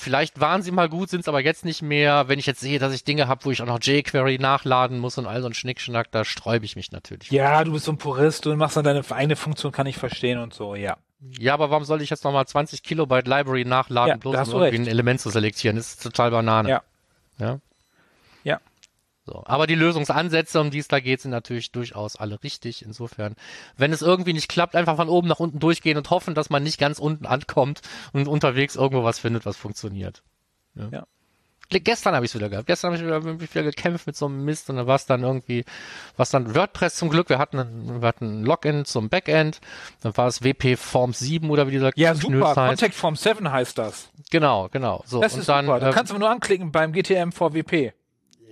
Vielleicht 0.00 0.40
waren 0.40 0.62
sie 0.62 0.70
mal 0.70 0.88
gut, 0.88 1.10
sind 1.10 1.22
es 1.22 1.28
aber 1.28 1.40
jetzt 1.40 1.64
nicht 1.64 1.82
mehr. 1.82 2.28
Wenn 2.28 2.38
ich 2.38 2.46
jetzt 2.46 2.60
sehe, 2.60 2.78
dass 2.78 2.94
ich 2.94 3.02
Dinge 3.02 3.26
habe, 3.26 3.44
wo 3.44 3.50
ich 3.50 3.60
auch 3.60 3.66
noch 3.66 3.80
jQuery 3.82 4.38
nachladen 4.38 5.00
muss 5.00 5.18
und 5.18 5.26
all 5.26 5.40
so 5.42 5.48
ein 5.48 5.54
Schnickschnack, 5.54 6.12
da 6.12 6.24
sträube 6.24 6.64
ich 6.64 6.76
mich 6.76 6.92
natürlich. 6.92 7.32
Ja, 7.32 7.64
du 7.64 7.72
bist 7.72 7.86
so 7.86 7.90
ein 7.92 7.98
Purist, 7.98 8.46
du 8.46 8.54
machst 8.54 8.76
dann 8.76 8.84
deine 8.84 9.02
eigene 9.10 9.34
Funktion, 9.34 9.72
kann 9.72 9.88
ich 9.88 9.96
verstehen 9.96 10.38
und 10.38 10.54
so, 10.54 10.76
ja. 10.76 10.98
Ja, 11.36 11.54
aber 11.54 11.70
warum 11.70 11.82
soll 11.82 12.00
ich 12.00 12.10
jetzt 12.10 12.22
nochmal 12.22 12.46
20 12.46 12.84
Kilobyte 12.84 13.26
Library 13.26 13.64
nachladen, 13.64 14.10
Ja, 14.10 14.16
bloß 14.18 14.34
um 14.50 14.62
irgendwie 14.62 14.76
recht. 14.76 14.80
ein 14.82 14.86
Element 14.86 15.20
zu 15.20 15.30
selektieren? 15.30 15.76
Das 15.76 15.88
ist 15.88 16.02
total 16.04 16.30
Banane. 16.30 16.68
Ja. 16.68 16.82
Ja. 17.40 17.58
So. 19.28 19.42
Aber 19.44 19.66
die 19.66 19.74
Lösungsansätze, 19.74 20.58
um 20.58 20.70
die 20.70 20.78
es 20.78 20.88
da 20.88 21.00
geht, 21.00 21.20
sind 21.20 21.32
natürlich 21.32 21.70
durchaus 21.70 22.16
alle 22.16 22.42
richtig. 22.42 22.82
Insofern, 22.82 23.34
wenn 23.76 23.92
es 23.92 24.00
irgendwie 24.00 24.32
nicht 24.32 24.48
klappt, 24.48 24.74
einfach 24.74 24.96
von 24.96 25.10
oben 25.10 25.28
nach 25.28 25.38
unten 25.38 25.58
durchgehen 25.58 25.98
und 25.98 26.08
hoffen, 26.08 26.34
dass 26.34 26.48
man 26.48 26.62
nicht 26.62 26.78
ganz 26.78 26.98
unten 26.98 27.26
ankommt 27.26 27.82
und 28.14 28.26
unterwegs 28.26 28.74
irgendwo 28.74 29.04
was 29.04 29.18
findet, 29.18 29.44
was 29.44 29.58
funktioniert. 29.58 30.22
Ja. 30.74 30.88
Ja. 30.90 31.06
Gestern 31.70 32.14
habe 32.14 32.24
ich 32.24 32.30
es 32.30 32.34
wieder 32.34 32.48
gehabt. 32.48 32.66
Gestern 32.66 32.94
habe 32.94 32.96
ich 32.96 33.06
wieder, 33.06 33.40
wieder 33.40 33.62
gekämpft 33.62 34.06
mit 34.06 34.16
so 34.16 34.24
einem 34.24 34.42
Mist 34.46 34.70
und 34.70 34.76
da 34.76 34.86
war 34.86 34.96
es 34.96 35.04
dann 35.04 35.22
irgendwie, 35.22 35.66
was 36.16 36.30
dann 36.30 36.54
WordPress 36.54 36.94
zum 36.94 37.10
Glück. 37.10 37.28
Wir 37.28 37.36
hatten, 37.36 38.00
wir 38.00 38.08
hatten 38.08 38.40
ein 38.40 38.44
Login 38.46 38.86
zum 38.86 39.10
Backend. 39.10 39.60
Dann 40.00 40.16
war 40.16 40.28
es 40.28 40.42
WP 40.42 40.78
Form 40.78 41.12
7 41.12 41.50
oder 41.50 41.66
wie 41.66 41.72
dieser 41.72 41.90
Ja, 41.94 42.14
super. 42.14 42.54
Contact 42.54 42.94
Form 42.94 43.16
7 43.16 43.52
heißt 43.52 43.76
das. 43.76 44.08
Genau, 44.30 44.70
genau. 44.70 45.02
So 45.04 45.20
Das 45.20 45.34
und 45.34 45.40
ist 45.40 45.50
dann, 45.50 45.66
super. 45.66 45.80
Da 45.80 45.90
äh, 45.90 45.92
kannst 45.92 46.10
du 46.10 46.16
nur 46.16 46.30
anklicken 46.30 46.72
beim 46.72 46.92
GTM 46.92 47.32
VWP. 47.32 47.92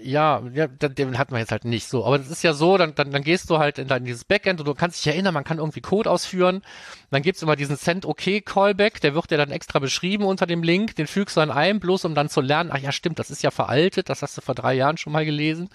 Ja, 0.02 0.42
ja, 0.52 0.66
den- 0.68 1.18
hat 1.18 1.30
man 1.30 1.40
jetzt 1.40 1.52
halt 1.52 1.64
nicht 1.64 1.86
so. 1.88 2.04
Aber 2.04 2.18
das 2.18 2.30
ist 2.30 2.42
ja 2.42 2.52
so, 2.52 2.76
dann, 2.76 2.94
dann, 2.94 3.10
dann 3.10 3.22
gehst 3.22 3.48
du 3.50 3.58
halt 3.58 3.78
in, 3.78 3.88
dein, 3.88 4.04
dieses 4.04 4.24
Backend 4.24 4.60
und 4.60 4.66
du 4.66 4.74
kannst 4.74 4.98
dich 5.04 5.12
erinnern, 5.12 5.32
man 5.34 5.44
kann 5.44 5.58
irgendwie 5.58 5.80
Code 5.80 6.10
ausführen. 6.10 6.62
Dann 7.10 7.22
gibt's 7.22 7.42
immer 7.42 7.56
diesen 7.56 7.76
Send-OK-Callback, 7.76 9.00
der 9.00 9.14
wird 9.14 9.30
dir 9.30 9.38
dann 9.38 9.50
extra 9.50 9.78
beschrieben 9.78 10.24
unter 10.24 10.46
dem 10.46 10.62
Link, 10.62 10.96
den 10.96 11.06
fügst 11.06 11.36
du 11.36 11.40
dann 11.40 11.50
ein, 11.50 11.80
bloß 11.80 12.04
um 12.04 12.14
dann 12.14 12.28
zu 12.28 12.40
lernen, 12.40 12.70
ach 12.72 12.78
ja, 12.78 12.92
stimmt, 12.92 13.18
das 13.18 13.30
ist 13.30 13.42
ja 13.42 13.50
veraltet, 13.50 14.08
das 14.08 14.22
hast 14.22 14.36
du 14.36 14.42
vor 14.42 14.54
drei 14.54 14.74
Jahren 14.74 14.96
schon 14.98 15.12
mal 15.12 15.24
gelesen. 15.24 15.70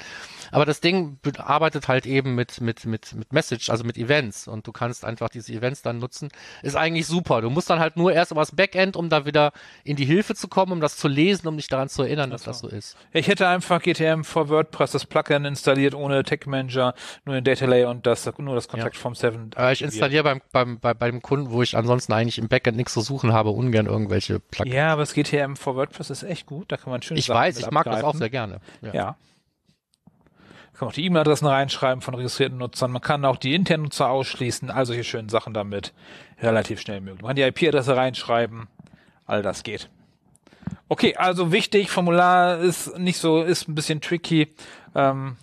Aber 0.52 0.66
das 0.66 0.82
Ding 0.82 1.18
be- 1.22 1.32
arbeitet 1.40 1.88
halt 1.88 2.06
eben 2.06 2.36
mit, 2.36 2.62
mit, 2.62 2.86
mit, 2.86 3.14
mit 3.14 3.34
Message, 3.34 3.70
also 3.70 3.84
mit 3.84 3.98
Events 3.98 4.48
und 4.48 4.68
du 4.68 4.72
kannst 4.72 5.06
einfach 5.06 5.30
diese 5.30 5.54
Events 5.54 5.82
dann 5.82 6.00
nutzen. 6.00 6.30
Ist 6.62 6.76
eigentlich 6.76 7.08
super. 7.08 7.42
Du 7.42 7.50
musst 7.50 7.70
dann 7.70 7.80
halt 7.80 7.98
nur 7.98 8.12
erst 8.14 8.32
über 8.32 8.42
das 8.42 8.56
Backend, 8.56 8.96
um 8.96 9.10
da 9.10 9.26
wieder 9.26 9.52
in 9.84 9.96
die 9.96 10.06
Hilfe 10.06 10.36
zu 10.36 10.48
kommen, 10.48 10.72
um 10.74 10.82
das 10.82 10.98
zu 10.98 11.08
lesen, 11.08 11.48
um 11.48 11.56
dich 11.58 11.68
daran 11.68 11.90
zu 11.90 12.04
erinnern, 12.04 12.30
dass 12.30 12.44
das 12.44 12.60
so 12.60 12.68
ist. 12.68 12.98
Ich 13.14 13.28
hätte 13.28 13.48
einfach 13.48 13.82
GTM 13.82 14.24
for 14.24 14.50
WordPress 14.50 14.92
das 14.92 15.06
Plugin 15.06 15.46
installiert 15.46 15.96
ohne 15.96 16.24
Tech 16.24 16.46
Manager, 16.46 16.94
nur 17.26 17.36
den 17.36 17.44
Data 17.44 17.66
Layer 17.66 17.90
und 17.90 18.06
das, 18.06 18.30
nur 18.38 18.56
das 18.56 18.68
Contact 18.68 18.98
Form 18.98 19.16
7. 19.16 19.52
Äh, 19.58 19.74
ich 19.74 19.82
installiere 19.82 20.24
beim, 20.24 20.42
beim, 20.52 20.80
bei, 20.80 20.94
beim 20.94 21.22
Kunden, 21.22 21.52
wo 21.52 21.62
ich 21.62 21.78
ansonsten 21.78 22.14
eigentlich 22.14 22.38
im 22.38 22.48
Backend 22.48 22.78
nichts 22.78 22.94
zu 22.94 23.02
suchen 23.02 23.34
habe, 23.34 23.52
ungern 23.52 23.86
irgendwelche 23.86 24.40
Plugins. 24.40 24.76
Ja, 24.76 24.92
aber 24.94 25.02
das 25.04 25.14
GTM 25.14 25.56
for 25.56 25.76
WordPress 25.76 26.10
ist 26.10 26.24
echt 26.24 26.46
gut. 26.46 26.72
Da 26.72 26.78
kann 26.78 26.92
man 26.92 27.02
schön 27.02 27.18
ich 27.18 27.30
weiß, 27.30 27.58
ich 27.60 27.72
mag 27.72 27.86
das 27.86 28.04
auch 28.04 28.16
sehr 28.16 28.30
gerne. 28.30 28.60
Ja. 28.82 28.94
Ja. 28.94 29.16
Kann 30.82 30.88
auch 30.88 30.94
die 30.94 31.06
E-Mail-Adressen 31.06 31.46
reinschreiben 31.46 32.02
von 32.02 32.16
registrierten 32.16 32.58
Nutzern. 32.58 32.90
Man 32.90 33.04
kann 33.04 33.24
auch 33.24 33.38
die 33.38 33.54
internen 33.54 33.84
Nutzer 33.84 34.10
ausschließen. 34.10 34.72
All 34.72 34.88
solche 34.88 35.04
schönen 35.04 35.30
Sachen 35.30 35.54
damit. 35.54 35.94
Relativ 36.42 36.82
schnell 36.82 37.02
möglich. 37.02 37.22
Man 37.22 37.30
kann 37.30 37.36
die 37.36 37.44
IP-Adresse 37.44 37.96
reinschreiben. 37.96 38.68
All 39.28 39.44
das 39.44 39.62
geht. 39.62 39.92
Okay, 40.90 41.16
also 41.18 41.52
wichtig, 41.52 41.92
Formular 41.92 42.58
ist 42.58 42.98
nicht 42.98 43.20
so, 43.20 43.44
ist 43.44 43.70
ein 43.70 43.76
bisschen 43.76 44.02
tricky. 44.02 44.56
Ähm, 44.96 45.38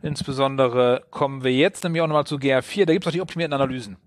insbesondere 0.00 1.02
kommen 1.10 1.44
wir 1.44 1.52
jetzt 1.52 1.84
nämlich 1.84 2.00
auch 2.00 2.06
nochmal 2.06 2.24
zu 2.24 2.36
GR4. 2.36 2.86
Da 2.86 2.94
gibt 2.94 3.04
es 3.04 3.08
auch 3.08 3.12
die 3.12 3.20
optimierten 3.20 3.52
Analysen. 3.52 3.98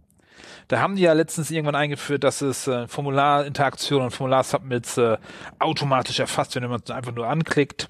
Da 0.67 0.79
haben 0.79 0.95
die 0.95 1.03
ja 1.03 1.13
letztens 1.13 1.51
irgendwann 1.51 1.75
eingeführt, 1.75 2.23
dass 2.23 2.41
es 2.41 2.67
äh, 2.67 2.87
Formularinteraktion 2.87 4.01
und 4.01 4.09
Formular-Submits 4.09 4.97
äh, 4.97 5.17
automatisch 5.59 6.19
erfasst, 6.19 6.55
wenn 6.55 6.67
man 6.67 6.81
es 6.83 6.89
einfach 6.89 7.13
nur 7.13 7.27
anklickt. 7.27 7.87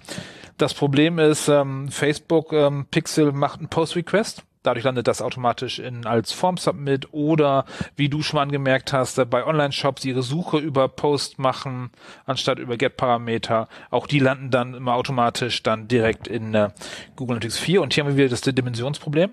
Das 0.57 0.73
Problem 0.73 1.19
ist, 1.19 1.47
ähm, 1.47 1.89
Facebook 1.89 2.53
ähm, 2.53 2.85
Pixel 2.91 3.31
macht 3.31 3.59
einen 3.59 3.69
Post-Request. 3.69 4.43
Dadurch 4.63 4.85
landet 4.85 5.07
das 5.07 5.21
automatisch 5.21 5.79
in, 5.79 6.05
als 6.05 6.31
Form-Submit 6.31 7.09
oder, 7.11 7.65
wie 7.97 8.07
du 8.07 8.21
schon 8.21 8.39
angemerkt 8.39 8.93
hast, 8.93 9.17
äh, 9.17 9.25
bei 9.25 9.45
Online-Shops 9.45 10.05
ihre 10.05 10.23
Suche 10.23 10.57
über 10.57 10.87
Post 10.87 11.37
machen, 11.37 11.91
anstatt 12.25 12.59
über 12.59 12.77
Get-Parameter. 12.77 13.67
Auch 13.89 14.07
die 14.07 14.19
landen 14.19 14.51
dann 14.51 14.73
immer 14.73 14.93
automatisch 14.93 15.63
dann 15.63 15.87
direkt 15.87 16.27
in 16.27 16.53
äh, 16.53 16.69
Google 17.15 17.35
Analytics 17.35 17.59
4. 17.59 17.81
Und 17.81 17.93
hier 17.93 18.03
haben 18.03 18.11
wir 18.11 18.17
wieder 18.17 18.29
das 18.29 18.41
Dimensionsproblem. 18.41 19.31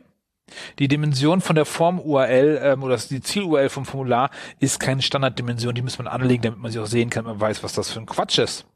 Die 0.80 0.88
Dimension 0.88 1.40
von 1.40 1.54
der 1.54 1.64
Form-URL 1.64 2.60
ähm, 2.62 2.82
oder 2.82 2.96
die 2.96 3.20
Ziel-URL 3.20 3.68
vom 3.68 3.84
Formular 3.84 4.30
ist 4.58 4.80
keine 4.80 5.02
Standarddimension, 5.02 5.74
die 5.74 5.82
muss 5.82 5.98
man 5.98 6.08
anlegen, 6.08 6.42
damit 6.42 6.58
man 6.58 6.72
sie 6.72 6.80
auch 6.80 6.86
sehen 6.86 7.08
kann, 7.10 7.24
man 7.24 7.40
weiß, 7.40 7.62
was 7.62 7.72
das 7.72 7.90
für 7.90 8.00
ein 8.00 8.06
Quatsch 8.06 8.38
ist. 8.38 8.66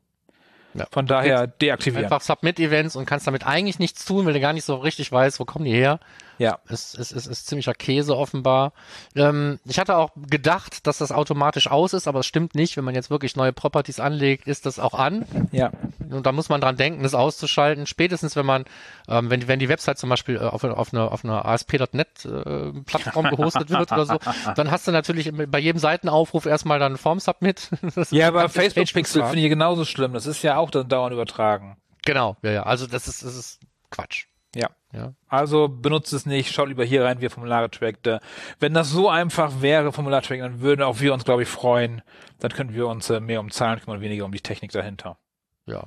Ja. 0.75 0.87
Von 0.91 1.07
daher 1.07 1.47
deaktivieren. 1.47 2.05
Einfach 2.05 2.21
Submit-Events 2.21 2.97
und 2.97 3.07
kannst 3.07 3.27
damit 3.27 3.47
eigentlich 3.47 3.79
nichts 3.79 4.05
tun, 4.05 4.27
weil 4.27 4.33
du 4.33 4.41
gar 4.41 4.53
nicht 4.53 4.65
so 4.65 4.77
richtig 4.77 5.11
weißt, 5.11 5.41
wo 5.41 5.45
kommen 5.45 5.65
die 5.65 5.73
her. 5.73 6.01
Ja. 6.39 6.59
Es, 6.69 6.95
es, 6.95 7.13
es 7.13 7.27
ist 7.27 7.47
ziemlicher 7.47 7.75
Käse 7.75 8.17
offenbar. 8.17 8.73
Ähm, 9.15 9.59
ich 9.65 9.79
hatte 9.79 9.97
auch 9.97 10.11
gedacht, 10.17 10.87
dass 10.87 10.99
das 10.99 11.13
automatisch 11.13 11.71
aus 11.71 11.93
ist, 11.93 12.09
aber 12.09 12.21
es 12.21 12.27
stimmt 12.27 12.55
nicht. 12.55 12.77
Wenn 12.77 12.85
man 12.85 12.95
jetzt 12.95 13.11
wirklich 13.11 13.37
neue 13.37 13.53
Properties 13.53 14.01
anlegt, 14.01 14.47
ist 14.47 14.67
das 14.67 14.79
auch 14.79 14.95
an. 14.95 15.27
Ja. 15.53 15.71
Und 16.11 16.27
da 16.27 16.33
muss 16.33 16.49
man 16.49 16.61
dran 16.61 16.77
denken, 16.77 17.03
das 17.03 17.15
auszuschalten. 17.15 17.87
Spätestens, 17.87 18.37
wenn 18.37 18.47
man, 18.47 18.65
ähm, 19.09 19.31
wenn, 19.31 19.47
wenn 19.49 19.59
die 19.59 19.69
Website 19.69 19.99
zum 19.99 20.11
Beispiel 20.11 20.37
äh, 20.37 20.41
auf, 20.41 20.65
auf 20.65 20.93
einer 20.93 21.13
auf 21.13 21.25
eine 21.25 21.45
ASP.NET 21.45 22.25
äh, 22.25 22.73
Plattform 22.85 23.31
gehostet 23.31 23.71
wird 23.71 23.93
oder 23.93 24.07
so, 24.07 24.19
dann 24.57 24.71
hast 24.71 24.87
du 24.87 24.93
natürlich 24.93 25.33
bei 25.35 25.59
jedem 25.59 25.79
Seitenaufruf 25.79 26.47
erstmal 26.47 26.79
dann 26.79 26.97
Form 26.97 27.21
Submit. 27.21 27.71
Das 27.95 28.11
Ja, 28.11 28.25
ist 28.25 28.29
aber 28.29 28.41
ganz 28.41 28.55
Facebook 28.55 28.85
Page 28.85 28.93
Pixel 28.95 29.21
Fragen. 29.21 29.33
finde 29.35 29.45
ich 29.47 29.51
genauso 29.51 29.85
schlimm. 29.85 30.13
Das 30.15 30.27
ist 30.27 30.43
ja 30.43 30.57
auch 30.57 30.71
dann 30.71 30.89
dauernd 30.89 31.13
übertragen. 31.13 31.77
Genau, 32.05 32.37
ja, 32.43 32.51
ja. 32.51 32.63
Also 32.65 32.87
das 32.87 33.09
ist, 33.09 33.23
das 33.23 33.35
ist 33.37 33.61
Quatsch. 33.91 34.27
Ja. 34.55 34.71
Ja. 34.93 35.13
Also 35.29 35.69
benutzt 35.69 36.13
es 36.13 36.25
nicht, 36.27 36.53
schaut 36.53 36.69
lieber 36.69 36.85
hier 36.85 37.05
rein, 37.05 37.21
wir 37.21 37.31
Formulare 37.31 37.69
trackte. 37.71 38.21
Wenn 38.61 38.75
das 38.75 38.91
so 38.91 39.09
einfach 39.09 39.61
wäre, 39.61 39.91
Formular 39.93 40.23
tracken, 40.23 40.43
dann 40.43 40.61
würden 40.61 40.83
auch 40.83 41.01
wir 41.01 41.13
uns, 41.13 41.25
glaube 41.25 41.43
ich, 41.43 41.49
freuen. 41.49 42.03
Dann 42.39 42.53
könnten 42.53 42.75
wir 42.75 42.87
uns 42.87 43.11
äh, 43.11 43.19
mehr 43.21 43.41
um 43.41 43.51
Zahlen 43.51 43.81
kümmern, 43.81 44.01
weniger 44.01 44.25
um 44.25 44.31
die 44.33 44.41
Technik 44.41 44.71
dahinter. 44.71 45.19
Ja. 45.67 45.85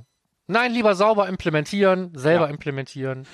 Nein, 0.48 0.74
lieber 0.74 0.96
sauber 0.96 1.28
implementieren, 1.30 2.12
selber 2.16 2.46
Ja. 2.48 2.52
implementieren. 2.52 3.26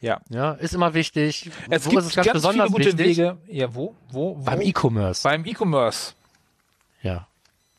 Ja. 0.00 0.20
Ja, 0.30 0.52
ist 0.52 0.74
immer 0.74 0.94
wichtig. 0.94 1.50
Es 1.68 1.86
Wo 1.86 1.90
gibt 1.90 2.02
es 2.02 2.14
ganz, 2.14 2.26
ganz, 2.26 2.32
besonders 2.32 2.68
viele 2.68 2.84
gute 2.86 2.98
wichtig? 2.98 3.18
Wege. 3.18 3.38
Ja, 3.48 3.74
wo? 3.74 3.94
Wo? 4.10 4.36
wo? 4.38 4.42
Beim 4.42 4.60
E-Commerce. 4.62 5.22
Beim 5.22 5.44
E-Commerce. 5.44 6.14
Ja. 7.02 7.28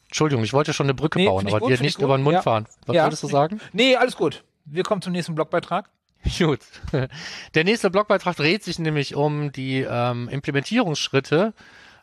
Entschuldigung, 0.07 0.43
ich 0.43 0.53
wollte 0.53 0.71
schon 0.73 0.85
eine 0.85 0.93
Brücke 0.93 1.19
Nee, 1.19 1.25
bauen, 1.25 1.47
aber 1.47 1.59
gut, 1.59 1.69
dir 1.71 1.81
nicht 1.81 1.95
gut. 1.97 2.03
über 2.05 2.17
den 2.17 2.23
Mund 2.23 2.35
Ja. 2.35 2.41
fahren. 2.41 2.67
Was 2.85 2.95
Ja. 2.95 3.03
wolltest 3.03 3.23
du 3.23 3.27
sagen? 3.27 3.59
Nee, 3.73 3.95
alles 3.95 4.15
gut. 4.15 4.43
Wir 4.65 4.83
kommen 4.83 5.01
zum 5.01 5.13
nächsten 5.13 5.35
Blogbeitrag. 5.35 5.89
Gut. 6.37 6.59
Der 7.53 7.63
nächste 7.63 7.89
Blogbeitrag 7.89 8.35
dreht 8.35 8.63
sich 8.63 8.79
nämlich 8.79 9.15
um 9.15 9.51
die 9.51 9.85
ähm, 9.87 10.29
Implementierungsschritte. 10.29 11.53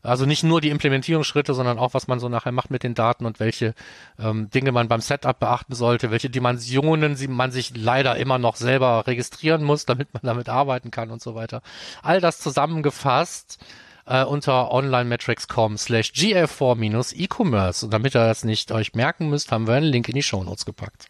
Also 0.02 0.26
nicht 0.26 0.44
nur 0.44 0.60
die 0.60 0.70
Implementierungsschritte, 0.70 1.54
sondern 1.54 1.78
auch, 1.78 1.92
was 1.92 2.06
man 2.06 2.20
so 2.20 2.28
nachher 2.28 2.52
macht 2.52 2.70
mit 2.70 2.82
den 2.82 2.94
Daten 2.94 3.26
und 3.26 3.40
welche 3.40 3.74
ähm, 4.18 4.48
Dinge 4.50 4.72
man 4.72 4.88
beim 4.88 5.00
Setup 5.00 5.38
beachten 5.38 5.74
sollte, 5.74 6.10
welche 6.10 6.30
Dimensionen 6.30 7.16
sie, 7.16 7.28
man 7.28 7.50
sich 7.50 7.76
leider 7.76 8.16
immer 8.16 8.38
noch 8.38 8.56
selber 8.56 9.06
registrieren 9.06 9.64
muss, 9.64 9.86
damit 9.86 10.14
man 10.14 10.22
damit 10.22 10.48
arbeiten 10.48 10.90
kann 10.90 11.10
und 11.10 11.20
so 11.20 11.34
weiter. 11.34 11.62
All 12.02 12.20
das 12.20 12.38
zusammengefasst 12.38 13.58
äh, 14.06 14.24
unter 14.24 14.70
onlinemetrics.com 14.72 15.76
slash 15.76 16.12
gf4-e-commerce. 16.12 17.84
Und 17.84 17.92
damit 17.92 18.14
ihr 18.14 18.26
das 18.26 18.44
nicht 18.44 18.72
euch 18.72 18.94
merken 18.94 19.28
müsst, 19.28 19.52
haben 19.52 19.66
wir 19.66 19.74
einen 19.74 19.86
Link 19.86 20.08
in 20.08 20.14
die 20.14 20.22
Shownotes 20.22 20.64
gepackt. 20.64 21.08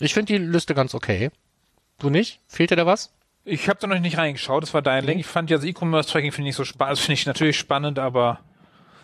Ich 0.00 0.14
finde 0.14 0.32
die 0.32 0.38
Liste 0.38 0.74
ganz 0.74 0.94
okay. 0.94 1.30
Du 1.98 2.10
nicht? 2.10 2.40
Fehlt 2.46 2.70
dir 2.70 2.76
da 2.76 2.86
was? 2.86 3.12
Ich 3.44 3.68
habe 3.68 3.80
da 3.80 3.86
noch 3.86 3.98
nicht 3.98 4.18
reingeschaut, 4.18 4.62
das 4.62 4.74
war 4.74 4.82
dein 4.82 5.04
Link. 5.04 5.20
Ich 5.20 5.26
fand 5.26 5.50
ja 5.50 5.56
das 5.56 5.64
E-Commerce-Tracking 5.64 6.32
finde 6.32 6.50
ich 6.50 6.56
so 6.56 6.64
spannend. 6.64 6.92
Das 6.92 7.00
finde 7.00 7.14
ich 7.14 7.26
natürlich 7.26 7.58
spannend, 7.58 7.98
aber 7.98 8.40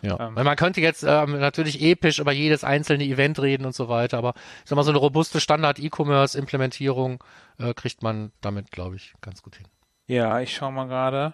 Ja. 0.02 0.28
Ähm. 0.28 0.34
Man 0.34 0.56
könnte 0.56 0.80
jetzt 0.80 1.02
ähm, 1.02 1.38
natürlich 1.40 1.80
episch 1.82 2.18
über 2.18 2.32
jedes 2.32 2.62
einzelne 2.62 3.04
Event 3.04 3.40
reden 3.40 3.64
und 3.64 3.74
so 3.74 3.88
weiter, 3.88 4.18
aber 4.18 4.34
ich 4.62 4.68
sag 4.68 4.76
mal, 4.76 4.82
so 4.82 4.90
eine 4.90 4.98
robuste 4.98 5.40
Standard-E-Commerce-Implementierung 5.40 7.24
äh, 7.58 7.72
kriegt 7.74 8.02
man 8.02 8.32
damit, 8.42 8.70
glaube 8.70 8.96
ich, 8.96 9.14
ganz 9.22 9.42
gut 9.42 9.56
hin. 9.56 9.66
ja, 10.06 10.40
ich 10.40 10.54
schau 10.54 10.70
mal 10.70 10.86
gerade. 10.86 11.32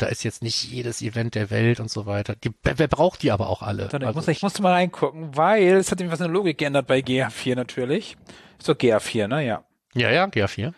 Da 0.00 0.06
ist 0.06 0.24
jetzt 0.24 0.42
nicht 0.42 0.64
jedes 0.64 1.02
Event 1.02 1.34
der 1.34 1.50
Welt 1.50 1.78
und 1.78 1.90
so 1.90 2.06
weiter. 2.06 2.34
Die, 2.34 2.50
wer, 2.62 2.88
braucht 2.88 3.22
die 3.22 3.30
aber 3.30 3.48
auch 3.50 3.60
alle? 3.60 3.88
Dann, 3.88 4.00
ich, 4.00 4.06
Also, 4.06 4.18
muss, 4.18 4.28
ich 4.28 4.42
musste 4.42 4.62
mal 4.62 4.72
reingucken, 4.72 5.36
weil 5.36 5.76
es 5.76 5.90
hat 5.90 6.00
was 6.10 6.20
in 6.20 6.24
der 6.24 6.32
Logik 6.32 6.56
geändert 6.56 6.86
bei 6.86 7.00
GA4 7.00 7.54
natürlich. 7.54 8.16
Ist 8.58 8.68
doch 8.68 8.74
GA4, 8.74 9.28
ne? 9.28 9.44
Ja. 9.44 9.64
ja, 9.94 10.10
ja, 10.10 10.24
GA4. 10.24 10.72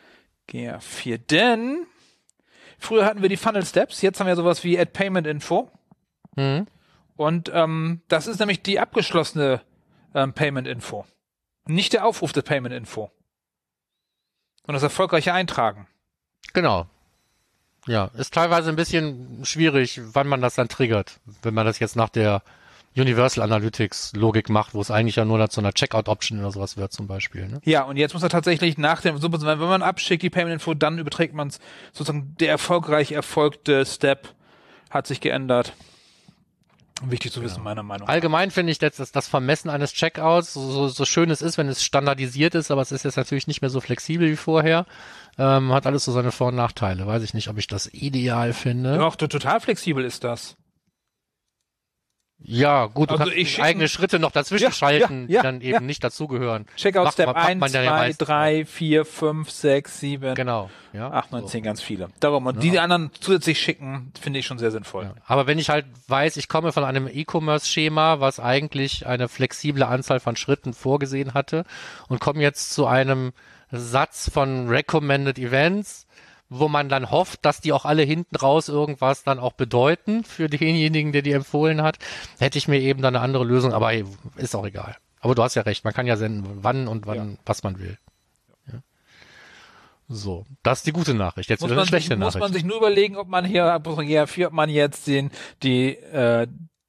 GA4. 0.49 1.19
Denn 1.19 1.87
früher 2.79 3.05
hatten 3.05 3.23
wir 3.23 3.29
die 3.29 3.37
Funnel 3.37 3.65
Steps, 3.65 4.03
jetzt 4.03 4.19
haben 4.19 4.27
wir 4.27 4.35
sowas 4.35 4.65
wie 4.65 4.79
Add 4.79 4.91
Payment 4.93 5.27
Info. 5.29 5.71
Mhm. 6.35 6.67
Und 7.15 7.51
ähm, 7.55 8.03
das 8.09 8.27
ist 8.27 8.41
nämlich 8.41 8.63
die 8.63 8.81
abgeschlossene 8.81 9.61
ähm, 10.15 10.33
Payment 10.33 10.67
Info. 10.67 11.07
Nicht 11.67 11.93
der 11.93 12.05
Aufruf 12.07 12.33
der 12.33 12.43
Payment 12.43 12.75
Info. 12.75 13.13
Und 14.67 14.75
das 14.75 14.83
erfolgreiche 14.83 15.33
Eintragen. 15.33 15.87
Genau. 16.53 16.87
Ja, 17.87 18.11
ist 18.17 18.35
teilweise 18.35 18.69
ein 18.69 18.77
bisschen 18.77 19.45
schwierig, 19.45 20.01
wann 20.13 20.29
man 20.29 20.41
das 20.41 20.55
dann 20.55 20.69
triggert. 20.69 21.19
Wenn 21.43 21.55
man 21.55 21.67
das 21.67 21.79
jetzt 21.79 21.97
nach 21.97 22.09
der 22.09 22.43
Universal 22.97 23.43
Analytics 23.43 24.13
Logik 24.15 24.51
macht, 24.51 24.75
wo 24.75 24.81
es 24.81 24.91
eigentlich 24.91 25.17
ja 25.17 25.25
nur 25.25 25.49
zu 25.49 25.61
einer 25.61 25.73
Checkout-Option 25.73 26.41
oder 26.41 26.53
sowas 26.53 26.77
wird 26.77 26.93
zum 26.93 27.07
Beispiel. 27.07 27.49
Ne? 27.49 27.61
Ja, 27.65 27.85
und 27.85 27.97
jetzt 27.97 28.13
muss 28.13 28.23
er 28.23 28.29
tatsächlich 28.29 28.77
nach 28.77 29.01
dem, 29.01 29.21
wenn 29.23 29.59
man 29.59 29.83
abschickt 29.83 30.23
die 30.23 30.31
Payment 30.31 30.55
Info, 30.55 30.75
dann 30.75 30.99
überträgt 30.99 31.35
man 31.35 31.49
es 31.49 31.59
sozusagen 31.93 32.37
der 32.39 32.51
erfolgreich 32.51 33.13
erfolgte 33.13 33.87
Step 33.87 34.29
hat 34.91 35.07
sich 35.07 35.21
geändert. 35.23 35.73
Wichtig 37.05 37.33
zu 37.33 37.43
wissen, 37.43 37.63
meiner 37.63 37.83
Meinung 37.83 38.07
nach. 38.07 38.13
Allgemein 38.13 38.51
finde 38.51 38.73
ich 38.73 38.79
das, 38.79 38.97
das, 38.97 39.13
das 39.13 39.29
Vermessen 39.29 39.71
eines 39.71 39.93
Checkouts, 39.93 40.55
so, 40.55 40.71
so, 40.71 40.89
so 40.89 41.05
schön 41.05 41.31
es 41.31 41.43
ist, 41.43 41.59
wenn 41.59 41.69
es 41.69 41.85
standardisiert 41.85 42.55
ist, 42.55 42.71
aber 42.71 42.83
es 42.83 42.93
ist 42.93 43.05
jetzt 43.05 43.17
natürlich 43.17 43.47
nicht 43.47 43.61
mehr 43.61 43.71
so 43.71 43.81
flexibel 43.81 44.31
wie 44.31 44.37
vorher, 44.37 44.87
ähm, 45.39 45.73
hat 45.73 45.87
alles 45.87 46.05
so 46.05 46.13
seine 46.13 46.33
Vor- 46.33 46.49
und 46.49 46.57
Nachteile. 46.57 47.07
Weiß 47.07 47.23
ich 47.23 47.35
nicht, 47.35 47.49
ob 47.49 47.59
ich 47.59 47.67
das 47.67 47.93
ideal 47.93 48.53
finde. 48.53 48.99
Doch, 48.99 49.17
total 49.17 49.61
flexibel 49.61 50.05
ist 50.05 50.25
das. 50.25 50.57
Ja, 52.45 52.87
gut, 52.87 53.11
du 53.11 53.15
Also 53.15 53.25
kannst 53.25 53.37
ich 53.37 53.63
eigene 53.63 53.89
Schritte 53.89 54.19
noch 54.19 54.31
dazwischen 54.33 54.65
Ja, 54.65 54.73
schalten, 54.73 55.27
ja, 55.29 55.37
ja, 55.37 55.41
die 55.41 55.43
dann 55.47 55.61
eben 55.61 55.87
nicht 55.87 56.03
dazugehören. 56.03 56.67
Checkout 56.77 57.05
Macht 57.05 57.15
Step 57.15 57.27
man- 57.27 57.35
macht 57.37 57.49
1, 57.49 57.61
man 57.61 57.73
ja 57.73 57.83
2, 57.83 57.91
meistens 57.91 58.27
3, 58.27 58.65
4, 58.67 59.05
5, 59.05 59.51
6, 59.51 60.01
7, 60.01 60.35
Genau, 60.35 60.71
ja. 60.93 61.11
8, 61.11 61.33
9, 61.33 61.43
so. 61.43 61.49
10, 61.49 61.63
ganz 61.63 61.81
viele. 61.83 62.09
Darum, 62.21 62.47
und 62.47 62.63
die 62.63 62.79
anderen 62.79 63.11
zusätzlich 63.21 63.61
schicken, 63.61 64.13
finde 64.21 64.39
ich 64.41 64.47
schon 64.47 64.59
sehr 64.59 64.71
sinnvoll. 64.71 65.13
Aber 65.27 65.47
wenn 65.47 65.59
ich 65.59 65.71
halt 65.71 65.87
weiß, 66.09 66.37
ich 66.37 66.49
komme 66.49 66.73
von 66.73 66.85
einem 66.85 67.09
E-Commerce-Schema, 67.09 68.21
was 68.21 68.41
eigentlich 68.41 69.07
eine 69.07 69.29
flexible 69.29 69.83
Anzahl 69.85 70.21
von 70.21 70.37
Schritten 70.37 70.75
vorgesehen 70.75 71.35
hatte 71.35 71.65
und 72.09 72.21
komme 72.21 72.41
jetzt 72.43 72.73
zu 72.75 72.87
einem 72.87 73.33
Satz 73.71 74.31
von 74.31 74.69
Recommended 74.69 75.39
Events, 75.39 76.07
wo 76.55 76.69
man 76.69 76.89
dann 76.89 77.11
hofft, 77.11 77.45
dass 77.45 77.61
die 77.61 77.73
auch 77.73 77.85
alle 77.85 78.03
hinten 78.03 78.37
raus 78.37 78.69
irgendwas 78.69 79.25
dann 79.25 79.39
auch 79.39 79.53
bedeuten 79.53 80.23
für 80.25 80.49
denjenigen, 80.49 81.13
der 81.13 81.23
die 81.23 81.33
empfohlen 81.33 81.83
hat, 81.83 81.99
hätte 82.39 82.59
ich 82.59 82.69
mir 82.69 82.79
eben 82.81 83.01
dann 83.03 83.17
eine 83.17 83.25
andere 83.25 83.45
Lösung, 83.45 83.73
aber 83.73 83.91
hey, 83.91 84.05
ist 84.37 84.55
auch 84.55 84.67
egal. 84.67 84.97
Aber 85.21 85.35
du 85.35 85.43
hast 85.43 85.55
ja 85.55 85.63
recht, 85.63 85.85
man 85.85 85.95
kann 85.95 86.07
ja 86.07 86.17
senden, 86.17 86.45
wann 86.63 86.89
und 86.89 87.07
wann, 87.07 87.39
was 87.47 87.63
man 87.63 87.79
will. 87.79 87.97
Ja. 88.71 88.81
So, 90.09 90.45
das 90.63 90.79
ist 90.81 90.87
die 90.87 90.93
gute 90.93 91.15
Nachricht. 91.15 91.49
Jetzt 91.49 91.61
Muss 91.61 91.69
wieder 91.71 91.77
man, 91.77 91.83
eine 91.83 91.89
schlechte 91.89 92.09
sich, 92.15 92.19
muss 92.19 92.35
Nachricht. 92.35 92.41
man 92.43 92.53
sich 92.53 92.65
nur 92.65 92.77
überlegen, 92.77 93.17
ob 93.17 93.29
man 93.29 93.45
hier, 93.45 93.65
GA4, 93.65 94.47
ob 94.49 94.53
man 94.53 94.69
jetzt 94.69 95.07
den, 95.07 95.31
die, 95.63 95.95
äh, 95.97 96.47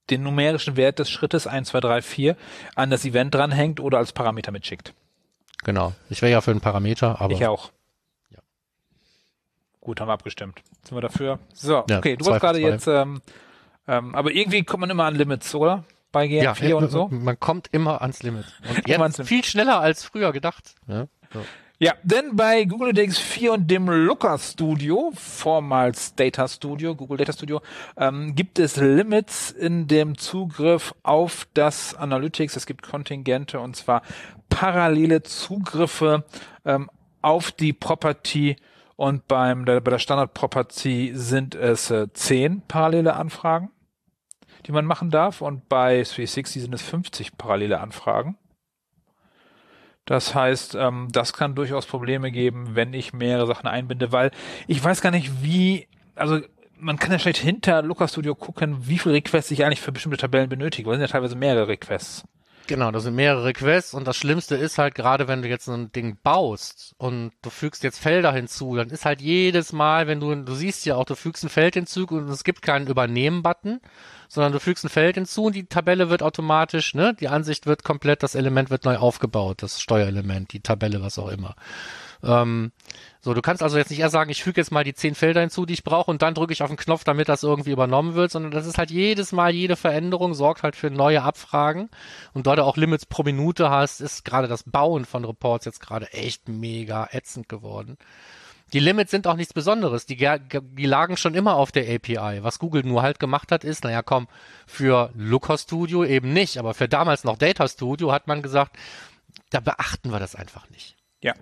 den 0.10 0.24
numerischen 0.24 0.76
Wert 0.76 1.00
des 1.00 1.10
Schrittes 1.10 1.48
1, 1.48 1.70
2, 1.70 1.80
3, 1.80 2.02
4 2.02 2.36
an 2.76 2.90
das 2.90 3.06
Event 3.06 3.34
dranhängt 3.34 3.80
oder 3.80 4.00
als 4.00 4.12
Parameter 4.12 4.52
mitschickt. 4.52 4.94
genau. 5.64 5.94
Ich 6.10 6.22
wäre 6.22 6.32
ja 6.32 6.42
für 6.42 6.52
einen 6.52 6.60
Parameter, 6.62 7.22
aber 7.22 7.34
ich 7.34 7.46
auch. 7.48 7.72
Gut, 9.84 10.00
haben 10.00 10.08
wir 10.08 10.14
abgestimmt. 10.14 10.62
Sind 10.84 10.96
wir 10.96 11.02
dafür? 11.02 11.40
So, 11.54 11.84
Ja, 11.90 11.98
okay, 11.98 12.16
du 12.16 12.24
wolltest 12.24 12.42
gerade 12.42 12.60
jetzt, 12.60 12.88
ähm, 12.88 13.22
ähm, 13.86 14.16
aber 14.16 14.32
irgendwie 14.32 14.64
kommt 14.64 14.82
man 14.82 14.90
immer 14.90 15.04
an 15.04 15.16
Limits, 15.16 15.54
oder? 15.54 15.84
Bei 16.14 16.26
GA4 16.26 16.68
ja, 16.70 16.76
und 16.78 16.90
so. 16.90 17.10
Man 17.10 17.38
kommt 17.38 17.68
immer 17.74 18.02
ans 18.02 18.24
Limit. 18.24 18.46
Und 18.70 18.88
jetzt 18.88 19.18
Limit. 19.18 19.28
viel 19.28 19.44
schneller 19.44 19.82
als 19.82 20.06
früher 20.06 20.32
gedacht. 20.32 20.76
Ja, 20.88 21.08
so. 21.34 21.42
Ja, 21.80 21.96
denn 22.02 22.38
bei 22.38 22.64
Google 22.64 22.92
Analytics 22.92 23.18
4 23.20 23.54
und 23.54 23.68
dem 23.70 23.90
Looker 23.90 24.38
Studio, 24.38 25.12
vormals 25.16 26.16
Data 26.16 26.48
Studio, 26.48 26.96
Google 26.96 27.18
Data 27.18 27.34
Studio, 27.34 27.62
ähm, 27.98 28.36
gibt 28.36 28.60
es 28.60 28.78
Limits 28.78 29.52
in 29.52 29.88
dem 29.90 30.18
Zugriff 30.18 30.96
auf 31.04 31.46
das 31.56 31.94
Analytics. 31.94 32.56
Es 32.56 32.66
gibt 32.66 32.84
Kontingente 32.84 33.60
und 33.60 33.76
zwar 33.76 34.02
parallele 34.48 35.24
Zugriffe 35.24 36.24
ähm, 36.64 36.90
auf 37.22 37.52
die 37.52 37.74
Property 37.74 38.56
und 38.96 39.28
beim 39.28 39.66
der, 39.66 39.82
bei 39.82 39.92
der 39.92 40.00
Standard 40.00 40.34
Property 40.34 41.12
sind 41.14 41.56
es 41.56 41.90
äh, 41.92 42.08
10 42.12 42.62
parallele 42.68 43.16
Anfragen, 43.16 43.72
die 44.66 44.72
man 44.72 44.86
machen 44.86 45.10
darf 45.10 45.42
und 45.42 45.68
bei 45.70 46.04
360 46.04 46.62
sind 46.62 46.74
es 46.74 46.82
50 46.82 47.38
parallele 47.38 47.80
Anfragen. 47.80 48.38
Das 50.06 50.36
heißt, 50.36 50.76
ähm, 50.76 51.08
das 51.12 51.34
kann 51.34 51.56
durchaus 51.56 51.86
Probleme 51.86 52.32
geben, 52.32 52.76
wenn 52.76 52.94
ich 52.94 53.14
mehrere 53.14 53.48
Sachen 53.48 53.68
einbinde, 53.68 54.12
weil 54.12 54.32
ich 54.68 54.84
weiß 54.84 55.02
gar 55.02 55.12
nicht, 55.12 55.44
wie, 55.44 55.88
also 56.16 56.42
man 56.78 56.98
kann 56.98 57.12
ja 57.12 57.20
schlecht 57.20 57.40
hinter 57.40 57.82
Looker 57.82 58.10
Studio 58.10 58.36
gucken, 58.36 58.88
wie 58.88 59.00
viele 59.00 59.16
Requests 59.16 59.52
ich 59.52 59.64
eigentlich 59.64 59.82
für 59.82 59.94
bestimmte 59.94 60.18
Tabellen 60.18 60.50
benötige, 60.50 60.88
weil 60.88 60.96
es 60.96 61.00
sind 61.00 61.08
ja 61.08 61.12
teilweise 61.12 61.38
mehrere 61.38 61.70
Requests. 61.70 62.26
Genau, 62.66 62.92
das 62.92 63.04
sind 63.04 63.16
mehrere 63.16 63.52
Quests 63.52 63.94
und 63.94 64.08
das 64.08 64.16
Schlimmste 64.16 64.56
ist 64.56 64.78
halt 64.78 64.96
gerade, 64.96 65.28
wenn 65.28 65.42
du 65.42 65.50
jetzt 65.50 65.66
so 65.66 65.74
ein 65.74 65.92
Ding 65.92 66.18
baust 66.24 66.96
und 66.98 67.34
du 67.42 67.50
fügst 67.50 67.84
jetzt 67.84 68.00
Felder 68.00 68.32
hinzu, 68.32 68.76
dann 68.78 68.90
ist 68.90 69.04
halt 69.04 69.22
jedes 69.22 69.74
Mal, 69.74 70.08
wenn 70.08 70.22
du, 70.22 70.34
du 70.34 70.56
siehst 70.56 70.86
ja 70.86 70.96
auch, 70.96 71.04
du 71.04 71.16
fügst 71.16 71.44
ein 71.44 71.50
Feld 71.50 71.74
hinzu 71.74 72.06
und 72.08 72.30
es 72.30 72.46
gibt 72.46 72.62
keinen 72.62 72.88
Übernehmen-Button, 72.88 73.82
sondern 74.30 74.54
du 74.54 74.62
fügst 74.62 74.86
ein 74.86 74.90
Feld 74.90 75.16
hinzu 75.16 75.46
und 75.46 75.56
die 75.56 75.66
Tabelle 75.66 76.10
wird 76.10 76.24
automatisch, 76.24 76.96
ne, 76.96 77.14
die 77.14 77.28
Ansicht 77.28 77.66
wird 77.66 77.84
komplett, 77.84 78.24
das 78.24 78.34
Element 78.34 78.70
wird 78.70 78.86
neu 78.86 78.96
aufgebaut, 78.96 79.62
das 79.62 79.82
Steuerelement, 79.82 80.54
die 80.54 80.62
Tabelle, 80.62 81.02
was 81.02 81.20
auch 81.20 81.30
immer. 81.30 81.56
Ähm, 82.24 82.72
so, 83.24 83.34
du 83.34 83.42
kannst 83.42 83.64
also 83.64 83.78
jetzt 83.78 83.90
nicht 83.90 84.02
eher 84.02 84.10
sagen, 84.10 84.30
ich 84.30 84.44
füge 84.44 84.60
jetzt 84.60 84.72
mal 84.72 84.84
die 84.84 84.94
zehn 84.94 85.16
Felder 85.16 85.40
hinzu, 85.40 85.66
die 85.66 85.76
ich 85.76 85.86
brauche 85.86 86.12
und 86.12 86.22
dann 86.22 86.34
drücke 86.34 86.52
ich 86.52 86.62
auf 86.62 86.70
den 86.70 86.76
Knopf, 86.76 87.06
damit 87.06 87.30
das 87.30 87.42
irgendwie 87.42 87.72
übernommen 87.72 88.16
wird, 88.16 88.32
sondern 88.32 88.52
das 88.52 88.68
ist 88.68 88.78
halt 88.78 88.92
jedes 88.92 89.32
Mal, 89.32 89.54
jede 89.54 89.78
Veränderung 89.78 90.34
sorgt 90.34 90.62
halt 90.62 90.76
für 90.76 90.90
neue 90.90 91.24
Abfragen 91.24 91.90
und 92.34 92.48
da 92.48 92.58
du 92.58 92.66
auch 92.66 92.76
Limits 92.76 93.06
pro 93.06 93.24
Minute 93.24 93.70
hast, 93.70 94.02
ist 94.02 94.26
gerade 94.26 94.50
das 94.50 94.64
Bauen 94.64 95.06
von 95.06 95.24
Reports 95.24 95.64
jetzt 95.64 95.80
gerade 95.80 96.12
echt 96.12 96.50
mega 96.50 97.08
ätzend 97.14 97.48
geworden. 97.48 97.98
Die 98.74 98.80
Limits 98.80 99.12
sind 99.12 99.26
auch 99.28 99.36
nichts 99.36 99.54
Besonderes. 99.54 100.08
Die, 100.08 100.18
die 100.18 100.86
lagen 100.86 101.16
schon 101.16 101.36
immer 101.36 101.56
auf 101.56 101.72
der 101.72 101.84
API. 101.84 102.44
Was 102.44 102.58
Google 102.58 102.84
nur 102.84 103.04
halt 103.04 103.20
gemacht 103.20 103.52
hat, 103.52 103.64
ist, 103.64 103.84
naja, 103.84 104.02
komm, 104.02 104.28
für 104.66 105.12
Looker 105.16 105.60
Studio 105.60 106.04
eben 106.04 106.34
nicht, 106.34 106.58
aber 106.58 106.74
für 106.74 106.90
damals 106.90 107.24
noch 107.24 107.38
Data 107.38 107.68
Studio 107.68 108.12
hat 108.12 108.28
man 108.28 108.42
gesagt, 108.42 108.76
da 109.52 109.60
beachten 109.60 110.12
wir 110.12 110.20
das 110.20 110.36
einfach 110.36 110.70
nicht. 110.72 110.98
Ja. 111.22 111.36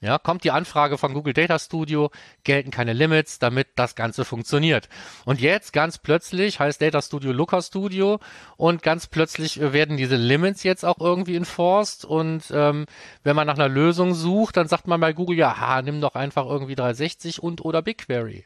Ja, 0.00 0.18
kommt 0.18 0.44
die 0.44 0.50
Anfrage 0.50 0.98
von 0.98 1.14
Google 1.14 1.32
Data 1.32 1.58
Studio, 1.58 2.10
gelten 2.44 2.70
keine 2.70 2.92
Limits, 2.92 3.38
damit 3.38 3.68
das 3.76 3.94
Ganze 3.94 4.26
funktioniert. 4.26 4.90
Und 5.24 5.40
jetzt 5.40 5.72
ganz 5.72 5.96
plötzlich 5.96 6.60
heißt 6.60 6.82
Data 6.82 7.00
Studio 7.00 7.32
Looker 7.32 7.62
Studio 7.62 8.20
und 8.58 8.82
ganz 8.82 9.06
plötzlich 9.06 9.58
werden 9.58 9.96
diese 9.96 10.16
Limits 10.16 10.64
jetzt 10.64 10.84
auch 10.84 11.00
irgendwie 11.00 11.34
enforced 11.34 12.04
und 12.04 12.44
ähm, 12.52 12.84
wenn 13.22 13.36
man 13.36 13.46
nach 13.46 13.54
einer 13.54 13.70
Lösung 13.70 14.12
sucht, 14.12 14.58
dann 14.58 14.68
sagt 14.68 14.86
man 14.86 15.00
bei 15.00 15.14
Google, 15.14 15.38
ja, 15.38 15.58
ha, 15.58 15.80
nimm 15.80 16.02
doch 16.02 16.14
einfach 16.14 16.44
irgendwie 16.44 16.74
360 16.74 17.42
und 17.42 17.64
oder 17.64 17.80
BigQuery. 17.80 18.44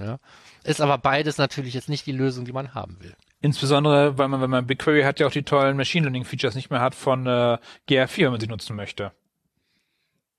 Ja, 0.00 0.18
ist 0.64 0.80
aber 0.80 0.98
beides 0.98 1.38
natürlich 1.38 1.74
jetzt 1.74 1.88
nicht 1.88 2.06
die 2.06 2.12
Lösung, 2.12 2.44
die 2.44 2.52
man 2.52 2.74
haben 2.74 2.96
will. 3.00 3.14
Insbesondere, 3.40 4.18
weil 4.18 4.26
man, 4.26 4.40
wenn 4.40 4.50
man 4.50 4.66
BigQuery 4.66 5.02
hat, 5.02 5.20
ja 5.20 5.28
auch 5.28 5.32
die 5.32 5.44
tollen 5.44 5.76
Machine 5.76 6.06
Learning 6.06 6.24
Features 6.24 6.56
nicht 6.56 6.70
mehr 6.70 6.80
hat 6.80 6.96
von 6.96 7.26
äh, 7.26 7.58
GR4, 7.88 8.24
wenn 8.24 8.32
man 8.32 8.40
sie 8.40 8.48
nutzen 8.48 8.74
möchte. 8.74 9.12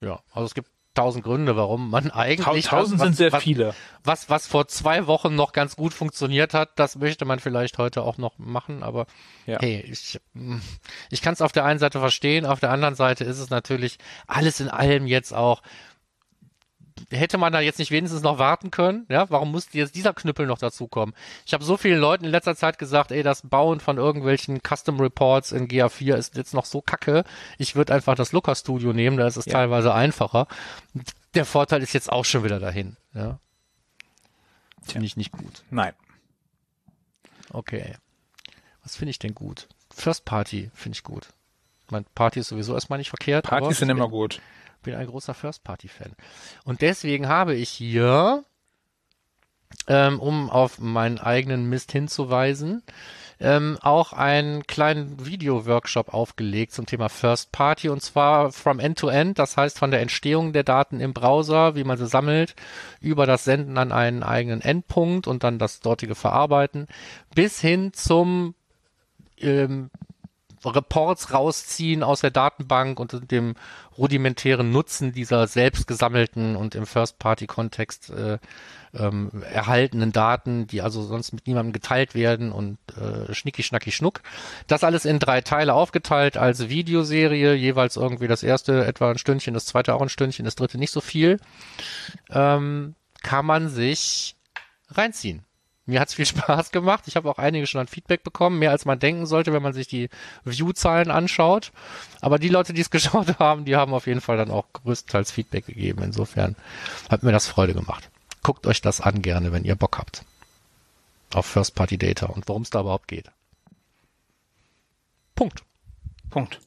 Ja, 0.00 0.20
also 0.32 0.46
es 0.46 0.54
gibt 0.54 0.70
tausend 0.94 1.24
Gründe, 1.24 1.56
warum 1.56 1.90
man 1.90 2.10
eigentlich. 2.10 2.66
Tausend 2.66 3.00
sind 3.00 3.16
sehr 3.16 3.32
was, 3.32 3.42
viele. 3.42 3.74
Was, 4.04 4.28
was 4.28 4.46
vor 4.46 4.68
zwei 4.68 5.06
Wochen 5.06 5.34
noch 5.34 5.52
ganz 5.52 5.76
gut 5.76 5.94
funktioniert 5.94 6.54
hat, 6.54 6.78
das 6.78 6.96
möchte 6.96 7.24
man 7.24 7.38
vielleicht 7.38 7.78
heute 7.78 8.02
auch 8.02 8.18
noch 8.18 8.38
machen, 8.38 8.82
aber 8.82 9.06
ja. 9.46 9.58
hey, 9.60 9.80
ich, 9.90 10.20
ich 11.10 11.22
kann 11.22 11.34
es 11.34 11.42
auf 11.42 11.52
der 11.52 11.64
einen 11.64 11.78
Seite 11.78 12.00
verstehen, 12.00 12.46
auf 12.46 12.60
der 12.60 12.70
anderen 12.70 12.94
Seite 12.94 13.24
ist 13.24 13.38
es 13.38 13.50
natürlich 13.50 13.98
alles 14.26 14.60
in 14.60 14.68
allem 14.68 15.06
jetzt 15.06 15.32
auch 15.32 15.62
hätte 17.10 17.38
man 17.38 17.52
da 17.52 17.60
jetzt 17.60 17.78
nicht 17.78 17.90
wenigstens 17.90 18.22
noch 18.22 18.38
warten 18.38 18.70
können? 18.70 19.06
Ja, 19.08 19.28
warum 19.30 19.50
musste 19.50 19.78
jetzt 19.78 19.94
dieser 19.94 20.12
Knüppel 20.12 20.46
noch 20.46 20.58
dazukommen? 20.58 21.14
Ich 21.46 21.52
habe 21.52 21.64
so 21.64 21.76
vielen 21.76 22.00
Leuten 22.00 22.24
in 22.24 22.30
letzter 22.30 22.56
Zeit 22.56 22.78
gesagt, 22.78 23.12
ey, 23.12 23.22
das 23.22 23.42
Bauen 23.42 23.80
von 23.80 23.96
irgendwelchen 23.96 24.60
Custom 24.62 25.00
Reports 25.00 25.52
in 25.52 25.68
GA4 25.68 26.16
ist 26.16 26.36
jetzt 26.36 26.54
noch 26.54 26.64
so 26.64 26.80
kacke. 26.80 27.24
Ich 27.58 27.76
würde 27.76 27.94
einfach 27.94 28.14
das 28.14 28.32
Looker 28.32 28.54
Studio 28.54 28.92
nehmen, 28.92 29.16
da 29.16 29.26
ist 29.26 29.36
es 29.36 29.46
ja. 29.46 29.52
teilweise 29.52 29.94
einfacher. 29.94 30.46
Der 31.34 31.44
Vorteil 31.44 31.82
ist 31.82 31.92
jetzt 31.92 32.10
auch 32.10 32.24
schon 32.24 32.44
wieder 32.44 32.60
dahin. 32.60 32.96
Ja. 33.14 33.38
Finde 34.82 35.06
ich 35.06 35.16
nicht 35.16 35.32
gut. 35.32 35.62
Nein. 35.70 35.92
Okay. 37.52 37.96
Was 38.82 38.96
finde 38.96 39.10
ich 39.10 39.18
denn 39.18 39.34
gut? 39.34 39.68
First 39.92 40.24
Party 40.24 40.70
finde 40.74 40.96
ich 40.96 41.02
gut. 41.02 41.28
Mein 41.90 42.04
Party 42.14 42.40
ist 42.40 42.48
sowieso 42.48 42.74
erstmal 42.74 42.98
nicht 42.98 43.10
verkehrt. 43.10 43.46
Partys 43.46 43.78
sind 43.78 43.90
immer 43.90 44.08
gut 44.08 44.40
bin 44.82 44.94
ein 44.94 45.06
großer 45.06 45.34
First-Party-Fan. 45.34 46.12
Und 46.64 46.80
deswegen 46.82 47.28
habe 47.28 47.54
ich 47.54 47.70
hier, 47.70 48.44
ähm, 49.86 50.20
um 50.20 50.50
auf 50.50 50.78
meinen 50.78 51.18
eigenen 51.18 51.68
Mist 51.68 51.92
hinzuweisen, 51.92 52.82
ähm, 53.40 53.78
auch 53.80 54.12
einen 54.12 54.66
kleinen 54.66 55.24
Video-Workshop 55.24 56.12
aufgelegt 56.12 56.72
zum 56.72 56.84
Thema 56.84 57.08
First 57.08 57.52
Party 57.52 57.88
und 57.88 58.02
zwar 58.02 58.52
from 58.52 58.78
end 58.78 58.98
to 58.98 59.08
end, 59.08 59.38
das 59.38 59.56
heißt 59.56 59.78
von 59.78 59.90
der 59.90 60.00
Entstehung 60.00 60.52
der 60.52 60.62
Daten 60.62 61.00
im 61.00 61.14
Browser, 61.14 61.74
wie 61.74 61.84
man 61.84 61.96
sie 61.96 62.06
sammelt, 62.06 62.54
über 63.00 63.24
das 63.24 63.44
Senden 63.44 63.78
an 63.78 63.92
einen 63.92 64.22
eigenen 64.22 64.60
Endpunkt 64.60 65.26
und 65.26 65.42
dann 65.42 65.58
das 65.58 65.80
dortige 65.80 66.14
Verarbeiten, 66.14 66.86
bis 67.34 67.60
hin 67.60 67.94
zum 67.94 68.54
ähm, 69.38 69.90
Reports 70.64 71.32
rausziehen 71.32 72.02
aus 72.02 72.20
der 72.20 72.30
Datenbank 72.30 73.00
und 73.00 73.30
dem 73.30 73.54
rudimentären 73.96 74.70
Nutzen 74.70 75.12
dieser 75.12 75.46
selbst 75.46 75.86
gesammelten 75.86 76.56
und 76.56 76.74
im 76.74 76.86
First-Party-Kontext 76.86 78.10
äh, 78.10 78.38
ähm, 78.94 79.30
erhaltenen 79.52 80.12
Daten, 80.12 80.66
die 80.66 80.82
also 80.82 81.02
sonst 81.02 81.32
mit 81.32 81.46
niemandem 81.46 81.72
geteilt 81.72 82.14
werden 82.14 82.52
und 82.52 82.78
äh, 82.96 83.32
schnicki 83.32 83.62
schnacki 83.62 83.92
schnuck. 83.92 84.20
Das 84.66 84.84
alles 84.84 85.04
in 85.04 85.18
drei 85.18 85.40
Teile 85.40 85.74
aufgeteilt 85.74 86.36
als 86.36 86.68
Videoserie, 86.68 87.54
jeweils 87.54 87.96
irgendwie 87.96 88.28
das 88.28 88.42
erste 88.42 88.84
etwa 88.84 89.10
ein 89.10 89.18
Stündchen, 89.18 89.54
das 89.54 89.66
zweite 89.66 89.94
auch 89.94 90.02
ein 90.02 90.08
Stündchen, 90.08 90.44
das 90.44 90.56
dritte 90.56 90.78
nicht 90.78 90.92
so 90.92 91.00
viel. 91.00 91.38
Ähm, 92.30 92.94
kann 93.22 93.46
man 93.46 93.68
sich 93.68 94.36
reinziehen. 94.90 95.44
Mir 95.90 96.00
hat's 96.00 96.14
viel 96.14 96.26
Spaß 96.26 96.70
gemacht. 96.70 97.04
Ich 97.06 97.16
habe 97.16 97.28
auch 97.28 97.38
einige 97.38 97.66
schon 97.66 97.80
an 97.80 97.88
Feedback 97.88 98.22
bekommen, 98.22 98.60
mehr 98.60 98.70
als 98.70 98.84
man 98.84 98.98
denken 98.98 99.26
sollte, 99.26 99.52
wenn 99.52 99.62
man 99.62 99.72
sich 99.72 99.88
die 99.88 100.08
View-Zahlen 100.44 101.10
anschaut. 101.10 101.72
Aber 102.20 102.38
die 102.38 102.48
Leute, 102.48 102.72
die 102.72 102.80
es 102.80 102.90
geschaut 102.90 103.38
haben, 103.38 103.64
die 103.64 103.76
haben 103.76 103.92
auf 103.92 104.06
jeden 104.06 104.20
Fall 104.20 104.36
dann 104.36 104.50
auch 104.50 104.66
größtenteils 104.72 105.32
Feedback 105.32 105.66
gegeben. 105.66 106.02
Insofern 106.02 106.56
hat 107.10 107.22
mir 107.22 107.32
das 107.32 107.48
Freude 107.48 107.74
gemacht. 107.74 108.08
Guckt 108.42 108.66
euch 108.66 108.80
das 108.80 109.00
an 109.00 109.20
gerne, 109.20 109.52
wenn 109.52 109.64
ihr 109.64 109.74
Bock 109.74 109.98
habt. 109.98 110.24
Auf 111.34 111.46
First-Party-Data 111.46 112.26
und 112.26 112.48
worum 112.48 112.62
es 112.62 112.70
da 112.70 112.80
überhaupt 112.80 113.08
geht. 113.08 113.30
Punkt. 115.34 115.64
Punkt. 116.30 116.60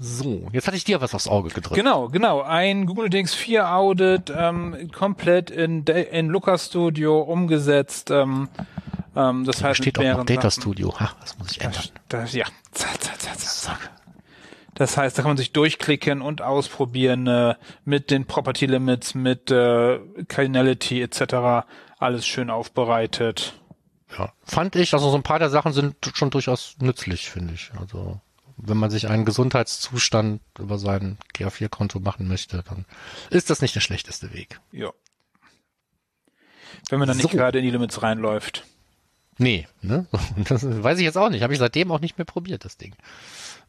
So, 0.00 0.46
jetzt 0.52 0.66
hatte 0.68 0.76
ich 0.76 0.84
dir 0.84 1.00
was 1.00 1.14
aufs 1.14 1.26
Auge 1.26 1.48
gedrückt. 1.48 1.74
Genau, 1.74 2.08
genau. 2.08 2.42
Ein 2.42 2.86
Google 2.86 3.10
Dings 3.10 3.34
4 3.34 3.74
Audit, 3.74 4.32
ähm, 4.34 4.90
komplett 4.92 5.50
in, 5.50 5.84
in 5.84 6.28
Looker 6.28 6.56
Studio 6.56 7.20
umgesetzt. 7.20 8.10
Ähm, 8.12 8.48
ähm, 9.16 9.44
das 9.44 9.62
heißt, 9.62 9.78
steht 9.78 9.98
auch 9.98 10.18
noch 10.18 10.24
Data. 10.24 10.50
Studio. 10.50 10.94
Ha, 11.00 11.10
das 11.20 11.36
muss 11.38 11.50
ich 11.50 11.60
ändern. 11.60 11.82
Das, 12.08 12.22
das, 12.22 12.32
ja. 12.34 12.46
Das 14.74 14.96
heißt, 14.96 15.18
da 15.18 15.22
kann 15.22 15.30
man 15.30 15.36
sich 15.36 15.52
durchklicken 15.52 16.22
und 16.22 16.40
ausprobieren 16.40 17.26
äh, 17.26 17.56
mit 17.84 18.12
den 18.12 18.26
Property 18.26 18.66
Limits, 18.66 19.16
mit 19.16 19.50
äh, 19.50 19.98
Cardinality 20.28 21.02
etc. 21.02 21.66
Alles 21.98 22.24
schön 22.24 22.50
aufbereitet. 22.50 23.54
Ja, 24.16 24.32
fand 24.44 24.76
ich, 24.76 24.94
also 24.94 25.10
so 25.10 25.16
ein 25.16 25.24
paar 25.24 25.40
der 25.40 25.50
Sachen 25.50 25.72
sind 25.72 25.96
schon 26.14 26.30
durchaus 26.30 26.76
nützlich, 26.80 27.28
finde 27.28 27.54
ich. 27.54 27.72
Also 27.80 28.20
wenn 28.58 28.76
man 28.76 28.90
sich 28.90 29.08
einen 29.08 29.24
Gesundheitszustand 29.24 30.42
über 30.58 30.78
sein 30.78 31.16
GA4-Konto 31.34 32.00
machen 32.00 32.28
möchte, 32.28 32.62
dann 32.68 32.84
ist 33.30 33.50
das 33.50 33.62
nicht 33.62 33.74
der 33.74 33.80
schlechteste 33.80 34.32
Weg. 34.32 34.60
Ja. 34.72 34.92
Wenn 36.90 36.98
man 36.98 37.08
dann 37.08 37.16
so. 37.16 37.22
nicht 37.22 37.32
gerade 37.32 37.58
in 37.58 37.64
die 37.64 37.70
Limits 37.70 38.02
reinläuft. 38.02 38.64
Nee, 39.38 39.68
ne? 39.82 40.06
Das 40.48 40.64
weiß 40.64 40.98
ich 40.98 41.04
jetzt 41.04 41.16
auch 41.16 41.30
nicht. 41.30 41.42
Habe 41.42 41.52
ich 41.52 41.58
seitdem 41.58 41.92
auch 41.92 42.00
nicht 42.00 42.18
mehr 42.18 42.24
probiert, 42.24 42.64
das 42.64 42.76
Ding. 42.76 42.94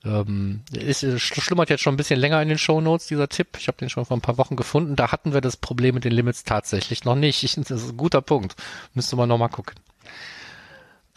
Ähm, 0.03 0.61
ist, 0.71 1.05
schlummert 1.19 1.69
jetzt 1.69 1.81
schon 1.81 1.93
ein 1.93 1.97
bisschen 1.97 2.19
länger 2.19 2.41
in 2.41 2.49
den 2.49 2.57
Show 2.57 2.81
Notes 2.81 3.07
dieser 3.07 3.29
Tipp. 3.29 3.57
Ich 3.59 3.67
habe 3.67 3.77
den 3.77 3.89
schon 3.89 4.05
vor 4.05 4.17
ein 4.17 4.21
paar 4.21 4.37
Wochen 4.37 4.55
gefunden. 4.55 4.95
Da 4.95 5.11
hatten 5.11 5.33
wir 5.33 5.41
das 5.41 5.57
Problem 5.57 5.95
mit 5.95 6.05
den 6.05 6.13
Limits 6.13 6.43
tatsächlich 6.43 7.05
noch 7.05 7.15
nicht. 7.15 7.43
Ich, 7.43 7.55
das 7.55 7.69
ist 7.69 7.91
ein 7.91 7.97
guter 7.97 8.21
Punkt. 8.21 8.55
Müsste 8.93 9.15
man 9.15 9.29
nochmal 9.29 9.49
gucken. 9.49 9.75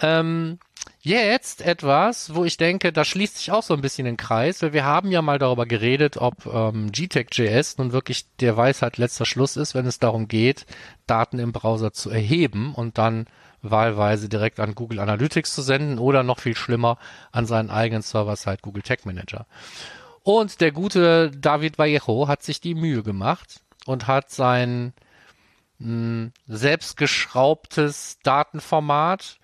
Ähm, 0.01 0.59
Jetzt 1.05 1.63
etwas, 1.63 2.35
wo 2.35 2.45
ich 2.45 2.57
denke, 2.57 2.93
da 2.93 3.05
schließt 3.05 3.39
sich 3.39 3.51
auch 3.51 3.65
so 3.65 3.75
ein 3.75 3.81
bisschen 3.81 4.05
den 4.05 4.17
Kreis, 4.17 4.63
weil 4.63 4.73
wir 4.73 4.85
haben 4.85 5.11
ja 5.11 5.21
mal 5.21 5.41
darüber 5.41 5.67
geredet, 5.67 6.17
ob 6.17 6.47
ähm, 6.47 6.93
GTEC.js 6.93 7.79
nun 7.79 7.93
wirklich 7.93 8.27
der 8.37 8.57
Weisheit 8.57 8.99
letzter 8.99 9.27
Schluss 9.27 9.57
ist, 9.57 9.75
wenn 9.75 9.87
es 9.87 9.99
darum 9.99 10.29
geht, 10.29 10.65
Daten 11.09 11.41
im 11.41 11.51
Browser 11.51 11.93
zu 11.93 12.09
erheben 12.09 12.73
und 12.73 12.99
dann 12.99 13.27
wahlweise 13.63 14.29
direkt 14.29 14.61
an 14.61 14.77
Google 14.77 15.01
Analytics 15.01 15.55
zu 15.55 15.63
senden 15.63 15.99
oder 15.99 16.23
noch 16.23 16.39
viel 16.39 16.57
schlimmer 16.57 16.99
an 17.33 17.47
seinen 17.47 17.71
eigenen 17.71 18.03
Server-Side 18.03 18.59
Google 18.63 18.83
Tag 18.83 19.05
Manager. 19.05 19.47
Und 20.23 20.61
der 20.61 20.71
gute 20.71 21.33
David 21.33 21.79
Vallejo 21.79 22.29
hat 22.29 22.45
sich 22.45 22.61
die 22.61 22.77
Mühe 22.77 23.03
gemacht 23.03 23.61
und 23.87 24.07
hat 24.07 24.31
sein 24.31 24.93
mh, 25.79 25.87
hm, 25.87 26.33
selbstgeschraubtes 26.47 28.19
Datenformat 28.23 29.39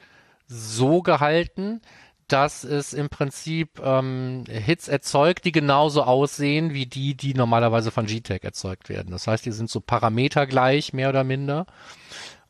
so 0.48 1.02
gehalten, 1.02 1.80
dass 2.26 2.64
es 2.64 2.92
im 2.92 3.08
Prinzip 3.08 3.80
ähm, 3.82 4.44
Hits 4.48 4.88
erzeugt, 4.88 5.44
die 5.44 5.52
genauso 5.52 6.02
aussehen 6.02 6.74
wie 6.74 6.86
die, 6.86 7.14
die 7.14 7.32
normalerweise 7.34 7.90
von 7.90 8.06
GTEC 8.06 8.44
erzeugt 8.44 8.88
werden. 8.88 9.10
Das 9.10 9.26
heißt, 9.26 9.46
die 9.46 9.52
sind 9.52 9.70
so 9.70 9.80
parametergleich, 9.80 10.92
mehr 10.92 11.08
oder 11.08 11.24
minder. 11.24 11.66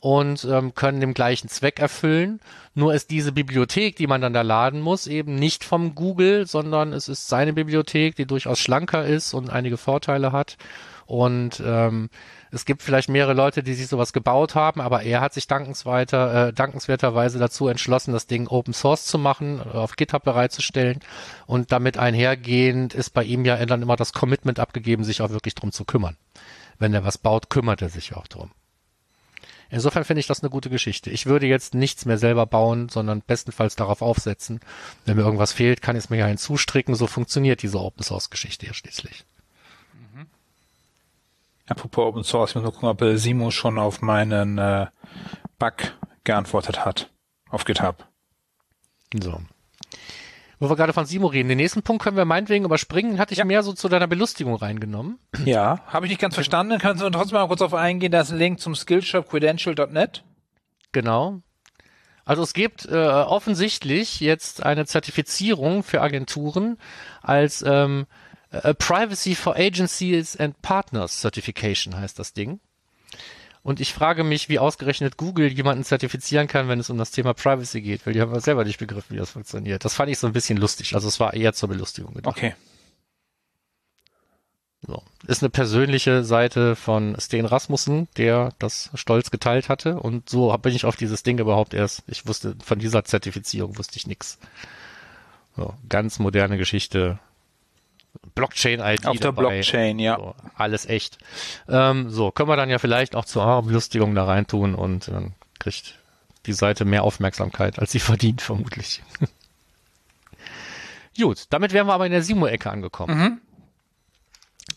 und 0.01 0.44
ähm, 0.44 0.74
können 0.74 1.01
dem 1.01 1.14
gleichen 1.14 1.49
Zweck 1.49 1.80
erfüllen. 1.80 2.40
Nur 2.74 2.94
ist 2.94 3.11
diese 3.11 3.32
Bibliothek, 3.32 3.96
die 3.96 4.07
man 4.07 4.20
dann 4.20 4.32
da 4.32 4.42
laden 4.42 4.80
muss, 4.80 5.07
eben 5.07 5.34
nicht 5.34 5.64
vom 5.64 5.94
Google, 5.94 6.46
sondern 6.46 6.92
es 6.92 7.09
ist 7.09 7.28
seine 7.28 7.53
Bibliothek, 7.53 8.14
die 8.14 8.26
durchaus 8.26 8.61
schlanker 8.61 9.05
ist 9.05 9.34
und 9.34 9.51
einige 9.51 9.76
Vorteile 9.76 10.30
hat. 10.32 10.57
Und 11.07 11.61
ähm, 11.64 12.11
es 12.51 12.64
gibt 12.64 12.82
vielleicht 12.82 13.09
mehrere 13.09 13.34
Leute, 13.34 13.62
die 13.62 13.74
sich 13.74 13.88
sowas 13.88 14.12
gebaut 14.12 14.55
haben, 14.55 14.80
aber 14.80 15.03
er 15.03 15.20
hat 15.20 15.34
sich 15.34 15.46
dankensweiter, 15.46 16.49
äh, 16.49 16.53
dankenswerterweise 16.53 17.38
dazu 17.38 17.68
entschlossen, 17.68 18.12
das 18.12 18.26
Ding 18.26 18.49
Open 18.49 18.72
Source 18.72 19.05
zu 19.05 19.18
machen, 19.18 19.61
auf 19.61 19.96
GitHub 19.96 20.24
bereitzustellen. 20.24 21.01
Und 21.46 21.72
damit 21.72 21.99
einhergehend 21.99 22.94
ist 22.94 23.11
bei 23.11 23.24
ihm 23.24 23.44
ja 23.44 23.64
dann 23.66 23.82
immer 23.82 23.96
das 23.96 24.12
Commitment 24.12 24.59
abgegeben, 24.59 25.05
sich 25.05 25.20
auch 25.20 25.30
wirklich 25.30 25.55
drum 25.55 25.72
zu 25.72 25.84
kümmern. 25.84 26.16
Wenn 26.78 26.94
er 26.94 27.05
was 27.05 27.18
baut, 27.18 27.51
kümmert 27.51 27.82
er 27.82 27.88
sich 27.88 28.14
auch 28.14 28.26
drum. 28.26 28.51
Insofern 29.70 30.05
finde 30.05 30.20
ich 30.20 30.26
das 30.26 30.42
eine 30.42 30.49
gute 30.49 30.70
Geschichte. 30.70 31.11
Ich 31.11 31.26
würde 31.26 31.46
jetzt 31.46 31.74
nichts 31.74 32.07
mehr 32.07 32.16
selber 32.16 32.46
bauen, 32.46 32.88
sondern 32.88 33.20
bestenfalls 33.20 33.76
darauf 33.76 34.01
aufsetzen. 34.01 34.61
Wenn 35.05 35.16
mir 35.16 35.24
irgendwas 35.24 35.53
fehlt, 35.53 35.82
kann 35.82 35.96
ich 35.96 36.05
es 36.05 36.11
mir 36.11 36.16
ja 36.16 36.26
hinzustricken. 36.26 36.94
So 36.94 37.07
funktioniert 37.07 37.62
diese 37.62 37.78
Open 37.78 38.03
Source 38.03 38.30
Geschichte 38.30 38.66
ja 38.66 38.72
schließlich. 38.72 39.26
Apropos 41.69 42.07
Open 42.07 42.25
Source, 42.25 42.51
ich 42.51 42.55
muss 42.57 42.64
mal 42.64 42.71
gucken, 42.71 42.89
ob 42.89 43.03
äh, 43.03 43.16
Simo 43.19 43.51
schon 43.51 43.79
auf 43.79 44.01
meinen 44.01 44.59
äh, 44.59 44.87
Bug 45.59 45.75
geantwortet 46.25 46.85
hat. 46.85 47.11
Auf 47.51 47.64
GitHub. 47.64 48.07
So. 49.23 49.41
Wo 50.61 50.69
wir 50.69 50.77
gerade 50.77 50.93
von 50.93 51.07
Simo 51.07 51.29
reden, 51.29 51.49
den 51.49 51.59
nächsten 51.59 51.83
Punkt 51.83 52.03
können 52.03 52.16
wir 52.16 52.25
meinetwegen 52.25 52.64
überspringen, 52.64 53.19
hatte 53.19 53.33
ich 53.33 53.39
ja. 53.39 53.45
mehr 53.45 53.62
so 53.62 53.73
zu 53.73 53.89
deiner 53.89 54.09
Belustigung 54.09 54.57
reingenommen. 54.57 55.19
Ja, 55.45 55.81
habe 55.87 56.07
ich 56.07 56.11
nicht 56.11 56.21
ganz 56.21 56.35
verstanden. 56.35 56.79
Kannst 56.79 57.03
du 57.03 57.09
trotzdem 57.11 57.39
mal 57.39 57.47
kurz 57.47 57.62
auf 57.62 57.75
eingehen, 57.75 58.11
da 58.11 58.23
ist 58.23 58.33
ein 58.33 58.39
Link 58.39 58.61
zum 58.61 58.75
Skillshop 58.75 59.29
credential.net. 59.29 60.25
Genau. 60.93 61.43
Also 62.25 62.43
es 62.43 62.53
gibt 62.53 62.87
äh, 62.87 62.95
offensichtlich 62.95 64.21
jetzt 64.21 64.62
eine 64.62 64.85
Zertifizierung 64.85 65.83
für 65.83 66.03
Agenturen 66.03 66.77
als 67.23 67.64
ähm, 67.66 68.07
A 68.51 68.72
Privacy 68.72 69.34
for 69.34 69.57
Agencies 69.57 70.36
and 70.36 70.61
Partners 70.62 71.20
Certification 71.20 71.96
heißt 71.96 72.18
das 72.18 72.32
Ding. 72.32 72.61
Und 73.62 73.80
ich 73.80 73.92
frage 73.92 74.24
mich, 74.24 74.49
wie 74.49 74.59
ausgerechnet 74.59 75.16
Google 75.18 75.53
jemanden 75.53 75.84
zertifizieren 75.84 76.46
kann, 76.46 76.68
wenn 76.68 76.80
es 76.80 76.88
um 76.88 76.96
das 76.96 77.11
Thema 77.11 77.34
Privacy 77.34 77.82
geht, 77.82 78.07
weil 78.07 78.14
die 78.14 78.20
haben 78.20 78.38
selber 78.40 78.64
nicht 78.64 78.78
begriffen, 78.78 79.14
wie 79.14 79.18
das 79.18 79.32
funktioniert. 79.32 79.84
Das 79.84 79.94
fand 79.94 80.11
ich 80.11 80.18
so 80.18 80.26
ein 80.26 80.32
bisschen 80.32 80.57
lustig. 80.57 80.94
Also 80.94 81.09
es 81.09 81.20
war 81.20 81.34
eher 81.34 81.53
zur 81.53 81.68
Belustigung 81.68 82.14
gedacht. 82.14 82.36
Okay. 82.36 82.55
So. 84.86 85.03
Ist 85.26 85.42
eine 85.42 85.51
persönliche 85.51 86.24
Seite 86.24 86.76
von 86.76 87.16
Sten 87.20 87.44
Rasmussen, 87.44 88.09
der 88.16 88.55
das 88.59 88.90
stolz 88.94 89.30
geteilt 89.30 89.68
hatte. 89.68 89.99
Und 89.99 90.30
so 90.30 90.57
bin 90.59 90.74
ich 90.74 90.84
auf 90.84 90.96
dieses 90.96 91.22
Ding 91.22 91.38
überhaupt 91.38 91.74
erst. 91.74 92.05
Ich 92.07 92.26
wusste, 92.26 92.57
von 92.64 92.78
dieser 92.78 93.05
Zertifizierung 93.05 93.76
wusste 93.76 93.96
ich 93.96 94.07
nichts. 94.07 94.38
So, 95.57 95.74
ganz 95.88 96.20
moderne 96.20 96.57
Geschichte. 96.57 97.18
Blockchain-ID. 98.35 99.07
Auf 99.07 99.16
der 99.19 99.33
dabei. 99.33 99.57
Blockchain, 99.57 99.99
ja. 99.99 100.16
So, 100.16 100.35
alles 100.55 100.87
echt. 100.87 101.19
Ähm, 101.69 102.11
so, 102.11 102.31
können 102.31 102.49
wir 102.49 102.57
dann 102.57 102.71
ja 102.71 102.79
vielleicht 102.79 103.16
auch 103.16 103.25
zur 103.25 103.62
Belustigung 103.62 104.14
da 104.14 104.25
reintun 104.25 104.75
und 104.75 105.09
dann 105.09 105.35
kriegt 105.59 105.99
die 106.47 106.53
Seite 106.53 106.85
mehr 106.85 107.05
Aufmerksamkeit, 107.05 107.79
als 107.79 107.93
sie 107.93 108.01
verdient, 108.01 108.43
vermutlich. 108.43 109.03
Gut, 111.16 111.47
damit 111.51 111.73
wären 111.73 111.89
wir 111.89 111.95
aber 111.95 112.07
in 112.07 112.12
der 112.12 112.23
Simo-Ecke 112.23 112.71
angekommen. 112.71 113.19
Mhm. 113.19 113.41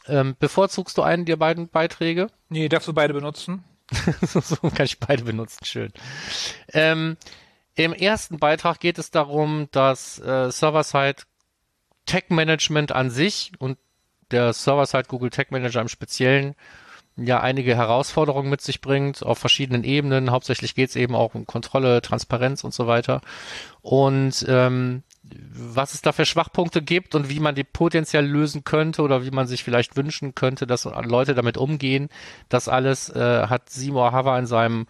Ähm, 0.07 0.35
bevorzugst 0.39 0.97
du 0.97 1.03
einen 1.03 1.25
der 1.25 1.35
beiden 1.35 1.67
Beiträge? 1.67 2.27
Nee, 2.49 2.67
darfst 2.67 2.87
du 2.87 2.93
beide 2.93 3.13
benutzen? 3.13 3.63
so 4.21 4.55
kann 4.69 4.85
ich 4.85 4.99
beide 4.99 5.23
benutzen, 5.23 5.65
schön. 5.65 5.93
Ähm, 6.73 7.17
Im 7.75 7.93
ersten 7.93 8.39
Beitrag 8.39 8.79
geht 8.79 8.97
es 8.97 9.11
darum, 9.11 9.67
dass 9.71 10.17
äh, 10.19 10.49
Server-Side 10.51 11.23
Tech-Management 12.11 12.91
an 12.91 13.09
sich 13.09 13.53
und 13.57 13.77
der 14.31 14.51
Server-Side 14.51 15.05
Google 15.07 15.29
Tech 15.29 15.47
Manager 15.49 15.79
im 15.79 15.87
Speziellen 15.87 16.55
ja 17.15 17.39
einige 17.39 17.75
Herausforderungen 17.75 18.49
mit 18.49 18.59
sich 18.59 18.81
bringt 18.81 19.23
auf 19.23 19.37
verschiedenen 19.37 19.85
Ebenen. 19.85 20.31
Hauptsächlich 20.31 20.75
geht 20.75 20.89
es 20.89 20.97
eben 20.97 21.15
auch 21.15 21.35
um 21.35 21.45
Kontrolle, 21.45 22.01
Transparenz 22.01 22.65
und 22.65 22.73
so 22.73 22.85
weiter. 22.85 23.21
Und 23.81 24.45
ähm, 24.49 25.03
was 25.23 25.93
es 25.93 26.01
da 26.01 26.11
für 26.11 26.25
Schwachpunkte 26.25 26.81
gibt 26.81 27.15
und 27.15 27.29
wie 27.29 27.39
man 27.39 27.55
die 27.55 27.63
potenziell 27.63 28.25
lösen 28.25 28.65
könnte 28.65 29.03
oder 29.03 29.23
wie 29.23 29.31
man 29.31 29.47
sich 29.47 29.63
vielleicht 29.63 29.95
wünschen 29.95 30.35
könnte, 30.35 30.67
dass 30.67 30.83
Leute 30.83 31.33
damit 31.33 31.55
umgehen. 31.57 32.09
Das 32.49 32.67
alles 32.67 33.09
äh, 33.09 33.47
hat 33.47 33.69
Seymour 33.69 34.11
Hava 34.11 34.37
in 34.37 34.47
seinem 34.47 34.87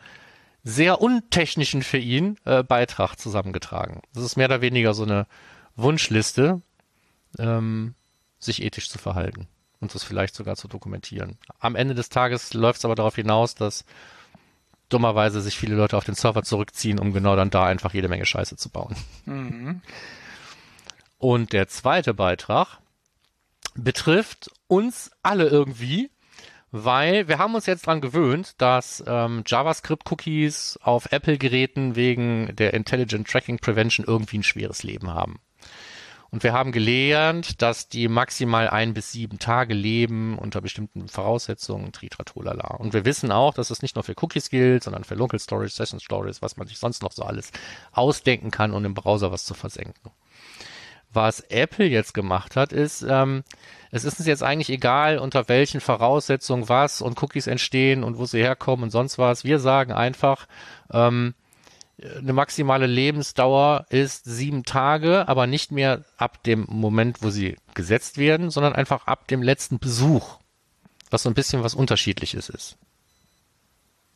sehr 0.64 1.02
untechnischen 1.02 1.84
für 1.84 2.00
ihn 2.00 2.38
äh, 2.46 2.64
Beitrag 2.64 3.16
zusammengetragen. 3.18 4.02
Das 4.16 4.24
ist 4.24 4.38
mehr 4.38 4.48
oder 4.48 4.62
weniger 4.62 4.96
so 4.96 5.04
eine 5.04 5.28
Wunschliste, 5.76 6.62
ähm, 7.40 7.96
sich 8.40 8.64
ethisch 8.64 8.90
zu 8.90 8.98
verhalten 8.98 9.48
und 9.80 9.94
das 9.94 10.04
vielleicht 10.04 10.36
sogar 10.36 10.56
zu 10.56 10.68
dokumentieren. 10.68 11.38
Am 11.60 11.76
Ende 11.76 11.96
des 11.96 12.10
Tages 12.10 12.54
läuft 12.54 12.80
es 12.80 12.86
aber 12.86 12.96
darauf 12.96 13.16
hinaus, 13.16 13.56
dass 13.56 13.86
dummerweise 14.90 15.42
sich 15.42 15.58
viele 15.58 15.76
Leute 15.76 15.98
auf 15.98 16.04
den 16.04 16.16
Server 16.16 16.44
zurückziehen, 16.44 17.00
um 17.00 17.14
genau 17.14 17.36
dann 17.36 17.50
da 17.50 17.66
einfach 17.66 17.94
jede 17.94 18.10
Menge 18.10 18.26
Scheiße 18.26 18.58
zu 18.58 18.70
bauen. 18.70 18.96
Mhm. 19.26 19.82
Und 21.18 21.54
der 21.54 21.68
zweite 21.68 22.14
Beitrag 22.14 22.80
betrifft 23.76 24.52
uns 24.68 25.12
alle 25.24 25.48
irgendwie, 25.48 26.10
weil 26.72 27.28
wir 27.28 27.38
haben 27.38 27.56
uns 27.56 27.66
jetzt 27.66 27.86
dran 27.86 28.02
gewöhnt, 28.02 28.56
dass 28.58 29.04
ähm, 29.06 29.44
JavaScript-Cookies 29.46 30.80
auf 30.82 31.12
Apple-Geräten 31.12 31.96
wegen 31.96 32.56
der 32.56 32.74
Intelligent 32.74 33.28
Tracking 33.30 33.60
Prevention 33.60 34.06
irgendwie 34.06 34.40
ein 34.40 34.44
schweres 34.44 34.84
Leben 34.84 35.12
haben. 35.12 35.40
Und 36.32 36.44
wir 36.44 36.54
haben 36.54 36.72
gelernt, 36.72 37.62
dass 37.62 37.90
die 37.90 38.08
maximal 38.08 38.70
ein 38.70 38.94
bis 38.94 39.12
sieben 39.12 39.38
Tage 39.38 39.74
leben 39.74 40.38
unter 40.38 40.62
bestimmten 40.62 41.10
Voraussetzungen, 41.10 41.92
tritratolala. 41.92 42.78
Und 42.78 42.94
wir 42.94 43.04
wissen 43.04 43.34
auch, 43.34 43.54
dass 43.54 43.70
es 43.70 43.82
nicht 43.82 43.96
nur 43.96 44.04
für 44.04 44.16
Cookies 44.22 44.50
gilt, 44.50 44.86
sondern 44.86 45.04
für 45.04 45.16
Local 45.16 45.40
Storage, 45.40 45.74
Session 45.74 46.00
Stories, 46.00 46.42
was 46.42 46.56
man 46.56 46.68
sich 46.68 46.80
sonst 46.80 47.04
noch 47.04 47.12
so 47.12 47.24
alles 47.24 47.52
ausdenken 47.92 48.50
kann, 48.50 48.72
um 48.72 48.86
im 48.86 48.94
Browser 48.94 49.34
was 49.34 49.44
zu 49.44 49.54
versenken. 49.54 50.12
Was 51.14 51.42
Apple 51.42 51.88
jetzt 51.88 52.14
gemacht 52.14 52.56
hat, 52.56 52.72
ist, 52.72 53.02
ähm, 53.02 53.44
es 53.92 54.06
ist 54.06 54.18
uns 54.18 54.28
jetzt 54.28 54.44
eigentlich 54.44 54.70
egal, 54.70 55.18
unter 55.18 55.50
welchen 55.50 55.82
Voraussetzungen 55.82 56.70
was 56.70 57.02
und 57.02 57.22
Cookies 57.22 57.48
entstehen 57.48 58.06
und 58.06 58.18
wo 58.18 58.26
sie 58.26 58.40
herkommen 58.40 58.84
und 58.84 58.92
sonst 58.92 59.18
was. 59.18 59.44
Wir 59.44 59.60
sagen 59.60 59.92
einfach, 59.92 60.48
ähm, 60.94 61.34
eine 62.18 62.34
maximale 62.34 62.88
Lebensdauer 62.88 63.86
ist 63.90 64.26
sieben 64.26 64.64
Tage, 64.64 65.28
aber 65.28 65.48
nicht 65.48 65.72
mehr 65.72 66.04
ab 66.18 66.44
dem 66.44 66.66
Moment, 66.70 67.22
wo 67.22 67.30
sie 67.30 67.58
gesetzt 67.74 68.18
werden, 68.18 68.50
sondern 68.50 68.74
einfach 68.74 69.08
ab 69.08 69.28
dem 69.28 69.44
letzten 69.44 69.80
Besuch, 69.80 70.40
was 71.10 71.24
so 71.24 71.30
ein 71.30 71.36
bisschen 71.36 71.64
was 71.64 71.76
Unterschiedliches 71.76 72.50
ist. 72.50 72.78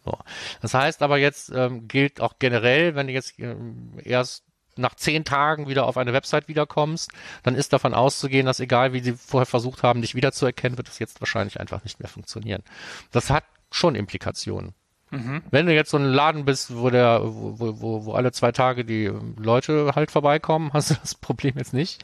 So. 0.03 0.17
Das 0.61 0.73
heißt 0.73 1.01
aber 1.01 1.17
jetzt 1.17 1.51
ähm, 1.53 1.87
gilt 1.87 2.21
auch 2.21 2.35
generell, 2.39 2.95
wenn 2.95 3.07
du 3.07 3.13
jetzt 3.13 3.39
ähm, 3.39 3.99
erst 4.03 4.43
nach 4.77 4.95
zehn 4.95 5.23
Tagen 5.23 5.67
wieder 5.67 5.85
auf 5.85 5.97
eine 5.97 6.13
Website 6.13 6.47
wiederkommst, 6.47 7.11
dann 7.43 7.55
ist 7.55 7.71
davon 7.71 7.93
auszugehen, 7.93 8.45
dass 8.45 8.59
egal 8.59 8.93
wie 8.93 8.99
sie 8.99 9.13
vorher 9.13 9.45
versucht 9.45 9.83
haben, 9.83 10.01
dich 10.01 10.15
wiederzuerkennen, 10.15 10.77
wird 10.77 10.89
es 10.89 10.99
jetzt 10.99 11.21
wahrscheinlich 11.21 11.59
einfach 11.59 11.83
nicht 11.83 11.99
mehr 11.99 12.09
funktionieren. 12.09 12.63
Das 13.11 13.29
hat 13.29 13.45
schon 13.71 13.95
Implikationen. 13.95 14.73
Mhm. 15.15 15.41
Wenn 15.49 15.65
du 15.65 15.73
jetzt 15.73 15.91
so 15.91 15.97
ein 15.97 16.03
Laden 16.03 16.43
bist, 16.43 16.75
wo 16.75 16.89
der, 16.89 17.21
wo, 17.23 17.79
wo, 17.79 18.05
wo 18.05 18.13
alle 18.13 18.33
zwei 18.33 18.51
Tage 18.51 18.83
die 18.83 19.09
Leute 19.37 19.93
halt 19.95 20.11
vorbeikommen, 20.11 20.71
hast 20.73 20.91
du 20.91 20.95
das 20.95 21.15
Problem 21.15 21.53
jetzt 21.57 21.73
nicht. 21.73 22.03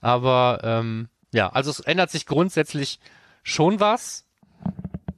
Aber 0.00 0.60
ähm, 0.62 1.08
ja, 1.32 1.50
also 1.50 1.70
es 1.70 1.80
ändert 1.80 2.10
sich 2.10 2.26
grundsätzlich 2.26 2.98
schon 3.42 3.78
was. 3.78 4.24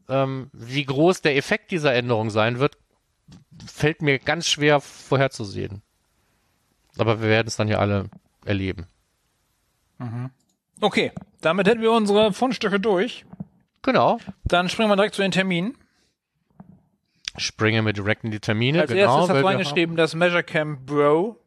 Ähm, 0.08 0.50
wie 0.52 0.84
groß 0.84 1.22
der 1.22 1.36
Effekt 1.36 1.70
dieser 1.70 1.94
Änderung 1.94 2.30
sein 2.30 2.58
wird, 2.58 2.76
fällt 3.64 4.02
mir 4.02 4.18
ganz 4.18 4.48
schwer 4.48 4.80
vorherzusehen. 4.80 5.82
Aber 6.98 7.22
wir 7.22 7.28
werden 7.28 7.46
es 7.46 7.56
dann 7.56 7.68
ja 7.68 7.78
alle 7.78 8.06
erleben. 8.44 8.86
Mhm. 9.98 10.30
Okay, 10.80 11.12
damit 11.40 11.68
hätten 11.68 11.80
wir 11.80 11.92
unsere 11.92 12.32
Fundstücke 12.32 12.80
durch. 12.80 13.24
Genau. 13.82 14.18
Dann 14.44 14.68
springen 14.68 14.90
wir 14.90 14.96
direkt 14.96 15.14
zu 15.14 15.22
den 15.22 15.30
Terminen. 15.30 15.76
Springe 17.36 17.82
mit 17.82 17.96
direkten 17.96 18.30
die 18.30 18.40
Termine. 18.40 18.82
Als 18.82 18.90
genau, 18.90 19.18
erstes 19.18 19.30
hast 19.30 19.42
du 19.42 19.46
reingeschrieben, 19.46 19.96
das 19.96 20.14
Measure 20.14 20.42
Camp 20.42 20.86
Bro. 20.86 21.38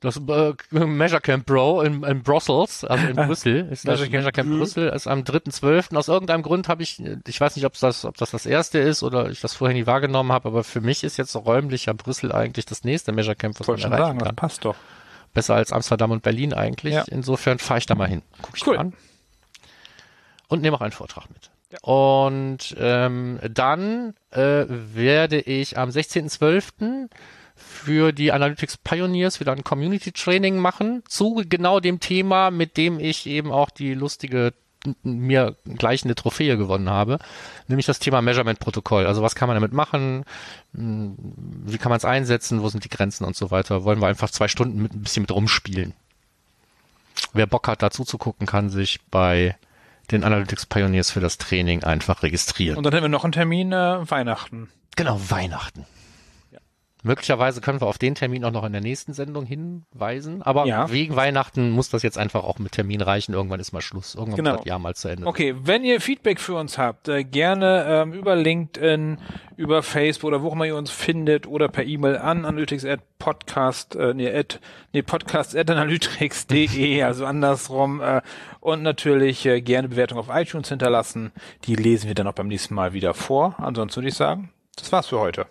Das 0.00 0.18
äh, 0.18 0.52
Measure 0.70 1.20
Camp 1.22 1.46
Bro 1.46 1.80
in, 1.80 2.02
in 2.02 2.22
Brussels, 2.22 2.84
also 2.84 3.06
in 3.06 3.16
Brüssel, 3.16 3.68
ist 3.70 3.88
das 3.88 4.00
Measure 4.00 4.32
Camp 4.32 4.50
Brüssel, 4.50 4.88
ist 4.88 5.06
am 5.06 5.20
3.12. 5.20 5.96
Aus 5.96 6.08
irgendeinem 6.08 6.42
Grund 6.42 6.68
habe 6.68 6.82
ich, 6.82 7.02
ich 7.26 7.40
weiß 7.40 7.56
nicht, 7.56 7.64
ob 7.64 7.78
das, 7.78 8.04
ob 8.04 8.16
das 8.18 8.30
das 8.30 8.44
erste 8.44 8.78
ist 8.78 9.02
oder 9.02 9.30
ich 9.30 9.40
das 9.40 9.54
vorher 9.54 9.74
nie 9.74 9.86
wahrgenommen 9.86 10.30
habe, 10.30 10.48
aber 10.48 10.62
für 10.62 10.82
mich 10.82 11.04
ist 11.04 11.16
jetzt 11.16 11.34
räumlicher 11.34 11.94
Brüssel 11.94 12.32
eigentlich 12.32 12.66
das 12.66 12.84
nächste 12.84 13.12
Measure 13.12 13.34
Camp, 13.34 13.58
was 13.58 13.66
Wollte 13.66 13.88
man 13.88 13.92
erreichen 13.92 14.06
sagen, 14.06 14.18
kann. 14.18 14.36
Das 14.36 14.36
passt 14.36 14.64
doch. 14.66 14.76
Besser 15.32 15.54
als 15.54 15.72
Amsterdam 15.72 16.10
und 16.10 16.22
Berlin 16.22 16.52
eigentlich. 16.52 16.94
Ja. 16.94 17.04
Insofern 17.08 17.58
fahre 17.58 17.78
ich 17.78 17.86
da 17.86 17.94
mal 17.94 18.08
hin. 18.08 18.20
Guck 18.42 18.56
ich 18.56 18.66
cool. 18.66 18.76
an. 18.76 18.92
Und 20.48 20.60
nehme 20.60 20.76
auch 20.76 20.82
einen 20.82 20.92
Vortrag 20.92 21.30
mit. 21.30 21.50
Und 21.82 22.74
ähm, 22.78 23.38
dann 23.50 24.14
äh, 24.30 24.64
werde 24.68 25.40
ich 25.40 25.78
am 25.78 25.90
16.12. 25.90 27.08
für 27.54 28.12
die 28.12 28.32
Analytics 28.32 28.78
Pioneers 28.78 29.40
wieder 29.40 29.52
ein 29.52 29.64
Community 29.64 30.12
Training 30.12 30.58
machen 30.58 31.02
zu 31.08 31.42
genau 31.48 31.80
dem 31.80 32.00
Thema, 32.00 32.50
mit 32.50 32.76
dem 32.76 33.00
ich 33.00 33.26
eben 33.26 33.52
auch 33.52 33.70
die 33.70 33.94
lustige 33.94 34.52
mir 35.02 35.56
gleich 35.64 36.04
eine 36.04 36.14
Trophäe 36.14 36.56
gewonnen 36.56 36.90
habe, 36.90 37.18
nämlich 37.68 37.86
das 37.86 37.98
Thema 37.98 38.20
Measurement-Protokoll. 38.20 39.06
Also 39.06 39.22
was 39.22 39.34
kann 39.34 39.48
man 39.48 39.56
damit 39.56 39.72
machen? 39.72 40.24
Hm, 40.74 41.16
wie 41.64 41.78
kann 41.78 41.90
man 41.90 41.96
es 41.96 42.04
einsetzen? 42.04 42.62
Wo 42.62 42.68
sind 42.68 42.84
die 42.84 42.90
Grenzen 42.90 43.24
und 43.24 43.36
so 43.36 43.50
weiter? 43.50 43.84
Wollen 43.84 44.00
wir 44.00 44.08
einfach 44.08 44.30
zwei 44.30 44.48
Stunden 44.48 44.82
mit 44.82 44.92
ein 44.92 45.02
bisschen 45.02 45.22
mit 45.22 45.30
rumspielen. 45.30 45.94
Wer 47.32 47.46
Bock 47.46 47.68
hat, 47.68 47.82
dazu 47.82 48.04
zu 48.04 48.18
gucken, 48.18 48.46
kann 48.46 48.70
sich 48.70 49.00
bei 49.10 49.56
den 50.10 50.24
Analytics 50.24 50.66
Pioneers 50.66 51.10
für 51.10 51.20
das 51.20 51.38
Training 51.38 51.84
einfach 51.84 52.22
registrieren. 52.22 52.76
Und 52.76 52.84
dann 52.84 52.94
haben 52.94 53.02
wir 53.02 53.08
noch 53.08 53.24
einen 53.24 53.32
Termin 53.32 53.72
äh, 53.72 54.10
Weihnachten. 54.10 54.68
Genau, 54.96 55.20
Weihnachten. 55.28 55.86
Möglicherweise 57.04 57.60
können 57.60 57.80
wir 57.80 57.86
auf 57.86 57.98
den 57.98 58.14
Termin 58.14 58.44
auch 58.44 58.50
noch 58.50 58.64
in 58.64 58.72
der 58.72 58.80
nächsten 58.80 59.12
Sendung 59.12 59.44
hinweisen, 59.44 60.42
aber 60.42 60.66
Ja. 60.66 60.90
wegen 60.90 61.14
Weihnachten 61.14 61.70
muss 61.70 61.90
das 61.90 62.02
jetzt 62.02 62.16
einfach 62.18 62.42
auch 62.44 62.58
mit 62.58 62.72
Termin 62.72 63.00
reichen. 63.02 63.34
Irgendwann 63.34 63.60
ist 63.60 63.72
mal 63.72 63.82
Schluss. 63.82 64.14
Irgendwann 64.14 64.36
Genau. 64.36 64.50
muss 64.52 64.58
das 64.60 64.66
Jahr 64.66 64.78
mal 64.78 64.94
zu 64.94 65.08
Ende. 65.08 65.26
Okay, 65.26 65.54
wenn 65.62 65.84
ihr 65.84 66.00
Feedback 66.00 66.40
für 66.40 66.54
uns 66.54 66.78
habt, 66.78 67.08
äh, 67.08 67.22
gerne 67.24 67.84
ähm, 67.86 68.12
über 68.14 68.34
LinkedIn, 68.36 69.18
über 69.56 69.82
Facebook 69.82 70.28
oder 70.28 70.42
wo 70.42 70.48
auch 70.48 70.52
immer 70.54 70.64
ihr 70.64 70.76
uns 70.76 70.90
findet 70.90 71.46
oder 71.46 71.68
per 71.68 71.84
E-Mail 71.84 72.16
an 72.16 72.44
analytics 72.44 72.84
at 72.84 73.00
podcast, 73.18 73.94
äh, 73.96 74.14
nee, 74.14 74.34
at, 74.34 74.58
nee, 74.92 75.02
podcast 75.02 75.54
at 75.54 75.70
analytics.de, 75.70 77.02
also 77.04 77.26
andersrum. 77.26 78.00
Äh, 78.00 78.22
und 78.60 78.82
natürlich 78.82 79.44
äh, 79.46 79.60
gerne 79.60 79.88
Bewertung 79.88 80.18
auf 80.18 80.28
iTunes 80.32 80.70
hinterlassen. 80.70 81.32
Die 81.64 81.76
lesen 81.76 82.08
wir 82.08 82.14
dann 82.14 82.26
auch 82.26 82.32
beim 82.32 82.48
nächsten 82.48 82.74
Mal 82.74 82.94
wieder 82.94 83.12
vor. 83.14 83.54
Ansonsten 83.58 83.96
würde 83.98 84.08
ich 84.08 84.14
sagen, 84.14 84.50
das 84.76 84.90
war's 84.90 85.08
für 85.08 85.20
heute. 85.20 85.46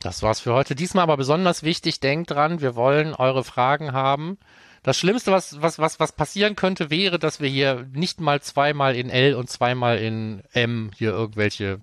Das 0.00 0.22
war's 0.22 0.40
für 0.40 0.52
heute. 0.54 0.74
Diesmal 0.74 1.02
aber 1.02 1.16
besonders 1.16 1.62
wichtig, 1.62 2.00
denkt 2.00 2.30
dran, 2.30 2.60
wir 2.60 2.76
wollen 2.76 3.14
eure 3.14 3.42
Fragen 3.44 3.92
haben. 3.92 4.38
Das 4.84 4.96
Schlimmste, 4.96 5.32
was, 5.32 5.60
was, 5.60 5.78
was, 5.80 5.98
was 5.98 6.12
passieren 6.12 6.54
könnte, 6.54 6.88
wäre, 6.90 7.18
dass 7.18 7.40
wir 7.40 7.48
hier 7.48 7.86
nicht 7.92 8.20
mal 8.20 8.40
zweimal 8.40 8.94
in 8.94 9.10
L 9.10 9.34
und 9.34 9.50
zweimal 9.50 9.98
in 9.98 10.42
M 10.52 10.92
hier 10.96 11.10
irgendwelche 11.10 11.80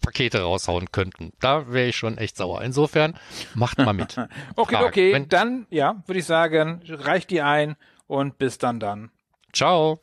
Pakete 0.00 0.40
raushauen 0.40 0.90
könnten. 0.92 1.32
Da 1.40 1.70
wäre 1.70 1.88
ich 1.88 1.96
schon 1.96 2.16
echt 2.16 2.38
sauer. 2.38 2.62
Insofern, 2.62 3.18
macht 3.54 3.76
mal 3.78 3.92
mit. 3.92 4.16
Okay, 4.56 4.74
Fragen. 4.76 4.86
okay, 4.88 5.12
Wenn- 5.12 5.28
dann, 5.28 5.66
ja, 5.68 6.02
würde 6.06 6.20
ich 6.20 6.24
sagen, 6.24 6.80
reicht 6.88 7.30
die 7.30 7.42
ein 7.42 7.76
und 8.06 8.38
bis 8.38 8.56
dann 8.56 8.80
dann. 8.80 9.10
Ciao. 9.52 10.00